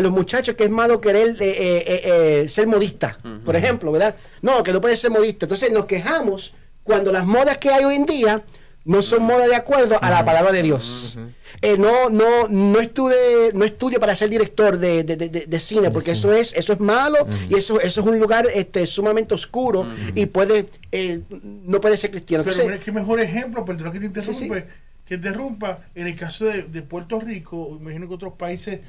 los 0.00 0.10
muchachos 0.12 0.54
que 0.56 0.64
es 0.64 0.70
malo 0.70 1.00
querer 1.00 1.36
eh, 1.40 2.46
ser 2.48 2.66
modista, 2.66 3.18
por 3.44 3.56
ejemplo, 3.56 3.92
¿verdad? 3.92 4.14
No, 4.40 4.62
que 4.62 4.72
no 4.72 4.80
puede 4.80 4.96
ser 4.96 5.10
modista. 5.10 5.44
Entonces 5.44 5.70
nos 5.70 5.84
quejamos 5.84 6.54
cuando 6.88 7.12
las 7.12 7.26
modas 7.26 7.58
que 7.58 7.68
hay 7.70 7.84
hoy 7.84 7.94
en 7.96 8.06
día 8.06 8.42
no 8.86 9.02
son 9.02 9.22
modas 9.22 9.48
de 9.48 9.54
acuerdo 9.54 10.02
a 10.02 10.08
la 10.10 10.24
palabra 10.24 10.50
de 10.50 10.62
Dios. 10.62 11.18
Eh, 11.60 11.76
no, 11.76 12.08
no, 12.08 12.48
no 12.48 12.80
estudie, 12.80 13.52
no 13.52 13.66
estudio 13.66 14.00
para 14.00 14.16
ser 14.16 14.30
director 14.30 14.78
de, 14.78 15.04
de, 15.04 15.60
cine, 15.60 15.90
porque 15.90 16.12
eso 16.12 16.32
es, 16.32 16.54
eso 16.54 16.72
es 16.72 16.80
malo 16.80 17.18
y 17.50 17.56
eso, 17.58 17.78
eso 17.78 18.00
es 18.00 18.06
un 18.06 18.18
lugar 18.18 18.46
este, 18.54 18.86
sumamente 18.86 19.34
oscuro 19.34 19.86
y 20.14 20.24
puede, 20.26 20.66
eh, 20.90 21.20
no 21.64 21.78
puede 21.82 21.98
ser 21.98 22.10
cristiano. 22.10 22.42
Pero, 22.44 22.80
qué 22.82 22.90
mejor 22.90 23.20
ejemplo, 23.20 23.62
perdón 23.66 23.92
que 23.92 24.00
te 24.00 24.06
interrumpe, 24.06 24.66
que 25.04 25.18
te 25.18 25.28
interrumpa, 25.28 25.80
en 25.94 26.06
el 26.06 26.16
caso 26.16 26.46
de, 26.46 26.62
Puerto 26.80 27.20
Rico, 27.20 27.76
imagino 27.78 28.08
que 28.08 28.14
otros 28.14 28.32
países 28.34 28.80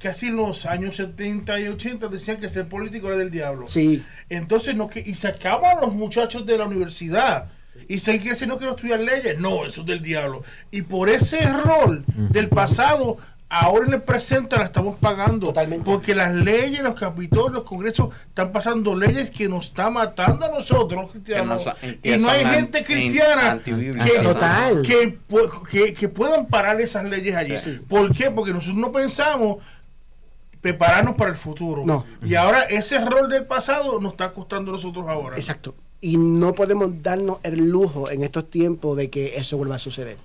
que 0.00 0.08
así 0.08 0.26
en 0.28 0.36
los 0.36 0.64
años 0.64 0.96
70 0.96 1.60
y 1.60 1.68
80 1.68 2.08
decían 2.08 2.38
que 2.38 2.48
ser 2.48 2.66
político 2.66 3.08
era 3.08 3.18
del 3.18 3.30
diablo. 3.30 3.68
Sí. 3.68 4.02
Entonces, 4.30 4.74
no 4.74 4.88
que, 4.88 5.00
y 5.00 5.14
sacaban 5.14 5.76
a 5.76 5.80
los 5.82 5.94
muchachos 5.94 6.46
de 6.46 6.56
la 6.56 6.64
universidad. 6.64 7.48
Y 7.86 7.98
se 7.98 8.18
que 8.18 8.32
no 8.46 8.56
quiero 8.58 8.74
estudiar 8.76 9.00
leyes, 9.00 9.38
no, 9.40 9.66
eso 9.66 9.82
es 9.82 9.86
del 9.86 10.02
diablo. 10.02 10.42
Y 10.70 10.80
por 10.82 11.08
ese 11.10 11.38
error 11.42 12.02
del 12.06 12.48
pasado, 12.48 13.18
ahora 13.50 13.86
en 13.86 13.92
el 13.94 14.02
presente 14.02 14.56
la 14.56 14.64
estamos 14.64 14.96
pagando. 14.96 15.46
Totalmente. 15.48 15.84
Porque 15.84 16.14
las 16.14 16.32
leyes, 16.34 16.80
los 16.82 16.94
capítulos, 16.98 17.52
los 17.52 17.64
congresos 17.64 18.08
están 18.28 18.52
pasando 18.52 18.94
leyes 18.96 19.30
que 19.30 19.46
nos 19.50 19.66
están 19.66 19.92
matando 19.94 20.46
a 20.46 20.48
nosotros, 20.48 21.10
cristianos. 21.10 21.68
y 22.02 22.10
no 22.16 22.28
hay 22.30 22.44
gente 22.46 22.82
cristiana 22.84 23.60
que, 23.62 23.94
Que, 25.92 26.08
puedan 26.08 26.46
parar 26.46 26.80
esas 26.80 27.04
leyes 27.04 27.34
allí. 27.36 27.52
¿Por 27.88 28.14
qué? 28.14 28.30
Porque 28.30 28.52
nosotros 28.54 28.76
no 28.78 28.90
pensamos 28.92 29.58
prepararnos 30.60 31.14
para 31.16 31.30
el 31.30 31.36
futuro. 31.36 31.82
No. 31.84 32.04
Y 32.22 32.34
ahora 32.34 32.62
ese 32.62 33.02
rol 33.04 33.28
del 33.28 33.44
pasado 33.44 34.00
nos 34.00 34.12
está 34.12 34.30
costando 34.32 34.70
a 34.70 34.74
nosotros 34.74 35.06
ahora. 35.08 35.36
Exacto. 35.36 35.74
Y 36.02 36.16
no 36.16 36.54
podemos 36.54 37.02
darnos 37.02 37.38
el 37.42 37.68
lujo 37.68 38.10
en 38.10 38.22
estos 38.24 38.48
tiempos 38.48 38.96
de 38.96 39.10
que 39.10 39.36
eso 39.36 39.58
vuelva 39.58 39.74
a 39.74 39.78
suceder. 39.78 40.16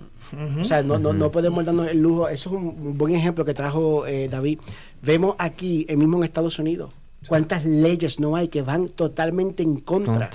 O 0.58 0.64
sea, 0.64 0.82
no, 0.82 0.98
no, 0.98 1.12
no, 1.12 1.30
podemos 1.30 1.64
darnos 1.66 1.88
el 1.88 2.00
lujo. 2.00 2.28
Eso 2.28 2.48
es 2.50 2.56
un 2.56 2.96
buen 2.96 3.14
ejemplo 3.14 3.44
que 3.44 3.52
trajo 3.52 4.06
eh, 4.06 4.28
David. 4.28 4.58
Vemos 5.02 5.36
aquí, 5.38 5.84
el 5.90 5.98
mismo 5.98 6.16
en 6.16 6.24
Estados 6.24 6.58
Unidos, 6.58 6.94
cuántas 7.28 7.66
leyes 7.66 8.20
no 8.20 8.36
hay 8.36 8.48
que 8.48 8.62
van 8.62 8.88
totalmente 8.88 9.62
en 9.62 9.78
contra, 9.78 10.30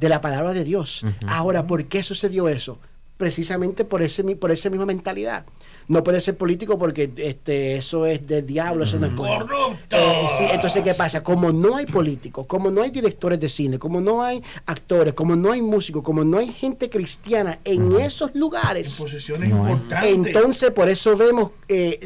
de 0.00 0.08
la 0.08 0.22
palabra 0.22 0.54
de 0.54 0.64
Dios. 0.64 1.04
Ahora, 1.26 1.66
¿por 1.66 1.84
qué 1.84 2.02
sucedió 2.02 2.48
eso? 2.48 2.78
Precisamente 3.18 3.84
por, 3.84 4.00
ese, 4.00 4.24
por 4.36 4.50
esa 4.52 4.70
misma 4.70 4.86
mentalidad 4.86 5.44
no 5.88 6.04
puede 6.04 6.20
ser 6.20 6.36
político 6.36 6.78
porque 6.78 7.10
este, 7.16 7.74
eso 7.76 8.06
es 8.06 8.26
del 8.26 8.46
diablo, 8.46 8.84
eso 8.84 8.98
no 8.98 9.06
es 9.06 9.12
mm. 9.12 9.16
corrupto. 9.16 9.78
Eh, 9.96 10.26
eh, 10.40 10.50
entonces, 10.52 10.82
¿qué 10.82 10.94
pasa? 10.94 11.22
Como 11.22 11.50
no 11.50 11.76
hay 11.76 11.86
políticos, 11.86 12.46
como 12.46 12.70
no 12.70 12.82
hay 12.82 12.90
directores 12.90 13.40
de 13.40 13.48
cine, 13.48 13.78
como 13.78 14.00
no 14.00 14.22
hay 14.22 14.42
actores, 14.66 15.14
como 15.14 15.34
no 15.34 15.50
hay 15.50 15.62
músicos, 15.62 16.02
como 16.02 16.24
no 16.24 16.38
hay 16.38 16.52
gente 16.52 16.90
cristiana 16.90 17.58
en 17.64 17.98
esos 18.00 18.34
lugares, 18.34 18.90
en 18.98 19.04
posiciones 19.04 19.50
importantes. 19.50 20.10
entonces 20.26 20.70
por 20.72 20.88
eso 20.88 21.16
vemos 21.16 21.50
eh, 21.68 21.98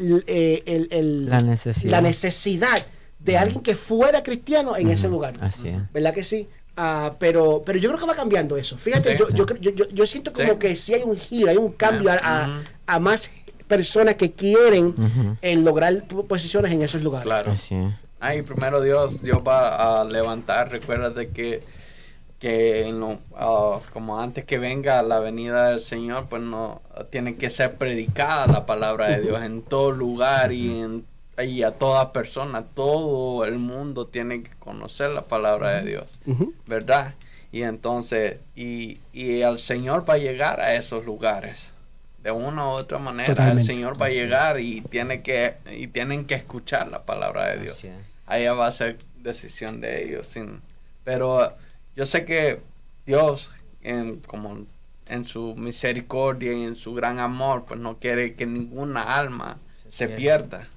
la 1.83 2.01
necesidad. 2.01 2.83
de 3.19 3.37
alguien 3.37 3.61
que 3.61 3.75
fuera 3.75 4.21
cristiano 4.23 4.75
en 4.77 4.89
ese 4.89 5.07
lugar. 5.09 5.33
¿Verdad 5.93 6.13
que 6.13 6.23
sí? 6.23 6.47
Ah, 6.75 7.13
pero, 7.19 7.61
pero 7.63 7.77
yo 7.77 7.89
creo 7.89 7.99
que 7.99 8.05
va 8.07 8.15
cambiando 8.15 8.57
eso. 8.57 8.77
Fíjate, 8.77 9.15
yo, 9.17 9.29
yo, 9.31 9.45
yo, 9.93 10.05
siento 10.07 10.33
como 10.33 10.57
que 10.57 10.75
sí 10.75 10.93
hay 10.95 11.03
un 11.03 11.15
giro, 11.15 11.51
hay 11.51 11.57
un 11.57 11.71
cambio 11.73 12.09
a, 12.11 12.61
más 12.99 13.29
personas 13.75 14.13
que 14.15 14.31
quieren 14.31 14.93
en 15.41 15.65
lograr 15.65 16.03
posiciones 16.27 16.71
en 16.73 16.83
esos 16.83 17.01
lugares. 17.01 17.25
Claro. 17.25 17.55
Ay, 18.19 18.43
primero 18.43 18.79
Dios, 18.81 19.23
Dios 19.23 19.41
va 19.45 20.01
a 20.01 20.03
levantar, 20.05 20.69
recuerda 20.69 21.25
que 21.25 21.61
que 22.37 22.93
ah, 23.37 23.79
como 23.93 24.19
antes 24.19 24.43
que 24.43 24.57
venga 24.59 25.01
la 25.01 25.19
venida 25.19 25.69
del 25.69 25.79
Señor, 25.79 26.25
pues 26.29 26.41
no 26.43 26.81
tiene 27.09 27.35
que 27.37 27.49
ser 27.49 27.75
predicada 27.75 28.45
la 28.47 28.65
palabra 28.67 29.07
de 29.09 29.21
Dios 29.21 29.41
en 29.41 29.61
todo 29.63 29.91
lugar 29.93 30.51
y 30.53 30.83
a 31.63 31.71
toda 31.71 32.11
persona, 32.13 32.65
todo 32.75 33.43
el 33.45 33.57
mundo 33.59 34.05
tiene 34.07 34.43
que 34.43 34.51
conocer 34.59 35.09
la 35.11 35.21
palabra 35.23 35.79
de 35.81 35.89
Dios, 35.89 36.05
¿verdad? 36.67 37.13
Y 37.53 37.61
entonces, 37.63 38.37
y, 38.57 38.97
y 39.13 39.39
el 39.41 39.57
Señor 39.57 40.07
va 40.07 40.15
a 40.15 40.17
llegar 40.17 40.59
a 40.59 40.75
esos 40.75 41.05
lugares, 41.05 41.71
de 42.23 42.31
una 42.31 42.67
u 42.67 42.69
otra 42.69 42.97
manera 42.99 43.51
el 43.51 43.61
Señor 43.63 44.01
va 44.01 44.05
a 44.07 44.09
llegar 44.09 44.59
y 44.59 44.81
tiene 44.81 45.21
que 45.21 45.55
y 45.69 45.87
tienen 45.87 46.25
que 46.25 46.35
escuchar 46.35 46.89
la 46.89 47.03
palabra 47.05 47.47
de 47.49 47.57
Dios. 47.63 47.85
Allá 48.25 48.53
va 48.53 48.67
a 48.67 48.71
ser 48.71 48.97
decisión 49.17 49.81
de 49.81 50.05
ellos. 50.05 50.27
Sin, 50.27 50.61
pero 51.03 51.53
yo 51.97 52.05
sé 52.05 52.23
que 52.23 52.61
Dios, 53.05 53.51
en, 53.81 54.21
en 55.07 55.25
su 55.25 55.53
misericordia 55.57 56.53
y 56.53 56.63
en 56.63 56.75
su 56.75 56.93
gran 56.93 57.19
amor, 57.19 57.65
pues 57.67 57.81
no 57.81 57.97
quiere 57.99 58.35
que 58.35 58.45
ninguna 58.45 59.01
alma 59.17 59.57
se, 59.89 60.07
pierda. 60.07 60.67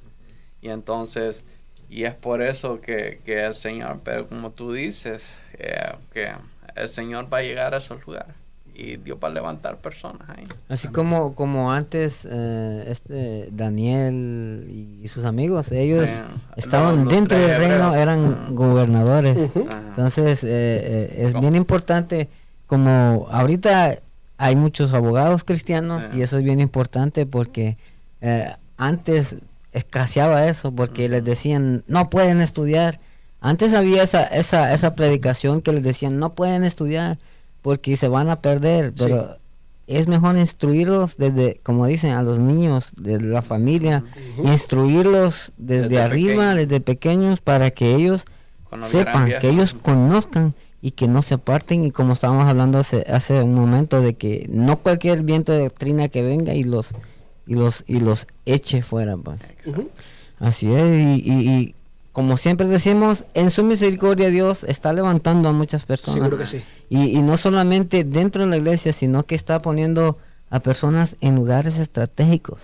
Y 0.61 0.71
entonces, 0.71 1.45
y 1.89 2.03
es 2.05 2.15
por 2.15 2.43
eso 2.43 2.81
que, 2.81 3.21
que 3.25 3.45
el 3.47 3.55
Señor, 3.55 4.01
pero 4.03 4.29
como 4.29 4.51
tú 4.51 4.73
dices, 4.73 5.29
eh, 5.57 5.95
que 6.13 6.33
el 6.75 6.89
Señor 6.89 7.33
va 7.33 7.39
a 7.39 7.43
llegar 7.43 7.73
a 7.75 7.79
esos 7.79 8.05
lugares 8.05 8.35
y 8.77 8.97
dio 8.99 9.19
para 9.19 9.35
levantar 9.35 9.77
personas 9.79 10.29
ahí. 10.29 10.45
Así 10.69 10.89
como, 10.89 11.35
como 11.35 11.73
antes 11.73 12.27
eh, 12.31 12.85
este 12.89 13.49
Daniel 13.53 14.67
y 15.03 15.09
sus 15.09 15.25
amigos, 15.25 15.73
ellos 15.73 16.09
estaban 16.57 17.09
dentro 17.09 17.39
del 17.39 17.57
reino, 17.57 17.95
eran 17.95 18.55
gobernadores. 18.55 19.51
Entonces 19.89 20.45
eh, 20.45 20.49
eh, 20.53 21.15
es 21.27 21.39
bien 21.41 21.57
importante, 21.57 22.29
como 22.67 23.27
ahorita 23.31 23.97
hay 24.39 24.57
muchos 24.57 24.93
abogados 24.93 25.45
cristianos 25.45 26.05
y 26.15 26.21
eso 26.21 26.39
es 26.39 26.45
bien 26.45 26.61
importante 26.61 27.25
porque 27.27 27.77
antes 28.77 29.37
escaseaba 29.73 30.47
eso 30.47 30.73
porque 30.73 31.09
les 31.09 31.25
decían 31.25 31.83
no 31.87 32.11
pueden 32.11 32.41
estudiar. 32.41 32.99
Antes 33.41 33.75
había 33.75 34.03
esa, 34.03 34.25
esa, 34.25 34.73
esa 34.75 34.95
predicación 34.97 35.63
que 35.63 35.73
les 35.73 35.83
decían 35.85 36.19
no 36.19 36.35
pueden 36.35 36.65
estudiar 36.65 37.19
porque 37.67 37.97
se 37.97 38.07
van 38.07 38.29
a 38.29 38.37
perder, 38.43 38.93
pero 38.97 39.39
es 39.89 40.07
mejor 40.07 40.39
instruirlos 40.39 41.17
desde, 41.17 41.59
como 41.65 41.85
dicen, 41.89 42.13
a 42.13 42.23
los 42.23 42.39
niños, 42.39 42.91
de 42.97 43.21
la 43.21 43.43
familia, 43.43 44.05
instruirlos 44.45 45.51
desde, 45.59 46.01
arriba, 46.01 46.55
desde 46.55 46.81
pequeños, 46.81 47.41
para 47.41 47.73
que 47.73 47.97
ellos 47.97 48.23
sepan, 48.85 49.33
que 49.41 49.49
ellos 49.51 49.75
conozcan 49.75 50.55
y 50.81 50.93
que 50.93 51.09
no 51.09 51.23
se 51.23 51.35
aparten 51.35 51.85
y 51.85 51.91
como 51.91 52.13
estábamos 52.13 52.45
hablando 52.45 52.79
hace, 52.79 53.05
hace 53.09 53.43
un 53.43 53.55
momento 53.55 54.01
de 54.01 54.15
que 54.15 54.47
no 54.49 54.77
cualquier 54.79 55.23
viento 55.23 55.51
de 55.51 55.65
doctrina 55.65 56.07
que 56.07 56.23
venga 56.23 56.55
y 56.55 56.63
los 56.63 56.91
y 57.49 57.55
los 57.55 57.83
y 57.89 57.99
los 57.99 58.29
eche 58.45 58.83
fuera 58.85 59.17
pues. 59.17 59.41
así 60.39 60.73
es 60.73 61.19
y 61.21 61.75
como 62.17 62.39
siempre 62.39 62.67
decimos, 62.67 63.27
en 63.35 63.51
su 63.51 63.63
misericordia 63.63 64.31
Dios 64.31 64.65
está 64.65 64.95
levantando 64.95 65.51
a 65.51 65.53
muchas 65.53 65.85
personas. 65.85 66.33
Y, 66.89 67.21
no 67.21 67.37
solamente 67.37 68.05
dentro 68.05 68.43
de 68.45 68.49
la 68.49 68.57
iglesia, 68.57 68.95
sino 68.95 69.25
que 69.25 69.35
está 69.35 69.61
poniendo 69.61 70.17
a 70.49 70.61
personas 70.61 71.17
en 71.21 71.35
lugares 71.37 71.79
estratégicos. 71.79 72.63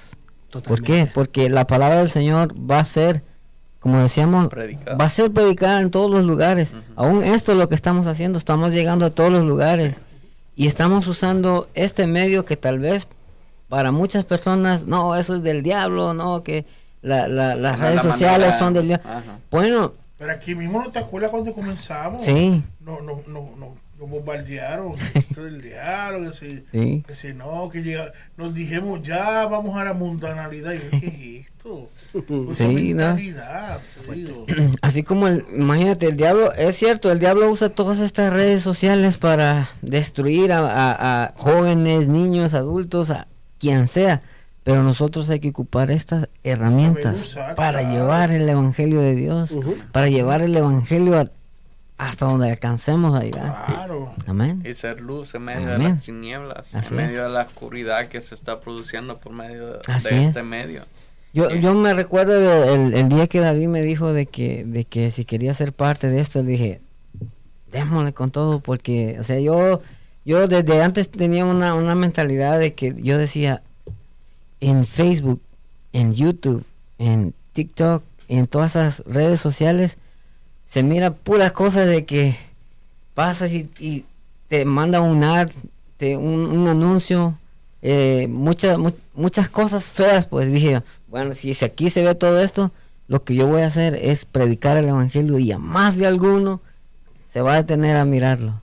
¿Por 0.66 0.80
qué? 0.82 1.06
Porque 1.12 1.50
la 1.50 1.66
palabra 1.66 1.98
del 1.98 2.08
Señor 2.08 2.54
va 2.54 2.78
a 2.78 2.84
ser, 2.84 3.22
como 3.78 3.98
decíamos, 4.02 4.48
va 4.48 5.04
a 5.04 5.08
ser 5.10 5.30
predicada 5.30 5.82
en 5.82 5.90
todos 5.90 6.10
los 6.10 6.24
lugares. 6.24 6.72
Aún 6.96 7.22
esto 7.22 7.52
es 7.52 7.58
lo 7.58 7.68
que 7.68 7.74
estamos 7.74 8.06
haciendo, 8.06 8.38
estamos 8.38 8.72
llegando 8.72 9.04
a 9.04 9.10
todos 9.10 9.30
los 9.30 9.44
lugares 9.44 9.98
y 10.56 10.66
estamos 10.66 11.06
usando 11.08 11.68
este 11.74 12.06
medio 12.06 12.46
que 12.46 12.56
tal 12.56 12.78
vez 12.78 13.06
para 13.68 13.92
muchas 13.92 14.24
personas, 14.24 14.86
no, 14.86 15.14
eso 15.14 15.36
es 15.36 15.42
del 15.42 15.62
diablo, 15.62 16.14
no, 16.14 16.42
que 16.42 16.64
la, 17.02 17.28
las 17.56 17.80
redes 17.80 18.02
sociales 18.02 18.54
son 18.58 18.72
del 18.74 18.88
diablo 18.88 19.04
Bueno. 19.50 19.92
Pero 20.18 20.32
aquí 20.32 20.54
mismo 20.54 20.80
no 20.80 20.90
te 20.92 21.00
acuerdas 21.00 21.30
cuando 21.32 21.52
comenzamos. 21.52 22.24
Sí. 22.24 22.62
No, 22.80 23.00
no, 23.00 23.22
no, 23.26 23.56
Nos 23.56 23.76
bombardearon, 24.08 24.94
esto 25.14 25.42
del 25.44 25.60
diablo 25.62 26.30
que 26.30 27.02
si, 27.14 27.32
no, 27.34 27.68
que 27.70 27.82
llega, 27.82 28.12
nos 28.36 28.52
dijimos 28.54 29.00
ya 29.02 29.46
vamos 29.46 29.76
a 29.76 29.82
la 29.84 29.94
mundanalidad. 29.94 30.74
Y 30.74 30.78
yo, 30.78 30.90
¿qué 31.00 31.08
es 31.40 31.46
esto? 31.46 31.90
sí, 32.54 32.94
no. 32.94 33.16
Así 34.80 35.02
como, 35.02 35.28
imagínate, 35.28 36.06
el 36.06 36.16
diablo, 36.16 36.52
es 36.52 36.76
cierto, 36.76 37.10
el 37.10 37.18
diablo 37.18 37.50
usa 37.50 37.68
todas 37.70 37.98
estas 37.98 38.32
redes 38.32 38.62
sociales 38.62 39.18
para 39.18 39.70
destruir 39.82 40.52
a, 40.52 40.58
a 40.62 41.34
jóvenes, 41.36 42.06
niños, 42.06 42.54
adultos, 42.54 43.10
a 43.10 43.26
quien 43.58 43.88
sea 43.88 44.20
pero 44.64 44.82
nosotros 44.82 45.28
hay 45.30 45.40
que 45.40 45.48
ocupar 45.48 45.90
estas 45.90 46.28
herramientas 46.44 47.36
para 47.56 47.82
llevar 47.82 48.30
el 48.30 48.48
Evangelio 48.48 49.00
de 49.00 49.14
Dios, 49.14 49.50
para 49.90 50.08
llevar 50.08 50.40
el 50.40 50.56
Evangelio 50.56 51.28
hasta 51.98 52.26
donde 52.26 52.50
alcancemos 52.50 53.14
a 53.14 53.20
llegar. 53.20 53.64
Claro. 53.66 54.12
Amén. 54.26 54.62
Y 54.68 54.74
ser 54.74 55.00
luz 55.00 55.34
en 55.34 55.42
medio 55.42 55.66
de 55.66 55.78
las 55.78 56.02
tinieblas, 56.02 56.74
en 56.90 56.96
medio 56.96 57.24
de 57.24 57.28
la 57.30 57.42
oscuridad 57.42 58.08
que 58.08 58.20
se 58.20 58.34
está 58.36 58.60
produciendo 58.60 59.18
por 59.18 59.32
medio 59.32 59.66
de, 59.66 59.78
este 59.96 60.42
medio. 60.44 60.82
Yo, 61.34 61.50
yo 61.50 61.72
me 61.74 61.94
recuerdo 61.94 62.34
el, 62.72 62.94
el, 62.94 63.08
día 63.08 63.26
que 63.26 63.40
David 63.40 63.66
me 63.68 63.82
dijo 63.82 64.12
de 64.12 64.26
que, 64.26 64.64
de 64.64 64.84
que 64.84 65.10
si 65.10 65.24
quería 65.24 65.54
ser 65.54 65.72
parte 65.72 66.08
de 66.08 66.20
esto, 66.20 66.42
le 66.42 66.50
dije, 66.52 66.80
démosle 67.72 68.12
con 68.12 68.30
todo, 68.30 68.60
porque, 68.60 69.16
o 69.18 69.24
sea, 69.24 69.40
yo, 69.40 69.80
yo 70.26 70.46
desde 70.46 70.82
antes 70.82 71.10
tenía 71.10 71.46
una, 71.46 71.74
una 71.74 71.94
mentalidad 71.94 72.58
de 72.58 72.74
que 72.74 72.94
yo 72.98 73.16
decía, 73.16 73.62
en 74.62 74.86
Facebook, 74.86 75.40
en 75.92 76.14
YouTube, 76.14 76.62
en 76.98 77.34
TikTok, 77.52 78.02
en 78.28 78.46
todas 78.46 78.76
esas 78.76 79.00
redes 79.04 79.40
sociales, 79.40 79.98
se 80.66 80.82
mira 80.84 81.12
puras 81.12 81.50
cosas 81.52 81.88
de 81.88 82.06
que 82.06 82.36
pasas 83.14 83.50
y, 83.52 84.06
te 84.48 84.64
manda 84.64 85.00
un 85.00 85.24
art, 85.24 85.52
un, 86.00 86.68
anuncio, 86.68 87.36
eh, 87.80 88.28
muchas, 88.28 88.78
muchas 89.14 89.48
cosas 89.48 89.84
feas. 89.90 90.26
Pues 90.26 90.52
dije, 90.52 90.82
bueno, 91.08 91.34
si, 91.34 91.52
aquí 91.64 91.90
se 91.90 92.02
ve 92.02 92.14
todo 92.14 92.40
esto, 92.40 92.70
lo 93.08 93.24
que 93.24 93.34
yo 93.34 93.48
voy 93.48 93.62
a 93.62 93.66
hacer 93.66 93.94
es 93.96 94.24
predicar 94.24 94.76
el 94.76 94.86
Evangelio 94.88 95.38
y 95.38 95.50
a 95.52 95.58
más 95.58 95.96
de 95.96 96.06
alguno 96.06 96.60
se 97.32 97.40
va 97.40 97.54
a 97.54 97.56
detener 97.56 97.96
a 97.96 98.04
mirarlo. 98.04 98.62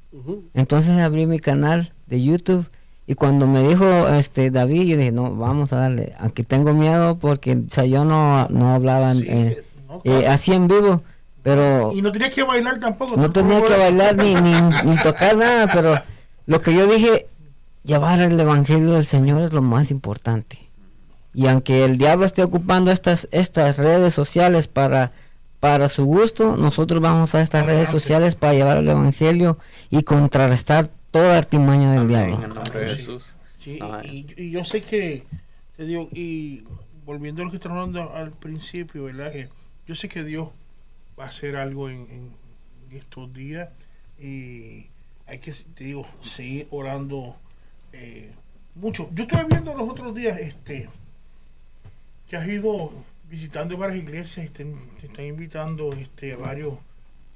Entonces 0.54 0.98
abrí 1.00 1.26
mi 1.26 1.40
canal 1.40 1.92
de 2.08 2.24
YouTube 2.24 2.66
y 3.10 3.16
cuando 3.16 3.48
me 3.48 3.68
dijo 3.68 4.08
este 4.10 4.52
David, 4.52 4.84
yo 4.90 4.96
dije, 4.96 5.12
no, 5.12 5.34
vamos 5.36 5.74
a 5.74 5.78
darle. 5.78 6.14
Aquí 6.20 6.44
tengo 6.44 6.74
miedo 6.76 7.18
porque 7.18 7.58
yo 7.90 8.06
no, 8.06 8.48
no 8.52 8.76
hablaba 8.76 9.14
eh, 9.14 9.26
eh, 9.26 9.58
eh, 10.04 10.28
así 10.28 10.54
en 10.54 10.68
vivo. 10.68 11.02
Pero 11.42 11.90
y 11.92 12.04
no 12.04 12.12
tenía 12.12 12.30
que 12.30 12.44
bailar 12.44 12.80
tampoco. 12.80 13.18
No 13.18 13.32
tenía 13.32 13.64
que 13.64 13.74
bailar 13.76 14.16
ni, 14.16 14.36
ni, 14.86 14.96
tocar 15.02 15.36
nada, 15.36 15.68
pero 15.74 16.00
lo 16.46 16.62
que 16.62 16.72
yo 16.76 16.86
dije, 16.86 17.26
llevar 17.84 18.22
el 18.22 18.40
Evangelio 18.40 18.92
del 18.92 19.06
Señor 19.08 19.42
es 19.42 19.54
lo 19.54 19.64
más 19.64 19.90
importante. 19.90 20.60
Y 21.34 21.48
aunque 21.48 21.86
el 21.86 21.98
diablo 21.98 22.28
esté 22.28 22.44
ocupando 22.44 22.92
estas, 22.92 23.28
estas 23.32 23.80
redes 23.80 24.14
sociales 24.14 24.68
para, 24.68 25.14
para 25.60 25.90
su 25.90 26.06
gusto, 26.06 26.58
nosotros 26.58 27.02
vamos 27.02 27.34
a 27.34 27.42
estas 27.42 27.66
redes 27.66 27.90
sociales 27.90 28.36
para 28.36 28.54
llevar 28.54 28.78
el 28.78 28.88
Evangelio 28.88 29.58
y 29.90 30.04
contrarrestar 30.04 30.90
toda 31.12 31.38
artimaña 31.38 31.92
del 31.92 32.08
diablo. 32.08 32.38
En 32.38 32.44
el 32.44 32.54
nombre 32.54 32.80
de 32.80 32.96
Jesús. 32.96 33.36
Eh. 33.66 33.82
y, 34.38 34.52
yo 34.52 34.64
sé 34.64 34.82
que, 34.82 35.26
te 35.76 35.86
digo, 35.86 36.08
y 36.12 36.64
volviendo 37.06 37.42
a 37.42 37.46
lo 37.46 37.52
que 37.52 37.58
estamos 37.58 37.78
hablando 37.78 38.14
al 38.16 38.32
principio, 38.32 39.04
¿verdad? 39.04 39.34
yo 39.88 39.96
sé 39.96 40.08
que 40.08 40.24
Dios 40.24 40.50
va 41.20 41.26
a 41.26 41.28
hacer 41.28 41.56
algo 41.56 41.90
en, 41.90 42.08
estos 42.92 43.32
días 43.34 43.70
y 44.20 44.88
hay 45.28 45.38
que, 45.42 45.54
te 45.76 45.84
digo, 45.84 46.08
seguir 46.24 46.68
orando 46.72 47.36
eh, 47.94 48.32
mucho. 48.76 49.10
Yo 49.14 49.24
estuve 49.24 49.44
viendo 49.50 49.74
los 49.76 49.88
otros 49.90 50.16
días 50.16 50.40
este 50.40 50.90
que 52.28 52.36
has 52.38 52.48
ido 52.48 52.92
visitando 53.30 53.78
varias 53.78 54.00
iglesias 54.00 54.46
y 54.46 54.50
te, 54.50 54.74
están 55.04 55.26
invitando 55.26 55.92
este, 55.94 56.34
a 56.34 56.38
varios 56.38 56.76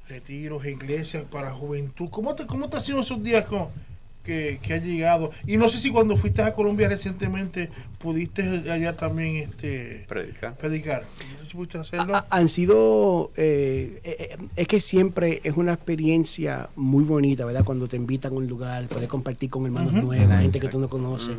retiros, 0.08 0.66
e 0.66 0.72
iglesias 0.72 1.26
para 1.30 1.52
juventud. 1.54 2.10
¿Cómo 2.10 2.36
te, 2.36 2.46
cómo 2.46 2.70
te 2.70 2.78
ha 2.78 2.80
sido 2.80 3.00
esos 3.00 3.24
días 3.24 3.46
que, 4.24 4.60
que 4.62 4.74
has 4.74 4.84
llegado? 4.84 5.32
Y 5.48 5.56
no 5.58 5.70
sé 5.70 5.80
si 5.80 5.92
cuando 5.92 6.18
fuiste 6.18 6.42
a 6.42 6.54
Colombia 6.54 6.90
recientemente 6.90 7.70
pudiste 8.00 8.44
allá 8.70 8.98
también 8.98 9.38
este, 9.38 10.04
predicar. 10.10 10.56
predicar. 10.58 11.04
si 11.48 11.54
pudiste 11.56 11.78
hacerlo? 11.78 12.22
han 12.30 12.50
sido, 12.50 13.32
eh, 13.38 14.02
eh, 14.04 14.36
eh, 14.38 14.38
es 14.58 14.68
que 14.68 14.82
siempre 14.82 15.40
es 15.46 15.56
una 15.56 15.72
experiencia 15.72 16.70
muy 16.76 17.06
bonita, 17.06 17.46
¿verdad? 17.46 17.64
Cuando 17.64 17.88
te 17.88 17.96
invitan 17.96 18.34
a 18.34 18.36
un 18.36 18.48
lugar, 18.48 18.86
puedes 18.90 19.08
compartir 19.08 19.50
con 19.50 19.66
hermanos 19.66 19.94
nuevos, 19.94 20.18
ah, 20.32 20.42
gente 20.42 20.60
que 20.60 20.68
tú 20.68 20.80
no 20.80 20.90
conoces, 20.90 21.38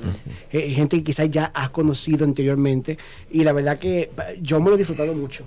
gente 0.49 0.97
que 0.97 1.05
quizás 1.05 1.31
ya 1.31 1.47
has 1.55 1.69
conocido 1.69 2.25
anteriormente. 2.25 2.97
Y 3.31 3.45
la 3.45 3.53
verdad 3.53 3.79
que 3.79 4.09
yo 4.41 4.59
me 4.59 4.71
lo 4.71 4.77
he 4.77 4.79
disfrutado 4.79 5.13
mucho. 5.13 5.45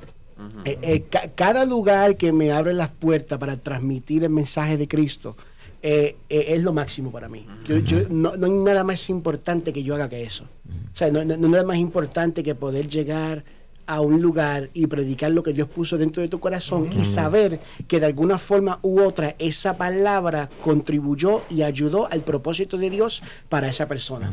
Eh, 0.66 0.78
eh, 0.82 1.06
cada 1.36 1.66
lugar 1.66 2.16
que 2.16 2.32
me 2.32 2.52
abre 2.52 2.74
las 2.74 2.90
puertas 2.90 3.40
para 3.40 3.58
transmitir 3.58 4.24
el 4.24 4.30
mensaje 4.30 4.78
de 4.78 4.88
Cristo 4.88 5.36
eh, 5.82 6.16
es 6.30 6.62
lo 6.62 6.74
máximo 6.74 7.12
para 7.12 7.28
mí. 7.28 7.46
no, 8.10 8.34
hay 8.34 8.50
nada 8.52 8.84
más 8.84 9.10
importante 9.10 9.74
que 9.74 9.84
yo 9.84 9.96
haga 9.96 10.10
que 10.10 10.24
eso. 10.24 10.46
O 10.94 10.96
sea, 10.96 11.10
no, 11.12 11.24
no, 11.24 11.34
hay 11.34 11.40
nada 11.40 11.64
más 11.64 11.78
importante 11.78 12.44
que 12.44 12.54
poder 12.56 12.88
llegar 12.88 13.44
a 13.88 14.02
un 14.02 14.22
lugar 14.22 14.70
y 14.74 14.86
predicar 14.88 15.32
lo 15.32 15.42
que 15.42 15.54
Dios 15.54 15.68
puso 15.70 15.98
dentro 15.98 16.22
de 16.22 16.28
tu 16.28 16.40
corazón 16.42 16.90
y 16.92 17.00
mm. 17.00 17.06
saber 17.06 17.60
que 17.88 18.00
de 18.02 18.06
alguna 18.06 18.38
forma 18.38 18.80
u 18.82 19.00
otra 19.02 19.34
esa 19.40 19.78
palabra 19.78 20.50
contribuyó 20.62 21.42
y 21.50 21.62
ayudó 21.62 22.12
al 22.12 22.20
propósito 22.22 22.78
de 22.78 22.90
Dios 22.90 23.24
para 23.48 23.70
esa 23.70 23.88
persona, 23.88 24.30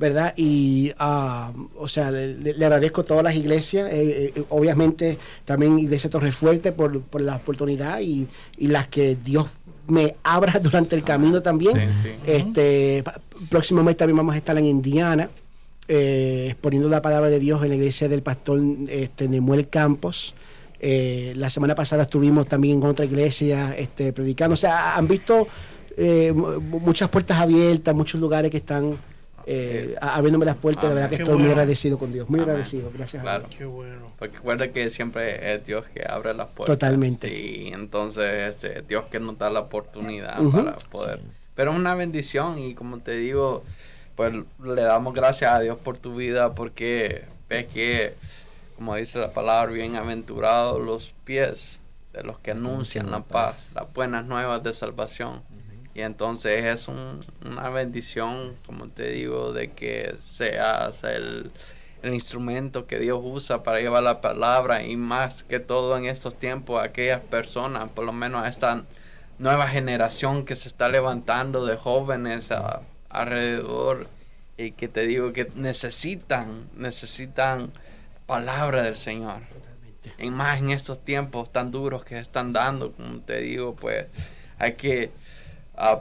¿verdad? 0.00 0.34
Y, 0.36 0.92
ah, 0.98 1.52
o 1.78 1.86
sea, 1.88 2.10
le, 2.10 2.52
agradezco 2.64 3.02
a 3.02 3.04
todas 3.04 3.22
las 3.22 3.36
iglesias, 3.36 3.88
eh, 3.92 4.32
eh, 4.36 4.42
obviamente 4.50 4.56
también 4.56 4.56
obviamente 4.66 5.18
también 5.46 5.78
Iglesia 5.86 6.10
torre 6.10 6.32
fuerte 6.32 6.72
por 6.72 7.20
la 7.20 7.36
oportunidad 7.36 8.00
y, 8.00 8.26
y 8.58 8.66
las 8.66 8.88
que 8.88 9.16
Dios 9.16 9.46
me 9.86 10.16
abra 10.24 10.58
durante 10.62 10.96
el 10.96 11.04
camino 11.04 11.40
también. 11.40 11.90
Este, 12.26 13.04
próximo 13.48 13.84
mes 13.84 13.96
también 13.96 14.16
vamos 14.16 14.34
a 14.34 14.38
estar 14.38 14.58
en 14.58 14.66
Indiana. 14.66 15.30
Eh, 15.88 16.46
exponiendo 16.50 16.88
la 16.88 17.00
palabra 17.00 17.30
de 17.30 17.38
Dios 17.38 17.62
en 17.62 17.68
la 17.68 17.76
iglesia 17.76 18.08
del 18.08 18.22
pastor 18.22 18.60
este, 18.88 19.28
Nemuel 19.28 19.68
Campos. 19.68 20.34
Eh, 20.80 21.32
la 21.36 21.48
semana 21.48 21.74
pasada 21.76 22.02
estuvimos 22.02 22.48
también 22.48 22.76
en 22.76 22.82
otra 22.86 23.04
iglesia 23.04 23.72
este, 23.76 24.12
predicando. 24.12 24.54
O 24.54 24.56
sea, 24.56 24.96
han 24.96 25.06
visto 25.06 25.46
eh, 25.96 26.32
muchas 26.32 27.08
puertas 27.08 27.38
abiertas, 27.40 27.94
muchos 27.94 28.20
lugares 28.20 28.50
que 28.50 28.56
están 28.56 28.96
eh, 29.46 29.94
abriéndome 30.00 30.44
las 30.44 30.56
puertas. 30.56 30.84
La 30.86 30.94
verdad 30.94 31.08
que 31.08 31.16
estoy 31.22 31.38
muy 31.38 31.46
agradecido 31.50 31.98
con 32.00 32.12
Dios, 32.12 32.28
muy 32.28 32.40
agradecido. 32.40 32.90
Gracias 32.92 33.22
claro. 33.22 33.44
a 33.44 33.48
Dios. 33.48 33.56
Qué 33.58 33.64
bueno. 33.64 34.10
Porque 34.18 34.34
recuerda 34.38 34.66
que 34.68 34.90
siempre 34.90 35.54
es 35.54 35.64
Dios 35.64 35.84
que 35.94 36.02
abre 36.06 36.34
las 36.34 36.48
puertas. 36.48 36.74
Totalmente. 36.76 37.28
Y 37.32 37.68
entonces 37.68 38.56
este, 38.56 38.82
Dios 38.82 39.04
que 39.06 39.20
nos 39.20 39.38
da 39.38 39.50
la 39.50 39.60
oportunidad 39.60 40.38
para 40.52 40.76
poder. 40.90 41.20
Pero 41.54 41.70
es 41.70 41.76
una 41.78 41.94
bendición 41.94 42.58
y 42.58 42.74
como 42.74 42.98
te 42.98 43.12
digo, 43.12 43.62
pues 44.16 44.34
le 44.64 44.82
damos 44.82 45.12
gracias 45.14 45.52
a 45.52 45.60
Dios 45.60 45.76
por 45.78 45.98
tu 45.98 46.16
vida 46.16 46.54
porque 46.54 47.24
ves 47.48 47.66
que, 47.66 48.14
como 48.74 48.96
dice 48.96 49.18
la 49.18 49.30
palabra, 49.30 49.70
bienaventurados 49.70 50.80
los 50.84 51.12
pies 51.24 51.78
de 52.14 52.22
los 52.24 52.38
que 52.38 52.52
anuncian 52.52 53.10
la 53.10 53.20
paz, 53.22 53.72
las 53.74 53.92
buenas 53.92 54.24
nuevas 54.24 54.62
de 54.62 54.72
salvación. 54.72 55.42
Y 55.94 56.00
entonces 56.02 56.64
es 56.64 56.88
una 56.88 57.68
bendición, 57.68 58.54
como 58.66 58.88
te 58.88 59.10
digo, 59.10 59.52
de 59.52 59.70
que 59.72 60.14
seas 60.22 61.04
el, 61.04 61.50
el 62.02 62.14
instrumento 62.14 62.86
que 62.86 62.98
Dios 62.98 63.20
usa 63.22 63.62
para 63.62 63.80
llevar 63.80 64.02
la 64.02 64.20
palabra 64.20 64.82
y 64.82 64.96
más 64.96 65.42
que 65.42 65.60
todo 65.60 65.96
en 65.96 66.06
estos 66.06 66.34
tiempos 66.34 66.82
aquellas 66.82 67.20
personas, 67.22 67.90
por 67.90 68.04
lo 68.04 68.12
menos 68.12 68.44
a 68.44 68.48
esta 68.48 68.82
nueva 69.38 69.68
generación 69.68 70.46
que 70.46 70.56
se 70.56 70.68
está 70.68 70.88
levantando 70.88 71.64
de 71.64 71.76
jóvenes, 71.76 72.50
a 72.50 72.80
alrededor 73.08 74.06
y 74.56 74.72
que 74.72 74.88
te 74.88 75.02
digo 75.06 75.32
que 75.32 75.50
necesitan, 75.54 76.68
necesitan 76.74 77.70
palabra 78.26 78.82
del 78.82 78.96
Señor. 78.96 79.42
En 80.18 80.32
más 80.32 80.58
en 80.58 80.70
estos 80.70 81.04
tiempos 81.04 81.50
tan 81.52 81.70
duros 81.70 82.04
que 82.04 82.18
están 82.18 82.52
dando, 82.52 82.92
como 82.92 83.20
te 83.20 83.40
digo, 83.40 83.74
pues 83.74 84.06
hay 84.58 84.74
que 84.74 85.10
ah, 85.76 86.00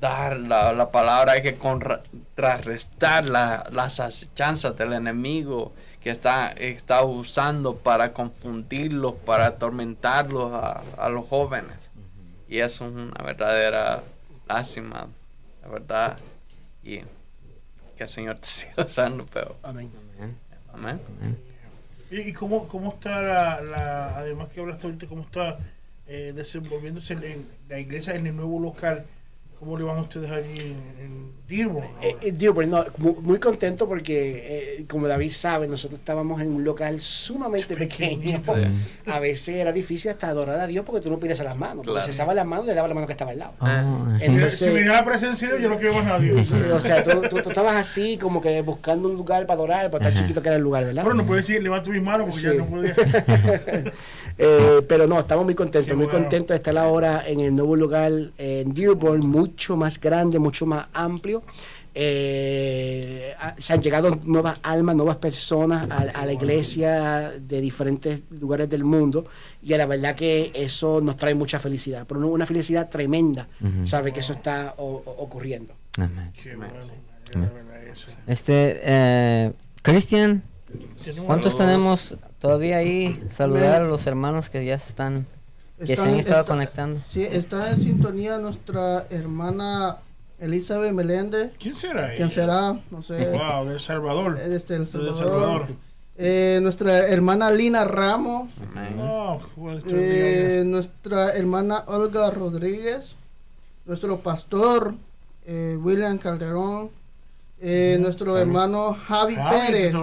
dar 0.00 0.38
la, 0.38 0.90
palabra, 0.90 1.32
hay 1.32 1.42
que 1.42 1.58
contrarrestar 1.58 3.28
la, 3.28 3.68
las 3.72 3.98
asechanzas 4.00 4.76
del 4.76 4.92
enemigo 4.92 5.72
que 6.02 6.10
está, 6.10 6.48
está 6.52 7.02
usando 7.04 7.76
para 7.76 8.12
confundirlos, 8.12 9.14
para 9.26 9.46
atormentarlos 9.46 10.52
a, 10.52 10.82
a 10.96 11.08
los 11.10 11.28
jóvenes. 11.28 11.70
Y 12.48 12.58
eso 12.58 12.86
es 12.86 12.92
una 12.92 13.22
verdadera 13.24 14.02
lástima, 14.48 15.08
la 15.62 15.68
verdad 15.68 16.16
y 16.82 17.00
que 17.96 18.02
el 18.04 18.08
Señor 18.08 18.38
te 18.38 18.46
siga 18.48 18.84
usando, 18.84 19.26
pero... 19.32 19.56
Amén. 19.62 19.90
Amén. 20.72 21.00
¿Y, 22.10 22.20
¿Y, 22.20 22.32
cómo, 22.32 22.66
cómo 22.66 22.94
está 22.94 23.60
la, 23.62 24.16
además 24.16 24.48
que 24.48 24.60
hablaste 24.60 24.86
ahorita, 24.86 25.06
cómo 25.06 25.22
está 25.22 25.56
eh, 26.06 26.32
desenvolviéndose 26.34 27.16
la 27.68 27.78
iglesia 27.78 28.14
en 28.14 28.26
el 28.26 28.36
nuevo 28.36 28.58
local? 28.58 29.04
¿Cómo 29.62 29.78
le 29.78 29.84
van 29.84 29.98
ustedes 30.00 30.28
allí 30.28 30.58
en, 30.58 31.30
Dearborn? 31.46 31.86
Eh, 32.02 32.34
no, 32.66 32.84
muy, 33.20 33.38
contento 33.38 33.86
porque, 33.86 34.78
eh, 34.80 34.84
como 34.90 35.06
David 35.06 35.30
sabe, 35.30 35.68
nosotros 35.68 36.00
estábamos 36.00 36.40
en 36.40 36.48
un 36.48 36.64
local 36.64 37.00
sumamente 37.00 37.76
pequeño. 37.76 38.40
A 39.06 39.20
veces 39.20 39.54
era 39.54 39.70
difícil 39.70 40.10
hasta 40.10 40.26
adorar 40.28 40.58
a 40.58 40.66
Dios 40.66 40.84
porque 40.84 41.00
tú 41.00 41.10
no 41.12 41.18
pides 41.18 41.40
a 41.42 41.44
las 41.44 41.56
manos. 41.56 41.86
Claro. 41.86 42.10
Se 42.10 42.24
las 42.34 42.44
manos, 42.46 42.66
le 42.66 42.74
daba 42.74 42.88
la 42.88 42.94
mano 42.94 43.06
que 43.06 43.12
estaba 43.12 43.30
al 43.30 43.38
lado. 43.38 43.52
Ah, 43.60 44.06
ah, 44.16 44.50
si 44.50 44.66
me 44.70 44.84
la 44.84 45.04
presencia, 45.04 45.48
yo 45.60 45.68
no 45.68 45.76
quiero 45.78 45.94
más 45.94 46.06
a 46.06 46.18
Dios. 46.18 46.50
o 46.50 46.80
sea, 46.80 47.04
tú, 47.04 47.22
estabas 47.38 47.76
así, 47.76 48.18
como 48.18 48.40
que 48.42 48.62
buscando 48.62 49.08
un 49.08 49.14
lugar 49.14 49.42
para 49.46 49.58
adorar, 49.58 49.90
para 49.92 50.08
estar 50.08 50.22
chiquito 50.24 50.42
que 50.42 50.48
era 50.48 50.56
el 50.56 50.62
lugar, 50.62 50.84
¿verdad? 50.86 51.04
Pero 51.04 51.14
no 51.14 51.24
puedes 51.24 51.46
decir, 51.46 51.62
levanta 51.62 51.88
mis 51.88 52.02
manos 52.02 52.28
porque 52.28 52.42
ya 52.42 52.54
no 52.54 52.66
podía. 52.66 52.94
Eh, 54.38 54.80
pero 54.88 55.06
no, 55.06 55.20
estamos 55.20 55.44
muy 55.44 55.54
contentos, 55.54 55.96
muy 55.96 56.06
contentos 56.08 56.50
de 56.50 56.56
estar 56.56 56.76
ahora 56.78 57.22
en 57.26 57.40
el 57.40 57.54
nuevo 57.54 57.76
lugar 57.76 58.12
en 58.38 58.72
Dearborn, 58.72 59.26
mucho 59.28 59.76
más 59.76 60.00
grande, 60.00 60.38
mucho 60.38 60.66
más 60.66 60.86
amplio. 60.92 61.42
Eh, 61.94 63.34
se 63.58 63.72
han 63.74 63.82
llegado 63.82 64.18
nuevas 64.24 64.58
almas, 64.62 64.96
nuevas 64.96 65.18
personas 65.18 65.86
a, 65.90 66.24
la 66.24 66.32
iglesia 66.32 67.32
de 67.38 67.60
diferentes 67.60 68.20
lugares 68.30 68.70
del 68.70 68.82
mundo 68.84 69.26
y 69.62 69.68
la 69.76 69.84
verdad 69.84 70.14
que 70.16 70.50
eso 70.54 71.02
nos 71.02 71.18
trae 71.18 71.34
mucha 71.34 71.58
felicidad, 71.58 72.06
pero 72.08 72.26
una 72.26 72.46
felicidad 72.46 72.88
tremenda 72.88 73.46
sabe 73.84 74.10
que 74.12 74.20
eso 74.20 74.32
está 74.32 74.72
ocurriendo. 74.78 75.74
Este, 78.26 78.80
eh, 78.82 79.52
Cristian, 79.82 80.42
¿cuántos 81.26 81.58
tenemos 81.58 82.14
Todavía 82.42 82.78
ahí 82.78 83.22
saludar 83.30 83.82
a 83.82 83.86
los 83.86 84.04
hermanos 84.08 84.50
que 84.50 84.64
ya 84.64 84.76
se 84.76 84.88
están, 84.88 85.26
que 85.86 85.94
han 85.94 86.16
estado 86.18 86.44
conectando. 86.44 86.98
Sí, 87.08 87.22
está 87.22 87.70
en 87.70 87.80
sintonía 87.80 88.38
nuestra 88.38 89.04
hermana 89.10 89.98
Elizabeth 90.40 90.92
Meléndez. 90.92 91.52
¿Quién 91.60 91.76
será? 91.76 92.16
¿Quién 92.16 92.30
será? 92.30 92.80
No 92.90 93.00
sé. 93.00 93.30
Wow, 93.30 93.68
del 93.68 93.78
Salvador. 93.78 94.40
el 94.42 94.60
Salvador. 94.60 95.66
Eh, 96.16 96.58
nuestra 96.64 97.06
hermana 97.06 97.52
Lina 97.52 97.84
Ramos. 97.84 98.50
Eh, 99.88 100.64
nuestra 100.66 101.30
hermana 101.34 101.84
Olga 101.86 102.28
Rodríguez. 102.32 103.14
Nuestro 103.84 104.18
pastor 104.18 104.96
eh, 105.46 105.78
William 105.80 106.18
Calderón 106.18 106.90
eh, 107.64 107.96
nuestro 108.00 108.36
hermano 108.38 108.92
Javi, 109.06 109.36
Pérez. 109.36 109.94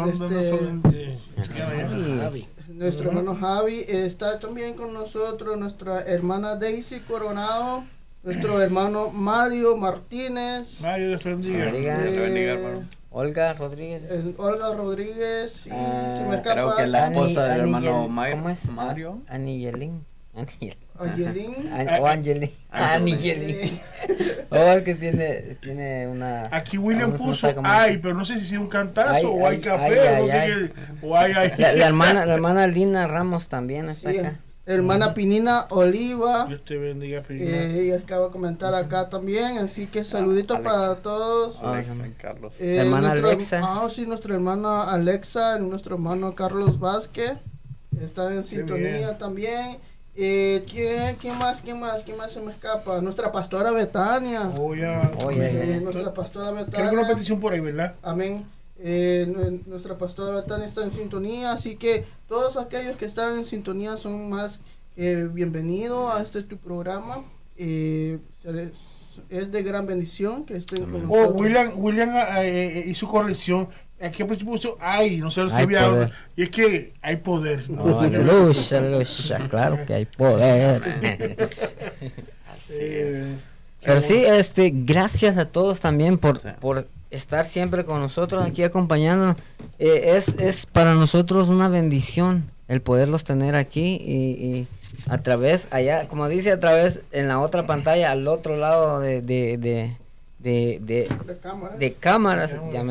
Este, 1.35 2.47
nuestro 2.73 3.09
hermano 3.09 3.35
Javi 3.35 3.81
está 3.85 4.39
también 4.39 4.75
con 4.75 4.93
nosotros, 4.93 5.57
nuestra 5.57 5.99
hermana 6.03 6.55
Daisy 6.55 7.01
Coronado, 7.01 7.83
nuestro 8.23 8.61
hermano 8.61 9.09
Mario 9.11 9.75
Martínez. 9.75 10.79
Mario 10.79 11.09
de 11.19 11.19
eh, 11.25 12.79
Olga 13.11 13.51
Rodríguez. 13.51 14.03
Eh, 14.09 14.35
Olga 14.37 14.73
Rodríguez 14.73 15.67
y 15.67 15.71
ah, 15.71 16.41
Creo 16.41 16.75
que 16.77 16.87
la 16.87 17.07
esposa 17.07 17.43
del 17.43 17.59
hermano 17.61 18.07
Mario. 18.07 18.37
¿Cómo 18.37 18.49
es? 18.51 18.69
Mario. 18.69 19.17
Angelín. 20.99 21.53
o 22.01 22.07
Angelín. 22.07 22.51
Angelín. 22.71 23.79
o 24.49 24.55
oh, 24.55 24.71
es 24.73 24.83
que 24.83 24.95
tiene, 24.95 25.57
tiene 25.61 26.07
una. 26.07 26.47
Aquí 26.51 26.77
William 26.77 27.11
puso 27.13 27.51
ay, 27.63 27.97
pero 27.99 28.13
no 28.13 28.25
sé 28.25 28.37
si 28.39 28.53
es 28.53 28.59
un 28.59 28.67
cantazo 28.67 29.31
o 29.31 29.47
hay 29.47 29.61
café 29.61 30.19
no 30.21 30.27
sé 30.27 30.31
qué. 30.31 30.71
O 31.05 31.15
hay, 31.15 31.31
hay. 31.31 31.51
La, 31.57 31.87
hermana, 31.87 32.25
la 32.25 32.33
hermana 32.33 32.67
Lina 32.67 33.07
Ramos 33.07 33.47
también 33.47 33.87
está 33.89 34.09
acá. 34.09 34.39
Hermana 34.65 35.15
Pinina 35.15 35.65
Oliva. 35.71 36.45
Dios 36.45 36.63
te 36.63 36.77
bendiga, 36.77 37.21
Pinina. 37.23 37.47
Eh, 37.47 37.79
ella 37.79 37.95
acaba 38.03 38.25
de 38.27 38.31
comentar 38.31 38.71
acá 38.75 39.09
también, 39.09 39.57
así 39.57 39.87
que 39.87 40.01
ah, 40.01 40.03
saluditos 40.03 40.59
para 40.59 40.97
todos. 40.97 41.57
Ah, 41.63 41.71
Alexa, 41.73 41.95
Carlos. 42.19 42.53
Eh, 42.59 42.75
hermana 42.77 43.13
Alexa. 43.13 43.61
Ah, 43.63 43.87
sí, 43.91 44.05
nuestra 44.05 44.35
hermana 44.35 44.83
Alexa, 44.93 45.57
nuestro 45.57 45.95
hermano 45.95 46.35
Carlos 46.35 46.77
Vázquez. 46.79 47.33
está 47.99 48.31
en 48.31 48.43
sintonía 48.43 49.17
también. 49.17 49.79
Eh, 50.21 50.65
¿quién, 50.69 51.37
más? 51.37 51.61
¿Quién 51.61 51.79
más? 51.79 52.03
¿Quién 52.03 52.17
más 52.17 52.33
se 52.33 52.41
me 52.41 52.51
escapa? 52.51 52.99
Nuestra 52.99 53.31
pastora 53.31 53.71
Betania. 53.71 54.49
Oh, 54.57 54.65
Oye, 54.65 54.95
eh, 54.95 55.79
nuestra 55.81 56.13
pastora 56.13 56.51
Betania. 56.51 56.75
Creo 56.75 56.89
que 56.89 56.95
una 56.97 57.07
petición 57.07 57.39
por 57.39 57.53
ahí, 57.53 57.61
¿verdad? 57.61 57.95
Amén. 58.03 58.43
Eh, 58.79 59.61
nuestra 59.65 59.97
pastora 59.97 60.31
Betania 60.37 60.65
está 60.67 60.83
en 60.83 60.91
sintonía, 60.91 61.53
así 61.53 61.77
que 61.77 62.03
todos 62.27 62.57
aquellos 62.57 62.97
que 62.97 63.05
están 63.05 63.37
en 63.37 63.45
sintonía 63.45 63.95
son 63.95 64.29
más 64.29 64.59
bienvenidos 65.31 66.13
a 66.13 66.21
este 66.21 66.41
tu 66.43 66.57
programa. 66.57 67.23
es 67.55 68.43
de 69.51 69.63
gran 69.63 69.85
bendición 69.87 70.43
que 70.43 70.57
estén 70.57 70.83
con 70.83 70.95
oh, 70.95 70.97
nosotros. 71.17 71.33
William, 71.41 71.71
William 71.77 72.09
y 72.85 72.93
su 72.95 73.07
corrección 73.07 73.69
Aquí 74.01 74.21
al 74.21 74.29
principio 74.29 74.77
no 75.19 75.31
se 75.31 75.41
Y 76.37 76.43
es 76.43 76.49
que 76.49 76.93
hay 77.01 77.17
poder. 77.17 77.69
No, 77.69 77.99
claro 79.49 79.79
que 79.85 79.93
hay 79.93 80.05
poder. 80.05 80.81
Así 82.55 82.73
es. 82.79 83.27
Pero 83.83 84.01
sí, 84.01 84.23
este, 84.25 84.71
gracias 84.73 85.37
a 85.37 85.45
todos 85.45 85.79
también 85.79 86.17
por, 86.17 86.39
por 86.57 86.87
estar 87.11 87.45
siempre 87.45 87.85
con 87.85 87.99
nosotros 88.01 88.45
aquí 88.45 88.63
acompañando 88.63 89.35
eh, 89.79 90.15
es, 90.17 90.29
es 90.37 90.65
para 90.65 90.93
nosotros 90.95 91.47
una 91.47 91.69
bendición 91.69 92.43
el 92.67 92.81
poderlos 92.81 93.23
tener 93.23 93.55
aquí 93.55 93.95
y, 94.01 94.67
a 95.07 95.19
través, 95.19 95.69
allá, 95.71 96.09
como 96.09 96.27
dice, 96.27 96.51
a 96.51 96.59
través 96.59 96.99
en 97.13 97.29
la 97.29 97.39
otra 97.39 97.65
pantalla, 97.65 98.11
al 98.11 98.27
otro 98.27 98.57
lado 98.57 98.99
de 98.99 99.21
de, 100.39 100.79
de, 101.77 101.93
cámaras, 102.01 102.55
ya 102.71 102.81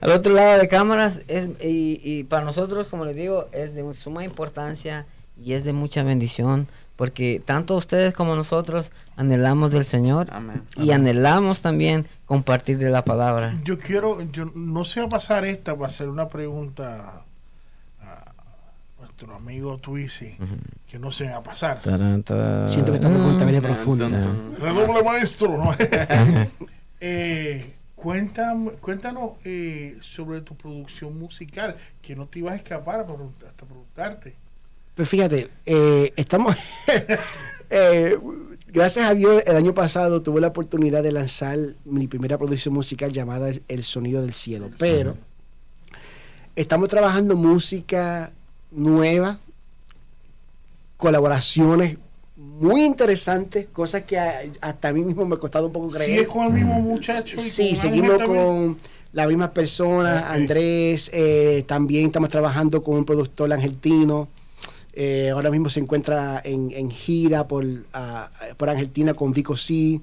al 0.00 0.10
otro 0.10 0.34
lado 0.34 0.58
de 0.58 0.68
cámaras 0.68 1.22
es 1.28 1.48
y, 1.64 1.98
y, 2.04 2.24
para 2.24 2.44
nosotros 2.44 2.88
como 2.88 3.06
les 3.06 3.16
digo 3.16 3.48
es 3.52 3.74
de 3.74 3.94
suma 3.94 4.22
importancia 4.22 5.06
y 5.42 5.54
es 5.54 5.64
de 5.64 5.72
mucha 5.72 6.02
bendición 6.02 6.68
porque 6.96 7.40
tanto 7.42 7.74
ustedes 7.74 8.12
como 8.12 8.36
nosotros 8.36 8.92
anhelamos 9.16 9.72
del 9.72 9.86
Señor 9.86 10.26
y 10.76 10.90
anhelamos 10.90 11.60
también 11.62 12.04
compartir 12.24 12.78
de 12.78 12.88
la 12.88 13.04
palabra. 13.04 13.54
Yo 13.64 13.78
quiero, 13.78 14.20
yo 14.32 14.46
no 14.54 14.84
sé 14.84 15.00
va 15.00 15.06
a 15.06 15.10
pasar 15.10 15.44
esta, 15.44 15.74
va 15.74 15.86
a 15.86 15.90
ser 15.90 16.08
una 16.08 16.28
pregunta 16.30 17.25
nuestro 19.24 19.34
amigo 19.34 19.78
Twizy, 19.78 20.36
que 20.90 20.98
no 20.98 21.10
se 21.10 21.24
va 21.24 21.36
a 21.36 21.42
pasar. 21.42 21.80
Siento 21.82 22.36
que 22.92 22.96
estamos 22.96 23.18
en 23.18 23.24
una 23.36 23.44
viene 23.44 23.62
profunda. 23.62 24.08
Redoble 24.60 25.02
maestro. 25.02 25.74
Eh, 26.98 27.74
cuéntame, 27.94 28.70
cuéntanos 28.80 29.32
eh, 29.44 29.98
sobre 30.00 30.40
tu 30.40 30.56
producción 30.56 31.16
musical, 31.18 31.76
que 32.00 32.16
no 32.16 32.26
te 32.26 32.38
ibas 32.38 32.54
a 32.54 32.56
escapar 32.56 33.00
hasta 33.00 33.60
preguntarte. 33.66 34.34
Pues 34.94 35.06
fíjate, 35.06 35.48
eh, 35.66 36.12
estamos... 36.16 36.56
gracias 38.72 39.04
a 39.04 39.12
Dios, 39.12 39.42
el 39.46 39.56
año 39.56 39.74
pasado 39.74 40.22
tuve 40.22 40.40
la 40.40 40.48
oportunidad 40.48 41.02
de 41.02 41.12
lanzar 41.12 41.58
mi 41.84 42.08
primera 42.08 42.38
producción 42.38 42.72
musical 42.72 43.12
llamada 43.12 43.50
El 43.68 43.84
Sonido 43.84 44.22
del 44.22 44.32
Cielo, 44.32 44.70
pero 44.78 45.18
estamos 46.54 46.88
trabajando 46.88 47.36
música 47.36 48.30
nuevas, 48.76 49.38
colaboraciones 50.96 51.96
muy 52.36 52.84
interesantes, 52.84 53.66
cosas 53.72 54.02
que 54.02 54.18
hasta 54.60 54.88
a 54.88 54.92
mí 54.92 55.02
mismo 55.02 55.24
me 55.24 55.34
ha 55.34 55.38
costado 55.38 55.66
un 55.66 55.72
poco 55.72 55.88
creer. 55.88 56.20
es 56.20 56.28
con 56.28 56.46
el 56.46 56.52
mismo 56.52 56.74
muchacho? 56.80 57.40
sí, 57.40 57.74
seguimos 57.74 58.22
con 58.22 58.76
la 59.12 59.26
misma 59.26 59.50
persona, 59.52 60.30
Andrés, 60.30 61.10
eh, 61.12 61.64
también 61.66 62.06
estamos 62.06 62.28
trabajando 62.28 62.82
con 62.82 62.96
un 62.96 63.04
productor 63.06 63.50
argentino. 63.52 64.28
Eh, 64.92 65.30
ahora 65.30 65.50
mismo 65.50 65.70
se 65.70 65.80
encuentra 65.80 66.40
en, 66.44 66.90
gira 66.90 67.48
por, 67.48 67.64
por 68.58 68.68
Argentina 68.68 69.14
con 69.14 69.32
Vico 69.32 69.56
C. 69.56 70.00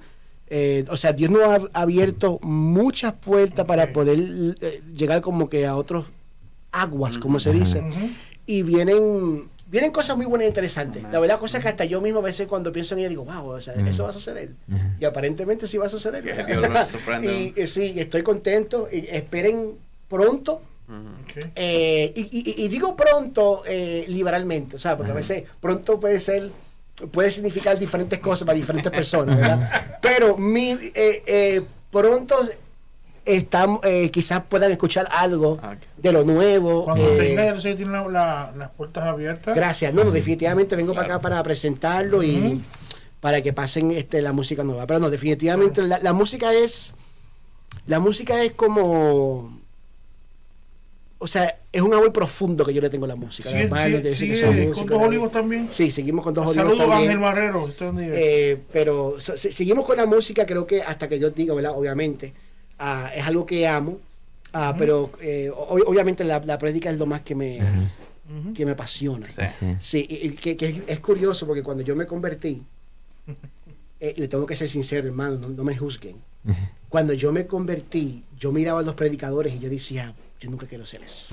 Eh, 0.47 0.85
o 0.89 0.97
sea, 0.97 1.13
Dios 1.13 1.29
nos 1.29 1.43
ha 1.43 1.79
abierto 1.81 2.39
muchas 2.41 3.13
puertas 3.13 3.65
para 3.67 3.93
poder 3.93 4.19
llegar 4.95 5.21
como 5.21 5.47
que 5.47 5.67
a 5.67 5.75
otros 5.75 6.05
aguas, 6.71 7.19
como 7.19 7.37
se 7.37 7.53
dice 7.53 7.83
y 8.45 8.63
vienen 8.63 9.49
vienen 9.69 9.91
cosas 9.91 10.15
muy 10.15 10.25
buenas 10.25 10.45
e 10.45 10.47
interesantes. 10.49 11.01
la 11.03 11.19
verdad, 11.19 11.39
es 11.43 11.51
que 11.59 11.67
hasta 11.67 11.85
yo 11.85 11.99
mismo 12.01 12.19
a 12.19 12.23
veces 12.23 12.47
cuando 12.47 12.71
pienso 12.71 12.93
en 12.93 12.99
ella 12.99 13.09
digo, 13.09 13.25
wow, 13.25 13.47
o 13.53 13.61
sea, 13.61 13.73
eso 13.73 14.03
va 14.03 14.09
a 14.09 14.13
suceder. 14.13 14.51
Y 14.99 15.05
aparentemente 15.05 15.65
sí 15.67 15.77
va 15.77 15.87
a 15.87 15.89
suceder. 15.89 16.23
y, 17.23 17.59
eh, 17.59 17.65
sí, 17.67 17.93
estoy 17.97 18.21
contento. 18.21 18.87
Y, 18.91 19.07
esperen 19.07 19.75
pronto. 20.07 20.61
Eh, 21.55 22.13
y, 22.15 22.67
digo 22.67 22.95
pronto 22.95 23.63
eh, 23.65 24.05
liberalmente, 24.09 24.75
o 24.75 24.79
sea, 24.79 24.95
porque 24.95 25.11
a 25.11 25.15
veces 25.15 25.43
pronto 25.59 25.99
puede 25.99 26.19
ser 26.19 26.49
puede 27.11 27.31
significar 27.31 27.79
diferentes 27.79 28.19
cosas 28.19 28.45
para 28.45 28.55
diferentes 28.55 28.91
personas, 28.91 29.35
¿verdad? 29.37 29.97
Pero 30.03 30.37
mi, 30.37 30.77
eh, 30.93 31.61
pronto 31.89 32.35
estamos 33.25 33.79
eh, 33.85 34.09
quizás 34.11 34.43
puedan 34.49 34.71
escuchar 34.71 35.07
algo 35.11 35.57
ah, 35.61 35.75
de 35.97 36.11
lo 36.11 36.23
nuevo. 36.23 36.85
Cuando 36.85 37.03
usted 37.11 37.23
eh, 37.63 37.75
tiene 37.75 37.97
las 38.13 38.69
puertas 38.75 39.05
abiertas. 39.05 39.55
Gracias, 39.55 39.93
no, 39.93 40.11
definitivamente 40.11 40.75
vengo 40.75 40.93
para 40.93 41.05
acá 41.05 41.19
para 41.21 41.41
presentarlo 41.43 42.21
y 42.23 42.61
para 43.21 43.41
que 43.41 43.53
pasen 43.53 43.91
este, 43.91 44.21
la 44.21 44.33
música 44.33 44.63
nueva. 44.63 44.85
Pero 44.85 44.99
no, 44.99 45.09
definitivamente 45.09 45.81
la, 45.81 46.13
música 46.13 46.53
es. 46.53 46.93
La 47.85 47.99
música 47.99 48.43
es 48.43 48.51
como. 48.51 49.61
O 51.19 51.27
sea, 51.27 51.55
es 51.71 51.81
un 51.81 51.93
amor 51.93 52.11
profundo 52.11 52.65
que 52.65 52.73
yo 52.73 52.81
le 52.81 52.89
tengo 52.89 53.05
a 53.05 53.07
la 53.07 53.15
música. 53.15 53.49
Sí, 53.49 53.57
sí, 54.13 54.35
sí, 54.35 54.69
¿Con 54.73 54.85
dos 54.87 55.01
olivos 55.01 55.31
también? 55.31 55.69
Sí, 55.71 55.89
seguimos 55.89 56.21
con 56.21 56.33
dos 56.33 56.47
olivos 56.47 56.77
Saludos, 56.77 56.91
Ángel 56.93 57.17
Barrero. 57.17 57.69
Eh, 57.97 58.57
pero 58.73 59.15
seguimos 59.21 59.85
con 59.85 59.95
la 59.95 60.05
música, 60.05 60.45
creo 60.45 60.67
que 60.67 60.81
hasta 60.81 61.07
que 61.07 61.19
yo 61.19 61.29
diga, 61.29 61.55
¿verdad? 61.55 61.71
Obviamente 61.77 62.33
Ah, 62.85 63.09
es 63.15 63.25
algo 63.25 63.45
que 63.45 63.65
amo, 63.65 63.97
ah, 64.51 64.75
pero 64.77 65.09
eh, 65.21 65.49
obviamente 65.55 66.25
la, 66.25 66.39
la 66.39 66.57
prédica 66.57 66.89
es 66.89 66.97
lo 66.97 67.05
más 67.05 67.21
que 67.21 67.33
me, 67.33 67.57
me 68.59 68.71
apasiona. 68.71 69.25
que, 69.25 70.83
es 70.89 70.99
curioso 70.99 71.47
porque 71.47 71.63
cuando 71.63 71.81
yo 71.81 71.95
me 71.95 72.05
convertí, 72.05 72.61
eh, 74.01 74.13
le 74.17 74.27
tengo 74.27 74.45
que 74.45 74.57
ser 74.57 74.67
sincero, 74.67 75.07
hermano, 75.07 75.47
no, 75.47 75.63
me 75.63 75.77
juzguen. 75.77 76.17
Cuando 76.89 77.13
yo 77.13 77.31
me 77.31 77.47
convertí, 77.47 78.21
yo 78.37 78.51
miraba 78.51 78.81
a 78.81 78.83
los 78.83 78.95
predicadores 78.95 79.53
y 79.53 79.59
yo 79.59 79.69
decía, 79.69 80.13
yo 80.41 80.49
nunca 80.49 80.67
quiero 80.67 80.85
ser 80.85 81.03
eso. 81.03 81.27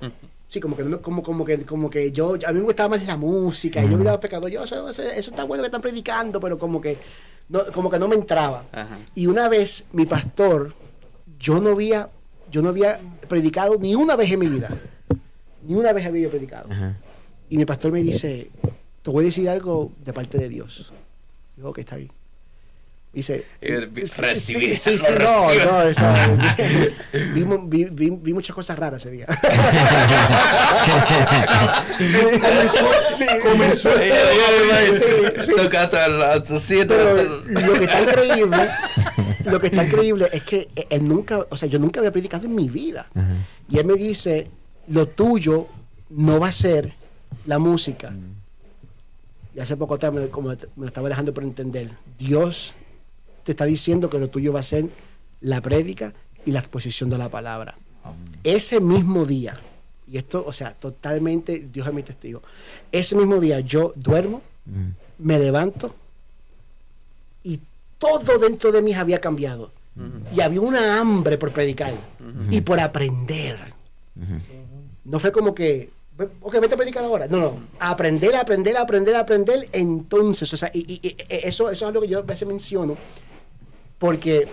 Sí, 0.50 0.60
como 0.60 0.78
que, 0.78 0.84
como, 1.02 1.22
como 1.22 1.44
que, 1.44 1.58
como 1.66 1.90
que 1.90 2.10
yo, 2.10 2.32
a 2.46 2.52
mí 2.52 2.60
me 2.60 2.64
gustaba 2.64 2.96
más 2.96 3.04
la 3.04 3.18
música, 3.18 3.84
y 3.84 3.90
yo 3.90 3.98
miraba 3.98 4.16
a 4.16 4.20
pecador, 4.20 4.50
yo, 4.50 4.64
eso, 4.64 4.88
está 4.88 5.44
bueno 5.44 5.62
que 5.62 5.66
están 5.66 5.82
predicando, 5.82 6.40
pero 6.40 6.58
como 6.58 6.80
que 6.80 6.96
no, 7.50 7.66
como 7.66 7.90
que 7.90 7.98
no 7.98 8.08
me 8.08 8.14
entraba. 8.14 8.64
Y 9.14 9.26
una 9.26 9.50
vez 9.50 9.84
mi 9.92 10.06
pastor, 10.06 10.72
yo 11.40 11.60
no 11.60 11.70
había, 11.70 12.08
yo 12.50 12.62
no 12.62 12.68
había 12.68 12.98
predicado 13.28 13.76
ni 13.78 13.94
una 13.94 14.16
vez 14.16 14.30
en 14.32 14.40
mi 14.40 14.46
vida. 14.48 14.70
Ni 15.66 15.74
una 15.74 15.92
vez 15.92 16.06
había 16.06 16.22
yo 16.24 16.30
predicado. 16.30 16.68
Y 17.48 17.56
mi 17.56 17.64
pastor 17.64 17.92
me 17.92 18.02
dice, 18.02 18.48
te 19.02 19.10
voy 19.10 19.24
a 19.24 19.26
decir 19.26 19.48
algo 19.48 19.92
de 20.04 20.12
parte 20.12 20.38
de 20.38 20.48
Dios. 20.48 20.92
Digo, 21.56 21.72
que 21.72 21.82
está 21.82 21.96
bien. 21.96 22.12
Dice, 23.10 23.46
eh, 23.62 23.88
recibí 24.18 24.76
sí, 24.76 24.76
sí, 24.76 24.98
sí, 24.98 25.04
no, 25.18 25.50
no, 25.64 25.82
eso, 25.88 26.02
vi, 28.14 28.32
muchas 28.34 28.54
cosas 28.54 28.78
raras 28.78 29.00
ese 29.00 29.10
día. 29.10 29.26
comenzó, 32.22 32.84
comenzó, 33.50 33.98
sí, 33.98 34.10
sí, 34.98 36.84
Pero 36.86 37.22
lo 37.24 37.72
que 37.78 37.84
está 37.86 38.02
increíble 38.02 38.70
lo 39.50 39.60
que 39.60 39.66
está 39.68 39.84
increíble 39.86 40.28
es 40.32 40.42
que 40.42 40.68
eh, 40.76 40.86
él 40.90 41.06
nunca, 41.06 41.46
o 41.50 41.56
sea, 41.56 41.68
yo 41.68 41.78
nunca 41.78 42.00
había 42.00 42.12
predicado 42.12 42.46
en 42.46 42.54
mi 42.54 42.68
vida. 42.68 43.06
Y 43.68 43.78
él 43.78 43.86
me 43.86 43.94
dice, 43.94 44.48
lo 44.88 45.06
tuyo 45.06 45.66
no 46.10 46.40
va 46.40 46.48
a 46.48 46.52
ser 46.52 46.92
la 47.46 47.58
música. 47.58 48.10
Mm. 48.10 49.56
Y 49.56 49.60
hace 49.60 49.76
poco 49.76 49.94
atrás 49.94 50.12
me, 50.12 50.86
estaba 50.86 51.08
dejando 51.08 51.34
por 51.34 51.42
entender. 51.42 51.90
Dios 52.18 52.74
te 53.44 53.52
está 53.52 53.64
diciendo 53.64 54.08
que 54.08 54.18
lo 54.18 54.28
tuyo 54.28 54.52
va 54.52 54.60
a 54.60 54.62
ser 54.62 54.86
la 55.40 55.60
prédica 55.60 56.12
y 56.46 56.52
la 56.52 56.60
exposición 56.60 57.10
de 57.10 57.18
la 57.18 57.28
palabra. 57.28 57.74
Ese 58.44 58.80
mismo 58.80 59.26
día, 59.26 59.58
y 60.10 60.16
esto, 60.16 60.42
o 60.46 60.52
sea, 60.52 60.70
totalmente, 60.72 61.68
Dios 61.70 61.86
es 61.88 61.92
mi 61.94 62.02
testigo, 62.02 62.42
ese 62.92 63.16
mismo 63.16 63.38
día 63.40 63.60
yo 63.60 63.92
duermo, 63.96 64.40
mm. 64.64 65.24
me 65.26 65.38
levanto, 65.38 65.94
todo 67.98 68.38
dentro 68.38 68.72
de 68.72 68.80
mí 68.80 68.94
había 68.94 69.20
cambiado. 69.20 69.70
Y 70.32 70.40
había 70.40 70.60
una 70.60 71.00
hambre 71.00 71.36
por 71.38 71.50
predicar 71.50 71.92
y 72.50 72.60
por 72.60 72.78
aprender. 72.80 73.58
No 75.04 75.18
fue 75.18 75.32
como 75.32 75.52
que, 75.54 75.90
ok, 76.40 76.60
vete 76.60 76.74
a 76.74 76.76
predicar 76.76 77.04
ahora. 77.04 77.26
No, 77.26 77.38
no, 77.38 77.60
aprender, 77.80 78.34
aprender, 78.36 78.76
aprender, 78.76 79.16
aprender. 79.16 79.68
Entonces, 79.72 80.52
o 80.54 80.56
sea, 80.56 80.70
y, 80.72 81.00
e, 81.02 81.16
eso, 81.44 81.70
es 81.70 81.82
algo 81.82 82.00
que 82.02 82.08
yo 82.08 82.20
a 82.20 82.22
veces 82.22 82.46
menciono, 82.46 82.96
porque 83.98 84.46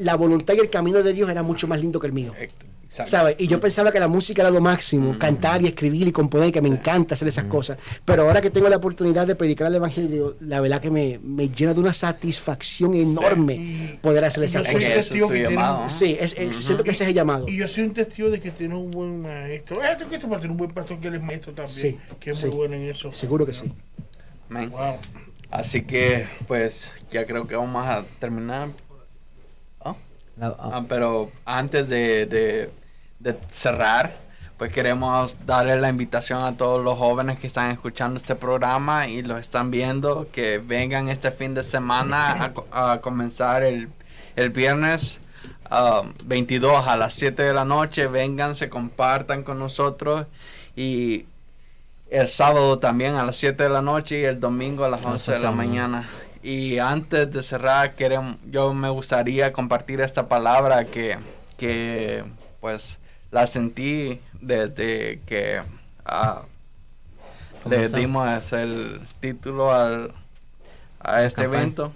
la 0.00 0.16
voluntad 0.16 0.54
y 0.54 0.58
el 0.60 0.70
camino 0.70 1.00
de 1.02 1.12
Dios 1.12 1.30
era 1.30 1.42
mucho 1.44 1.68
más 1.68 1.78
lindo 1.80 2.00
que 2.00 2.06
el 2.08 2.12
mío. 2.12 2.34
Y 3.36 3.46
yo 3.48 3.58
mm. 3.58 3.60
pensaba 3.60 3.92
que 3.92 4.00
la 4.00 4.08
música 4.08 4.40
era 4.42 4.50
lo 4.50 4.60
máximo, 4.62 5.12
mm. 5.12 5.18
cantar 5.18 5.62
y 5.62 5.66
escribir 5.66 6.08
y 6.08 6.12
componer, 6.12 6.50
que 6.52 6.62
me 6.62 6.68
encanta 6.68 7.14
hacer 7.14 7.28
esas 7.28 7.44
mm. 7.44 7.48
cosas. 7.48 7.78
Pero 8.04 8.22
ahora 8.22 8.40
que 8.40 8.48
tengo 8.50 8.68
la 8.68 8.76
oportunidad 8.78 9.26
de 9.26 9.34
predicar 9.34 9.66
el 9.66 9.74
Evangelio, 9.74 10.36
la 10.40 10.60
verdad 10.60 10.80
que 10.80 10.90
me, 10.90 11.20
me 11.22 11.50
llena 11.50 11.74
de 11.74 11.80
una 11.80 11.92
satisfacción 11.92 12.94
enorme 12.94 13.98
poder 14.00 14.24
hacer 14.24 14.44
esas 14.44 14.66
yo 14.66 14.72
cosas. 14.72 14.94
testigo 14.94 15.28
Sí, 15.90 16.16
siento 16.52 16.82
que 16.82 16.90
ese 16.90 17.04
es 17.04 17.08
el 17.10 17.14
llamado. 17.14 17.46
Y, 17.46 17.56
yo 17.58 17.68
soy 17.68 17.84
un 17.84 17.92
testigo 17.94 18.30
de 18.30 18.40
que 18.40 18.52
tiene 18.52 18.74
un 18.74 18.90
buen 18.90 19.20
maestro. 19.20 19.80
Ah, 19.84 19.96
tengo 19.96 20.12
este 20.14 20.26
para 20.26 20.40
tener 20.40 20.52
un 20.52 20.56
buen 20.56 20.70
pastor 20.70 20.98
que 20.98 21.08
es 21.08 21.22
maestro 21.22 21.52
también, 21.52 21.76
sí, 21.78 21.98
que 22.18 22.30
es 22.30 22.42
muy 22.44 22.54
bueno 22.54 22.74
en 22.76 22.88
eso. 22.88 23.12
Seguro 23.12 23.44
que 23.44 23.52
sí. 23.52 23.70
Así 25.50 25.82
que, 25.82 26.26
pues, 26.46 26.90
ya 27.10 27.26
creo 27.26 27.46
que 27.46 27.54
vamos 27.54 27.86
a 27.86 28.04
terminar. 28.18 28.68
Oh. 30.40 30.54
Ah, 30.60 30.82
pero 30.88 31.30
antes 31.44 31.88
de, 31.88 32.70
cerrar, 33.50 34.12
pues 34.56 34.72
queremos 34.72 35.36
darle 35.46 35.76
la 35.80 35.88
invitación 35.88 36.42
a 36.44 36.56
todos 36.56 36.84
los 36.84 36.96
jóvenes 36.96 37.38
que 37.38 37.48
están 37.48 37.70
escuchando 37.72 38.16
este 38.18 38.34
programa 38.36 39.08
y 39.08 39.22
los 39.22 39.38
están 39.40 39.70
viendo, 39.70 40.26
que 40.30 40.58
vengan 40.58 41.08
este 41.08 41.32
fin 41.32 41.54
de 41.54 41.62
semana 41.64 42.52
a, 42.70 42.98
comenzar 43.00 43.64
el, 43.64 43.88
el 44.36 44.50
viernes 44.50 45.20
22 46.24 46.70
um, 46.84 46.88
a 46.88 46.96
las 46.96 47.14
7 47.14 47.42
de 47.42 47.52
la 47.52 47.64
noche. 47.64 48.06
Vengan, 48.06 48.54
se 48.54 48.68
compartan 48.68 49.42
con 49.42 49.58
nosotros 49.58 50.26
y 50.76 51.26
el 52.10 52.28
sábado 52.28 52.78
también 52.78 53.16
a 53.16 53.24
las 53.24 53.34
7 53.36 53.60
de 53.64 53.68
la 53.70 53.82
noche 53.82 54.20
y 54.20 54.24
el 54.24 54.38
domingo 54.38 54.84
a 54.84 54.88
las 54.88 55.04
11 55.04 55.32
de 55.32 55.38
la 55.40 55.50
mañana. 55.50 56.08
Y 56.42 56.78
antes 56.78 57.30
de 57.32 57.42
cerrar, 57.42 57.94
yo 58.46 58.72
me 58.72 58.88
gustaría 58.90 59.52
compartir 59.52 60.00
esta 60.00 60.28
palabra 60.28 60.84
que, 60.84 61.18
pues 62.60 62.96
la 63.30 63.46
sentí 63.46 64.20
desde 64.40 65.20
que 65.26 65.60
ah, 66.06 66.44
le 67.68 67.86
dimos 67.90 68.52
el 68.52 69.02
título 69.20 69.70
a 69.72 71.24
este 71.24 71.44
evento, 71.44 71.92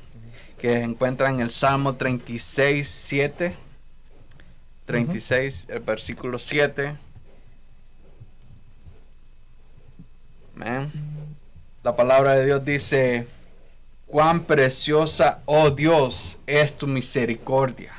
que 0.61 0.77
se 0.79 0.83
encuentra 0.83 1.31
en 1.31 1.41
el 1.41 1.51
Salmo 1.53 1.95
36, 1.95 2.87
7, 2.89 3.55
36, 4.87 5.67
el 5.71 5.81
versículo 5.81 6.39
7. 6.39 6.97
La 11.83 11.97
palabra 11.97 12.35
de 12.35 12.45
Dios 12.47 12.65
dice, 12.65 13.27
cuán 14.13 14.41
preciosa, 14.45 15.39
oh 15.47 15.71
Dios, 15.71 16.37
es 16.47 16.77
tu 16.77 16.87
misericordia. 16.87 17.95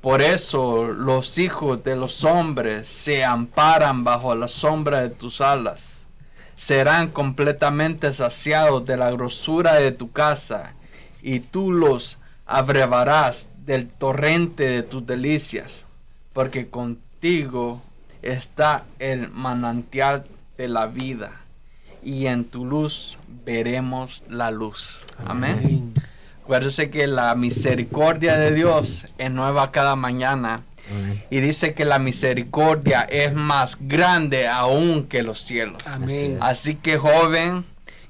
Por 0.00 0.22
eso 0.22 0.86
los 0.86 1.36
hijos 1.36 1.84
de 1.84 1.94
los 1.94 2.24
hombres 2.24 2.88
se 2.88 3.22
amparan 3.22 4.02
bajo 4.02 4.34
la 4.34 4.48
sombra 4.48 5.02
de 5.02 5.10
tus 5.10 5.42
alas. 5.42 5.98
Serán 6.56 7.10
completamente 7.10 8.14
saciados 8.14 8.86
de 8.86 8.96
la 8.96 9.10
grosura 9.10 9.74
de 9.74 9.92
tu 9.92 10.10
casa, 10.10 10.72
y 11.20 11.40
tú 11.40 11.70
los 11.70 12.16
abrevarás 12.46 13.46
del 13.66 13.88
torrente 13.90 14.64
de 14.64 14.82
tus 14.82 15.06
delicias, 15.06 15.84
porque 16.32 16.68
contigo 16.70 17.82
está 18.22 18.84
el 18.98 19.30
manantial 19.32 20.24
de 20.56 20.68
la 20.68 20.86
vida 20.86 21.39
y 22.02 22.26
en 22.26 22.44
tu 22.44 22.64
luz 22.64 23.16
veremos 23.44 24.22
la 24.28 24.50
luz. 24.50 25.00
Amén. 25.26 25.92
Acuérdese 26.42 26.90
que 26.90 27.06
la 27.06 27.34
misericordia 27.34 28.36
de 28.36 28.52
Dios 28.52 29.04
es 29.18 29.30
nueva 29.30 29.70
cada 29.70 29.96
mañana. 29.96 30.60
Y 31.30 31.38
dice 31.38 31.72
que 31.72 31.84
la 31.84 32.00
misericordia 32.00 33.02
es 33.02 33.32
más 33.32 33.76
grande 33.78 34.48
aún 34.48 35.04
que 35.06 35.22
los 35.22 35.40
cielos. 35.40 35.80
Amén. 35.86 36.36
Así 36.40 36.74
que 36.74 36.98
joven 36.98 37.64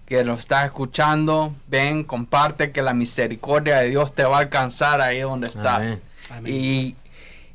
que 0.07 0.25
lo 0.25 0.33
estás 0.33 0.65
escuchando, 0.65 1.55
ven, 1.69 2.05
comparte 2.05 2.71
que 2.73 2.81
la 2.81 2.95
misericordia 2.95 3.79
de 3.79 3.91
Dios 3.91 4.15
te 4.15 4.25
va 4.25 4.39
a 4.39 4.41
alcanzar 4.41 5.03
ahí 5.03 5.21
donde 5.21 5.49
estás. 5.49 5.99
Y, 6.47 6.95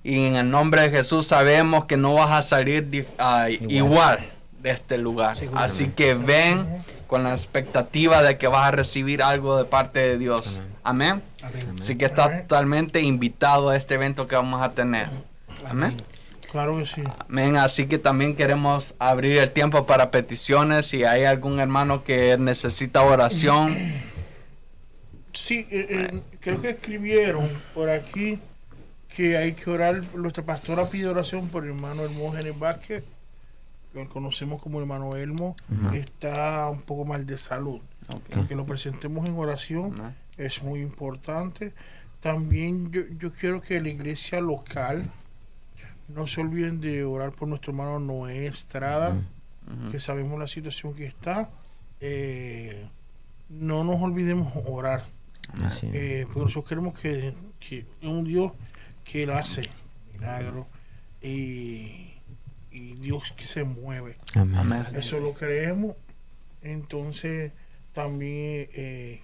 y, 0.03 0.25
en 0.27 0.35
el 0.35 0.51
nombre 0.51 0.89
de 0.89 0.95
Jesús 0.97 1.25
sabemos 1.25 1.85
que 1.85 1.97
no 1.97 2.13
vas 2.13 2.29
a 2.31 2.43
salir 2.47 3.07
ah, 3.17 3.47
igual 3.49 4.19
este 4.69 4.97
lugar. 4.97 5.35
Así 5.53 5.89
que 5.89 6.13
ven 6.15 6.65
con 7.07 7.23
la 7.23 7.33
expectativa 7.33 8.21
de 8.21 8.37
que 8.37 8.47
vas 8.47 8.67
a 8.67 8.71
recibir 8.71 9.21
algo 9.21 9.57
de 9.57 9.65
parte 9.65 9.99
de 9.99 10.17
Dios. 10.17 10.61
Amén. 10.83 11.21
Así 11.81 11.97
que 11.97 12.05
estás 12.05 12.41
totalmente 12.47 13.01
invitado 13.01 13.69
a 13.69 13.75
este 13.77 13.95
evento 13.95 14.27
que 14.27 14.35
vamos 14.35 14.61
a 14.61 14.71
tener. 14.71 15.07
Amén. 15.67 15.93
Claro 16.51 16.77
que 16.77 16.85
sí. 16.87 17.03
Amén. 17.27 17.57
Así 17.57 17.85
que 17.87 17.99
también 17.99 18.35
queremos 18.35 18.93
abrir 18.99 19.37
el 19.37 19.51
tiempo 19.51 19.85
para 19.85 20.09
peticiones. 20.11 20.85
Si 20.87 21.03
hay 21.03 21.25
algún 21.25 21.59
hermano 21.59 22.03
que 22.03 22.37
necesita 22.37 23.03
oración. 23.03 23.75
Sí, 25.33 25.67
eh, 25.69 25.87
eh, 26.11 26.21
creo 26.39 26.61
que 26.61 26.69
escribieron 26.69 27.49
por 27.73 27.89
aquí 27.89 28.39
que 29.15 29.35
hay 29.37 29.51
que 29.51 29.69
orar. 29.69 30.01
Nuestra 30.15 30.43
pastora 30.43 30.87
pide 30.89 31.07
oración 31.07 31.49
por 31.49 31.63
el 31.63 31.69
hermano 31.71 32.03
Hermógenes 32.03 32.57
Vázquez 32.57 33.03
conocemos 34.05 34.61
como 34.61 34.81
hermano 34.81 35.15
Elmo, 35.15 35.55
está 35.93 36.69
un 36.69 36.81
poco 36.81 37.05
mal 37.05 37.25
de 37.25 37.37
salud. 37.37 37.79
Que 38.47 38.55
lo 38.57 38.65
presentemos 38.65 39.27
en 39.27 39.35
oración 39.37 39.93
es 40.37 40.61
muy 40.61 40.81
importante. 40.81 41.73
También 42.19 42.91
yo, 43.19 43.31
quiero 43.33 43.61
que 43.61 43.81
la 43.81 43.89
iglesia 43.89 44.41
local 44.41 45.09
no 46.09 46.27
se 46.27 46.41
olviden 46.41 46.81
de 46.81 47.03
orar 47.05 47.31
por 47.31 47.47
nuestro 47.47 47.71
hermano 47.71 47.99
Noé 47.99 48.47
Estrada, 48.47 49.15
que 49.91 49.99
sabemos 50.01 50.37
la 50.37 50.47
situación 50.47 50.93
que 50.93 51.05
está. 51.05 51.49
Eh, 52.01 52.85
no 53.49 53.83
nos 53.85 54.01
olvidemos 54.01 54.51
orar. 54.65 55.03
Eh, 55.83 56.23
porque 56.25 56.39
nosotros 56.39 56.65
queremos 56.65 56.99
que, 56.99 57.33
un 58.03 58.23
Dios 58.23 58.51
que 59.03 59.23
él 59.23 59.29
hace 59.29 59.69
milagro 60.13 60.67
y 61.21 62.14
y 62.75 62.93
Dios 62.95 63.33
que 63.37 63.45
se 63.45 63.63
mueve. 63.63 64.15
Eso 64.95 65.19
lo 65.19 65.33
creemos. 65.33 65.95
Entonces, 66.61 67.53
también 67.93 68.67
eh, 68.73 69.21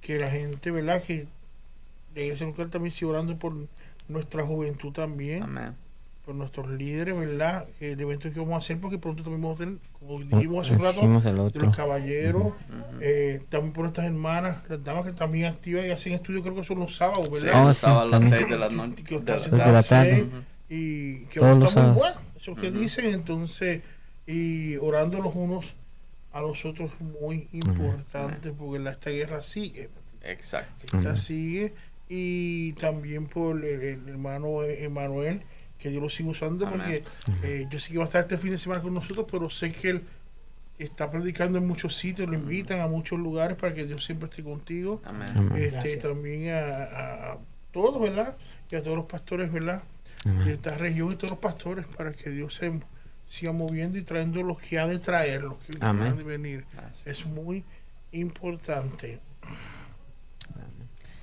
que 0.00 0.18
la 0.18 0.30
gente, 0.30 0.70
¿verdad? 0.70 1.02
Que 1.02 1.26
la 2.14 2.22
iglesia 2.22 2.46
local 2.46 2.70
también 2.70 2.92
sigue 2.92 3.10
orando 3.10 3.36
por 3.36 3.52
nuestra 4.08 4.44
juventud 4.44 4.92
también. 4.92 5.42
Amén. 5.42 5.74
Por 6.24 6.34
nuestros 6.34 6.68
líderes, 6.68 7.18
¿verdad? 7.18 7.66
El 7.80 8.00
evento 8.00 8.30
que 8.32 8.38
vamos 8.40 8.54
a 8.54 8.58
hacer, 8.58 8.78
porque 8.78 8.96
pronto 8.98 9.22
también 9.22 9.42
vamos 9.42 9.60
a 9.60 9.64
tener, 9.64 9.78
como 9.98 10.18
ah, 10.18 10.24
dijimos 10.24 10.66
hace 10.70 10.76
un 10.76 11.22
rato, 11.22 11.60
los 11.64 11.74
caballeros, 11.76 12.48
eh, 13.00 13.42
también 13.50 13.72
por 13.72 13.82
nuestras 13.84 14.06
hermanas, 14.06 14.58
las 14.68 14.82
damas 14.84 15.04
que 15.06 15.12
también 15.12 15.46
activan 15.46 15.86
y 15.86 15.90
hacen 15.90 16.12
estudios, 16.12 16.42
creo 16.42 16.54
que 16.54 16.64
son 16.64 16.78
los 16.80 16.94
sábados, 16.96 17.30
¿verdad? 17.30 17.52
Sí, 17.52 17.58
los 17.58 17.68
oh, 17.70 17.74
sábados 17.74 18.12
a 18.14 18.18
las 18.20 18.28
6 18.30 18.48
de 18.48 18.58
la 19.72 19.82
tarde. 19.82 20.26
Y 20.70 21.20
que 21.26 21.40
Todos 21.40 21.56
los 21.74 22.18
que 22.54 22.70
dicen, 22.70 23.06
entonces, 23.06 23.82
y 24.26 24.76
orando 24.76 25.18
los 25.20 25.34
unos 25.34 25.74
a 26.32 26.40
los 26.40 26.64
otros 26.64 26.90
muy 27.00 27.48
importante, 27.52 28.52
porque 28.52 28.88
esta 28.90 29.10
guerra 29.10 29.42
sigue. 29.42 29.88
Exacto. 30.22 30.96
Esta 30.96 31.16
sigue, 31.16 31.74
y 32.08 32.72
también 32.74 33.26
por 33.26 33.64
el, 33.64 34.00
hermano 34.08 34.62
Emanuel, 34.64 35.42
que 35.78 35.92
yo 35.92 36.00
lo 36.00 36.10
sigo 36.10 36.30
usando, 36.30 36.68
porque 36.68 37.02
eh, 37.44 37.66
yo 37.70 37.78
sé 37.78 37.92
que 37.92 37.98
va 37.98 38.04
a 38.04 38.08
estar 38.08 38.20
este 38.22 38.36
fin 38.36 38.50
de 38.50 38.58
semana 38.58 38.82
con 38.82 38.92
nosotros, 38.94 39.26
pero 39.30 39.48
sé 39.48 39.72
que 39.72 39.90
él 39.90 40.02
está 40.78 41.10
predicando 41.10 41.58
en 41.58 41.66
muchos 41.66 41.96
sitios, 41.96 42.28
lo 42.28 42.34
invitan 42.36 42.80
a 42.80 42.86
muchos 42.86 43.18
lugares 43.18 43.56
para 43.56 43.74
que 43.74 43.84
Dios 43.84 44.04
siempre 44.04 44.28
esté 44.28 44.42
contigo. 44.42 45.00
Este, 45.56 45.96
también 45.96 46.50
a, 46.54 46.82
a, 47.32 47.38
todos, 47.72 48.00
¿verdad? 48.00 48.36
Y 48.70 48.76
a 48.76 48.82
todos 48.82 48.96
los 48.96 49.06
pastores, 49.06 49.50
¿verdad? 49.52 49.82
de 50.24 50.52
esta 50.52 50.76
región 50.76 51.12
y 51.12 51.14
todos 51.14 51.30
los 51.30 51.38
pastores 51.38 51.86
para 51.96 52.12
que 52.12 52.30
Dios 52.30 52.54
se 52.54 52.72
siga 53.28 53.52
moviendo 53.52 53.98
y 53.98 54.02
trayendo 54.02 54.42
los 54.42 54.58
que 54.58 54.78
ha 54.78 54.86
de 54.86 54.98
traer, 54.98 55.42
los 55.42 55.58
que 55.58 55.76
han 55.80 56.16
de 56.16 56.22
venir. 56.22 56.64
Es 57.04 57.26
muy 57.26 57.64
importante. 58.12 59.20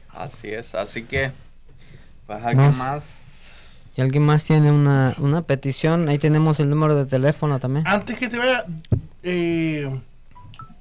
Así 0.09 0.47
es, 0.49 0.73
así 0.75 1.03
que 1.03 1.31
pues, 2.25 2.41
más. 2.55 3.03
Si 3.93 4.01
alguien 4.01 4.23
más 4.25 4.43
tiene 4.43 4.71
una, 4.71 5.13
una 5.19 5.41
petición, 5.41 6.07
ahí 6.09 6.17
tenemos 6.19 6.59
el 6.59 6.69
número 6.69 6.95
de 6.95 7.05
teléfono 7.05 7.59
también. 7.59 7.85
Antes 7.87 8.17
que 8.17 8.27
te 8.27 8.37
vaya, 8.37 8.65
eh, 9.23 9.89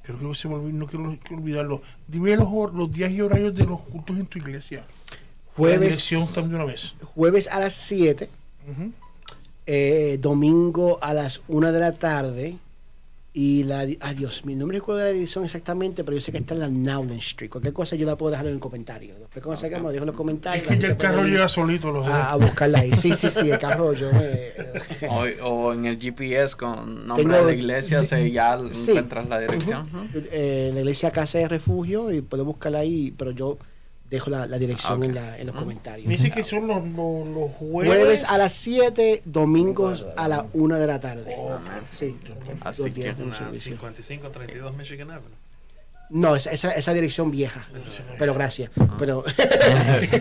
creo 0.03 0.19
que 0.31 0.35
se 0.35 0.49
me 0.49 0.55
olvidó, 0.55 0.79
no 0.79 0.87
quiero 0.87 1.17
olvidarlo. 1.31 1.83
Dime 2.09 2.37
los 2.37 2.93
días 2.93 3.11
y 3.13 3.21
horarios 3.21 3.55
de 3.55 3.65
los 3.65 3.81
cultos 3.81 4.17
en 4.17 4.27
tu 4.27 4.39
iglesia. 4.39 4.85
Jueves, 5.57 6.13
una 6.37 6.65
vez. 6.65 6.95
jueves 7.15 7.47
a 7.47 7.61
las 7.61 7.75
7, 7.75 8.29
eh, 9.67 10.19
domingo 10.21 10.99
a 11.01 11.15
las 11.15 11.43
1 11.49 11.73
de 11.73 11.81
la 11.81 11.93
tarde. 11.93 12.57
Y 13.37 13.65
la. 13.65 13.81
Adiós, 14.01 14.45
mi 14.45 14.55
nombre 14.55 14.79
recuerdo 14.79 15.01
de 15.01 15.07
la 15.07 15.13
dirección 15.13 15.45
exactamente, 15.45 16.05
pero 16.05 16.17
yo 16.17 16.21
sé 16.21 16.31
que 16.31 16.39
está 16.39 16.55
en 16.55 16.61
la 16.61 16.69
Nowland 16.69 17.19
Street. 17.19 17.51
Cualquier 17.51 17.75
cosa 17.75 17.97
yo 17.97 18.07
la 18.07 18.15
puedo 18.15 18.31
dejar 18.31 18.47
en 18.47 18.53
el 18.55 18.61
comentario. 18.61 19.13
Después 19.19 19.45
cuando 19.45 19.87
okay. 19.89 19.99
en 19.99 20.07
los 20.07 20.15
comentarios. 20.15 20.71
Es 20.71 20.79
que 20.79 20.87
el 20.87 20.97
carro 20.97 21.25
llega 21.25 21.49
solito 21.49 22.05
a, 22.07 22.37
buscarla 22.37 22.79
ahí. 22.81 22.93
Sí, 22.95 23.13
sí, 23.13 23.31
sí, 23.31 23.51
el 23.51 23.59
carro 23.59 23.93
yo 23.93 24.11
me... 24.13 25.09
o, 25.43 25.73
en 25.73 25.85
el 25.87 25.99
GPS 26.01 26.55
con 26.57 27.09
nombre 27.09 27.45
de 27.45 27.55
iglesia 27.57 28.05
se 28.07 28.31
ya 28.31 28.57
sí. 28.71 28.91
encuentras 28.91 29.29
la 29.29 29.41
dirección. 29.41 29.89
Eh, 30.31 30.71
la 30.73 30.79
iglesia 30.81 31.11
Casa 31.11 31.39
de 31.39 31.49
Refugio 31.49 32.13
y 32.13 32.23
puedo 32.23 32.45
buscarla 32.45 32.79
ahí, 32.81 33.13
pero 33.19 33.33
yo 33.33 33.59
dejo 34.15 34.31
la, 34.31 34.47
dirección 34.59 35.03
ah, 35.03 35.07
en, 35.07 35.15
la, 35.15 35.39
en, 35.39 35.47
los 35.47 35.55
mm. 35.55 35.59
comentarios. 35.59 36.07
Me 36.07 36.15
dice 36.15 36.31
que 36.31 36.43
son 36.45 36.67
los, 36.67 36.83
jueves. 37.53 37.93
Jueves 37.95 38.25
a 38.25 38.39
las 38.39 38.53
7, 38.55 39.23
domingos 39.25 40.07
a 40.17 40.29
las 40.29 40.45
1 40.55 40.79
de 40.79 40.87
la 40.87 41.01
tarde. 41.01 41.35
Oh, 41.37 41.57
Así 42.65 42.91
que 42.91 43.11
es 43.11 43.19
una 43.19 43.53
5532 43.53 44.75
Michigan 44.77 45.11
Avenue. 45.11 45.37
No, 46.11 46.37
esa, 46.37 46.93
dirección 46.93 47.31
vieja. 47.31 47.67
Pero 48.19 48.35
gracias. 48.35 48.71
Ah. 48.79 48.95
Pero 48.99 49.25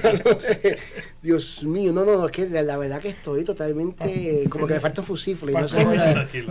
Dios 1.22 1.62
mío, 1.64 1.92
no, 1.92 2.06
no, 2.06 2.26
es 2.26 2.32
que 2.32 2.48
la, 2.50 2.78
verdad 2.78 3.02
que 3.02 3.10
estoy 3.10 3.44
totalmente. 3.44 4.44
Ah. 4.46 4.50
como 4.50 4.66
que 4.66 4.76
me 4.76 4.80
falta 4.80 5.02
un 5.02 5.08
No 5.10 5.62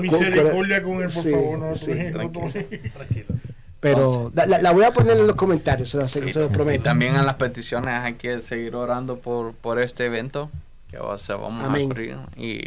Misericordia 0.03 0.83
con 0.83 1.03
él, 1.03 1.11
por 1.11 1.25
favor. 1.31 1.59
No, 1.59 1.75
sí, 1.75 1.93
tranquilo. 2.13 2.53
Pero 3.83 4.31
la, 4.37 4.71
voy 4.71 4.85
a 4.85 4.93
poner 4.93 5.17
en 5.17 5.27
los 5.27 5.35
comentarios, 5.35 5.91
se, 5.91 6.23
prometo. 6.51 6.73
Y 6.73 6.79
también 6.79 7.17
en 7.17 7.27
las 7.27 7.35
peticiones 7.35 7.99
hay 7.99 8.15
que 8.15 8.41
seguir 8.41 8.77
orando 8.77 9.19
por, 9.19 9.81
este 9.81 10.07
evento 10.07 10.51
que 10.89 10.99
vamos 10.99 11.29
a 11.29 11.33
abrir. 11.65 12.17
Y 12.37 12.61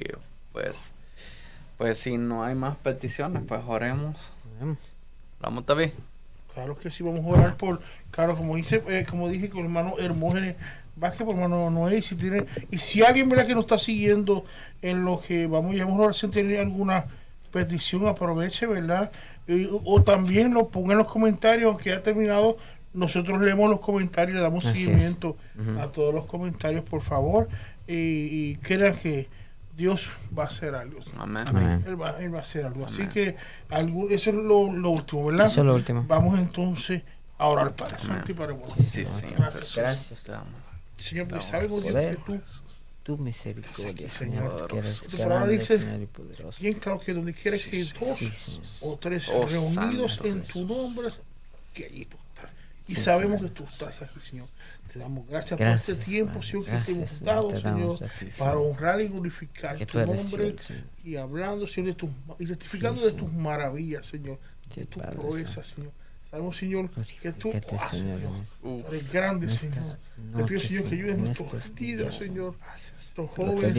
pues, 0.51 0.91
pues 1.77 1.99
si 1.99 2.17
no 2.17 2.43
hay 2.43 2.53
más 2.53 2.75
peticiones, 2.75 3.43
pues 3.47 3.61
oremos. 3.65 4.17
Vamos 5.39 5.65
también. 5.65 5.93
Claro 6.53 6.77
que 6.77 6.91
sí, 6.91 7.01
vamos 7.01 7.21
a 7.21 7.27
orar 7.29 7.55
por, 7.55 7.79
claro, 8.11 8.35
como 8.35 8.57
dice, 8.57 8.83
eh, 8.89 9.05
como 9.09 9.29
dije 9.29 9.49
con 9.49 9.63
hermano 9.63 9.93
Hermógenes 9.97 10.57
que 11.17 11.23
por 11.25 11.35
hermano 11.35 11.69
Noé, 11.69 12.01
si 12.01 12.15
tiene, 12.15 12.45
y 12.71 12.77
si 12.79 13.03
alguien 13.03 13.27
verdad 13.29 13.47
que 13.47 13.55
nos 13.55 13.65
está 13.65 13.77
siguiendo 13.79 14.43
en 14.81 15.03
lo 15.05 15.21
que 15.21 15.47
vamos, 15.47 15.75
a 15.79 15.85
orar 15.85 15.99
oración, 16.01 16.31
tiene 16.31 16.57
alguna 16.57 17.05
petición, 17.51 18.05
aproveche, 18.07 18.65
¿verdad? 18.65 19.11
o 19.85 20.01
también 20.03 20.53
lo 20.53 20.69
ponga 20.69 20.93
en 20.93 20.97
los 20.99 21.07
comentarios 21.07 21.79
que 21.81 21.93
ha 21.93 22.01
terminado. 22.01 22.57
Nosotros 22.93 23.41
leemos 23.41 23.69
los 23.69 23.81
comentarios, 23.81 24.37
le 24.37 24.41
damos 24.41 24.63
seguimiento 24.63 25.35
a 25.81 25.87
todos 25.87 26.13
los 26.13 26.25
comentarios, 26.25 26.83
por 26.83 27.01
favor. 27.01 27.49
Y, 27.87 27.93
y 27.93 28.55
crean 28.61 28.95
que 28.95 29.27
Dios 29.75 30.07
va 30.37 30.43
a 30.43 30.47
hacer 30.47 30.73
algo. 30.75 30.99
Amén. 31.17 31.83
Él, 31.85 32.01
va, 32.01 32.09
a 32.11 32.39
hacer 32.41 32.65
algo. 32.65 32.85
Así 32.85 33.05
que 33.07 33.35
eso 34.09 34.29
es 34.29 34.35
lo, 34.35 34.71
lo, 34.71 34.91
último, 34.91 35.25
¿verdad? 35.27 35.47
Eso 35.47 35.61
es 35.61 35.67
lo 35.67 35.75
último. 35.75 36.05
Vamos 36.07 36.39
entonces 36.39 37.03
a 37.37 37.47
orar 37.47 37.75
para 37.75 37.99
Santi 37.99 38.33
para 38.33 38.53
vos. 38.53 38.71
Sí, 38.77 39.03
sí, 39.03 39.25
Gracias. 39.37 39.75
Gracias. 39.75 40.25
Señor, 40.97 41.27
pues, 41.27 41.49
tú 42.25 42.39
tu 43.05 43.17
misericordia, 43.19 44.09
Señor, 44.09 44.67
que 44.67 44.81
tu 45.09 45.17
palabra 45.17 45.47
dice, 45.47 45.77
Señor 45.77 46.01
y 46.01 46.07
poderoso. 46.07 46.59
Bien 46.59 46.73
claro 46.73 46.99
que 46.99 47.13
donde 47.13 47.33
quieres 47.35 47.63
que 47.67 47.77
dos 47.77 48.59
o 48.81 48.97
tres 48.97 49.29
oh, 49.29 49.45
reunidos 49.45 50.25
en 50.25 50.41
tu 50.41 50.65
nombre, 50.65 51.09
que 51.71 51.85
allí 51.85 52.05
tú 52.05 52.17
estás. 52.33 52.51
Y 52.87 52.95
sabemos 52.95 53.43
que 53.43 53.49
tú 53.49 53.63
estás 53.63 54.01
aquí, 54.01 54.19
Señor. 54.19 54.47
Te 54.91 54.97
damos 54.97 55.27
gracias, 55.27 55.55
por 55.55 55.67
este 55.67 55.93
tiempo, 55.95 56.41
Señor, 56.41 56.65
que 56.65 56.77
te 56.83 56.91
hemos 56.93 57.19
dado, 57.21 57.49
Señor, 57.51 57.99
para 58.39 58.57
honrar 58.57 58.99
y 59.01 59.07
glorificar 59.07 59.77
tu 59.85 59.99
nombre 60.03 60.55
y 61.03 61.15
hablando, 61.15 61.67
Señor, 61.67 61.89
de 61.89 61.93
tus, 61.93 62.09
y 62.39 62.45
testificando 62.47 63.05
de 63.05 63.11
tus 63.11 63.31
maravillas, 63.33 64.07
Señor, 64.07 64.39
de 64.75 64.85
tus 64.87 65.03
proezas, 65.03 65.67
Señor. 65.75 65.91
Sabemos, 66.31 66.57
Señor, 66.57 66.89
pues, 66.89 67.11
que 67.21 67.31
tú 67.31 67.49
haces, 67.53 67.99
Señor. 67.99 68.19
Este- 68.43 68.87
eres 68.87 69.11
grande, 69.13 69.47
Señor. 69.47 69.97
Te 70.35 70.43
pido, 70.43 70.59
Señor, 70.61 70.89
que 70.89 70.95
ayudes 70.95 71.17
nuestras 71.19 71.73
vidas, 71.75 72.15
Señor 72.15 72.55
nuestros 73.17 73.31
jóvenes, 73.31 73.73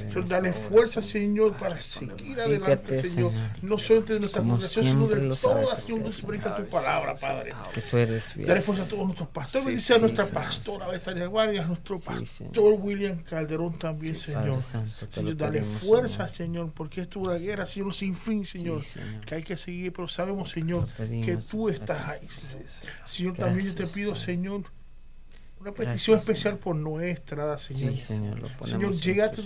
Señor. 0.00 0.28
dale 0.28 0.52
fuerza, 0.52 1.02
Señor, 1.02 1.52
para 1.54 1.80
seguir 1.80 2.40
adelante, 2.40 3.02
Señor. 3.08 3.32
No 3.60 3.78
solo 3.78 4.02
de 4.02 4.20
nuestra 4.20 4.42
congregación, 4.42 4.84
sino 4.86 5.06
de 5.08 5.36
todas, 5.36 5.82
Señor, 5.82 6.02
que 6.04 6.12
se 6.12 6.26
brinca 6.26 6.56
tu 6.56 6.64
palabra, 6.68 7.14
Padre. 7.16 7.52
Que 7.74 7.80
tú 7.80 7.86
fiel. 8.30 8.46
Dale 8.46 8.62
fuerza 8.62 8.84
a 8.84 8.86
todos 8.86 9.04
nuestros 9.04 9.28
pastores. 9.28 9.66
Bendice 9.66 9.94
a 9.94 9.98
nuestra 9.98 10.26
pastora 10.26 10.86
Betania 10.88 11.26
Guardia, 11.26 11.64
a 11.64 11.66
nuestro 11.66 11.98
pastor 11.98 12.74
William 12.78 13.18
Calderón 13.22 13.78
también, 13.78 14.16
Señor. 14.16 14.60
Señor, 15.10 15.36
dale 15.36 15.62
fuerza, 15.62 16.28
Señor, 16.28 16.72
porque 16.72 17.00
esto 17.02 17.20
es 17.20 17.26
una 17.28 17.36
guerra, 17.38 17.66
Señor, 17.66 17.92
sin 17.92 18.14
fin, 18.14 18.46
Señor. 18.46 18.80
Que 19.26 19.36
hay 19.36 19.42
que 19.42 19.56
seguir, 19.56 19.92
pero 19.92 20.08
sabemos, 20.08 20.50
Señor, 20.50 20.86
que 20.96 21.36
tú 21.50 21.68
estás 21.68 22.08
ahí, 22.08 22.28
Señor. 22.28 22.64
Señor, 23.04 23.36
también 23.36 23.66
yo 23.66 23.74
te 23.74 23.86
pido, 23.88 24.14
Señor 24.14 24.62
una 25.62 25.72
petición 25.72 26.18
especial 26.18 26.58
por 26.58 26.74
nuestra, 26.74 27.56
Señor. 27.58 27.96
Señor, 27.96 28.36
lo 28.38 28.90
este 28.90 29.42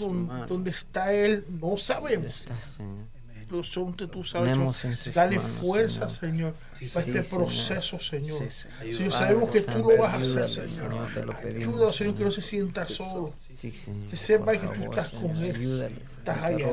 donde, 0.52 0.70
está 0.70 1.12
Él, 1.12 1.44
no 1.60 1.76
sabemos. 1.76 2.26
Está, 2.40 2.60
Señor. 2.60 3.06
Tú, 3.48 3.62
tú 3.62 4.24
sabes, 4.24 5.14
dale 5.14 5.38
fuerza, 5.38 6.08
Señor, 6.10 6.52
para 6.92 7.06
este 7.06 7.22
proceso, 7.36 7.96
Señor. 8.00 8.42
señor. 8.50 9.12
sabemos 9.12 9.48
que 9.50 9.60
tú 9.60 9.78
lo 9.78 9.96
vas 9.98 10.14
a 10.14 10.20
hacer, 10.42 10.68
Señor. 10.68 11.06
Ayúdalo, 11.06 11.92
Señor, 11.92 12.16
que 12.16 12.24
no 12.24 12.30
se 12.32 12.42
sienta 12.42 12.88
solo. 12.88 13.34
Que 14.10 14.16
sepa 14.16 14.52
que 14.52 14.66
tú 14.66 14.82
estás 14.84 15.10
con 15.10 15.30
Él. 15.36 15.92
Estás 16.18 16.42
ahí, 16.42 16.64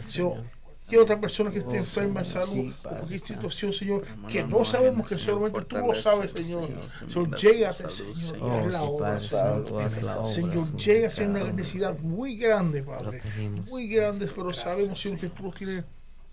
Señor 0.00 0.44
que 0.88 0.98
otra 0.98 1.18
persona 1.18 1.50
que 1.50 1.58
esté 1.58 1.76
oh, 1.78 1.80
enferma 1.80 2.20
en 2.20 2.26
salud 2.26 2.74
o 2.84 2.88
cualquier 2.90 3.20
situación, 3.20 3.72
Señor, 3.72 4.02
que 4.28 4.42
no 4.42 4.64
sabemos 4.66 5.08
que 5.08 5.18
solamente 5.18 5.62
tú 5.62 5.78
lo 5.78 5.94
sabes, 5.94 6.32
Señor. 6.32 6.68
Señor, 7.08 7.36
llégate, 7.36 7.90
Señor, 7.90 8.66
y 8.66 8.70
la 8.70 8.82
obra, 8.82 9.18
Señor. 9.18 10.26
Señor, 10.28 10.76
llega 10.76 11.08
a 11.08 11.26
una 11.26 11.44
necesidad 11.52 11.98
muy 12.00 12.36
grande, 12.36 12.82
Padre. 12.82 13.22
Muy 13.70 13.88
grande, 13.88 14.30
pero 14.34 14.52
sabemos, 14.52 15.00
Señor, 15.00 15.18
que 15.20 15.28
tú 15.30 15.44
lo 15.44 15.52
tienes 15.52 15.84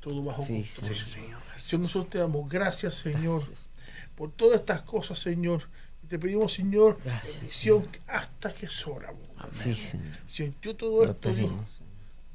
todo 0.02 0.22
bajo 0.24 0.40
control, 0.46 0.66
Señor. 0.96 1.40
Señor, 1.58 1.82
nosotros 1.84 2.10
te 2.10 2.18
damos 2.18 2.50
gracias, 2.50 2.96
Señor, 2.96 3.42
por 4.16 4.32
todas 4.32 4.60
estas 4.60 4.82
cosas, 4.82 5.18
Señor 5.20 5.64
te 6.10 6.20
pedimos, 6.20 6.52
Señor, 6.56 6.98
bendición 7.06 7.88
hasta 8.06 8.52
que 8.54 8.68
sobramos. 8.68 9.22
hora 9.40 9.48
Sí, 9.50 9.74
señor. 9.74 10.52
yo 10.62 10.76
todo 10.76 11.06
esto, 11.06 11.32
Dios, 11.32 11.50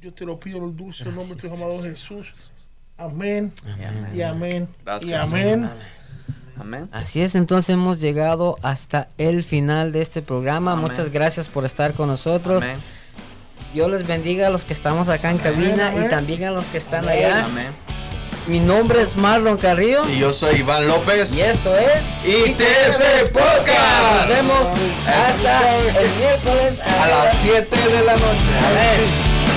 yo 0.01 0.13
te 0.13 0.25
lo 0.25 0.39
pido 0.39 0.57
en 0.59 0.65
el 0.65 0.75
dulce 0.75 1.05
nombre 1.05 1.35
de 1.35 1.35
tu 1.49 1.53
amado 1.53 1.81
Jesús. 1.81 2.31
Amén. 2.97 3.51
Y 3.65 3.71
amén. 4.21 4.67
y 5.03 5.13
amén. 5.13 5.69
amén. 6.59 6.89
Así 6.91 7.21
es, 7.21 7.33
entonces 7.35 7.73
hemos 7.73 7.99
llegado 7.99 8.55
hasta 8.61 9.07
el 9.17 9.43
final 9.43 9.91
de 9.91 10.01
este 10.01 10.21
programa. 10.21 10.75
Muchas 10.75 11.09
gracias 11.11 11.49
por 11.49 11.65
estar 11.65 11.93
con 11.93 12.07
nosotros. 12.09 12.63
Dios 13.73 13.89
les 13.91 14.05
bendiga 14.07 14.47
a 14.47 14.49
los 14.51 14.65
que 14.65 14.73
estamos 14.73 15.09
acá 15.09 15.29
en 15.31 15.37
cabina 15.39 15.93
y 16.03 16.07
también 16.09 16.43
a 16.45 16.51
los 16.51 16.67
que 16.67 16.77
están 16.77 17.07
allá. 17.07 17.47
Mi 18.47 18.59
nombre 18.59 19.01
es 19.01 19.17
Marlon 19.17 19.57
Carrillo. 19.57 20.07
Y 20.09 20.19
yo 20.19 20.31
soy 20.31 20.59
Iván 20.59 20.87
López. 20.87 21.35
Y 21.35 21.41
esto 21.41 21.75
es 21.75 22.01
ITF 22.23 23.31
Podcast. 23.33 24.27
Nos 24.27 24.29
vemos 24.29 24.67
hasta 25.07 25.77
el 25.77 26.15
miércoles 26.19 26.79
a, 26.85 27.03
a 27.03 27.07
las 27.25 27.37
7 27.41 27.67
de 27.75 28.05
la 28.05 28.13
noche. 28.13 28.59
Amén. 28.59 29.26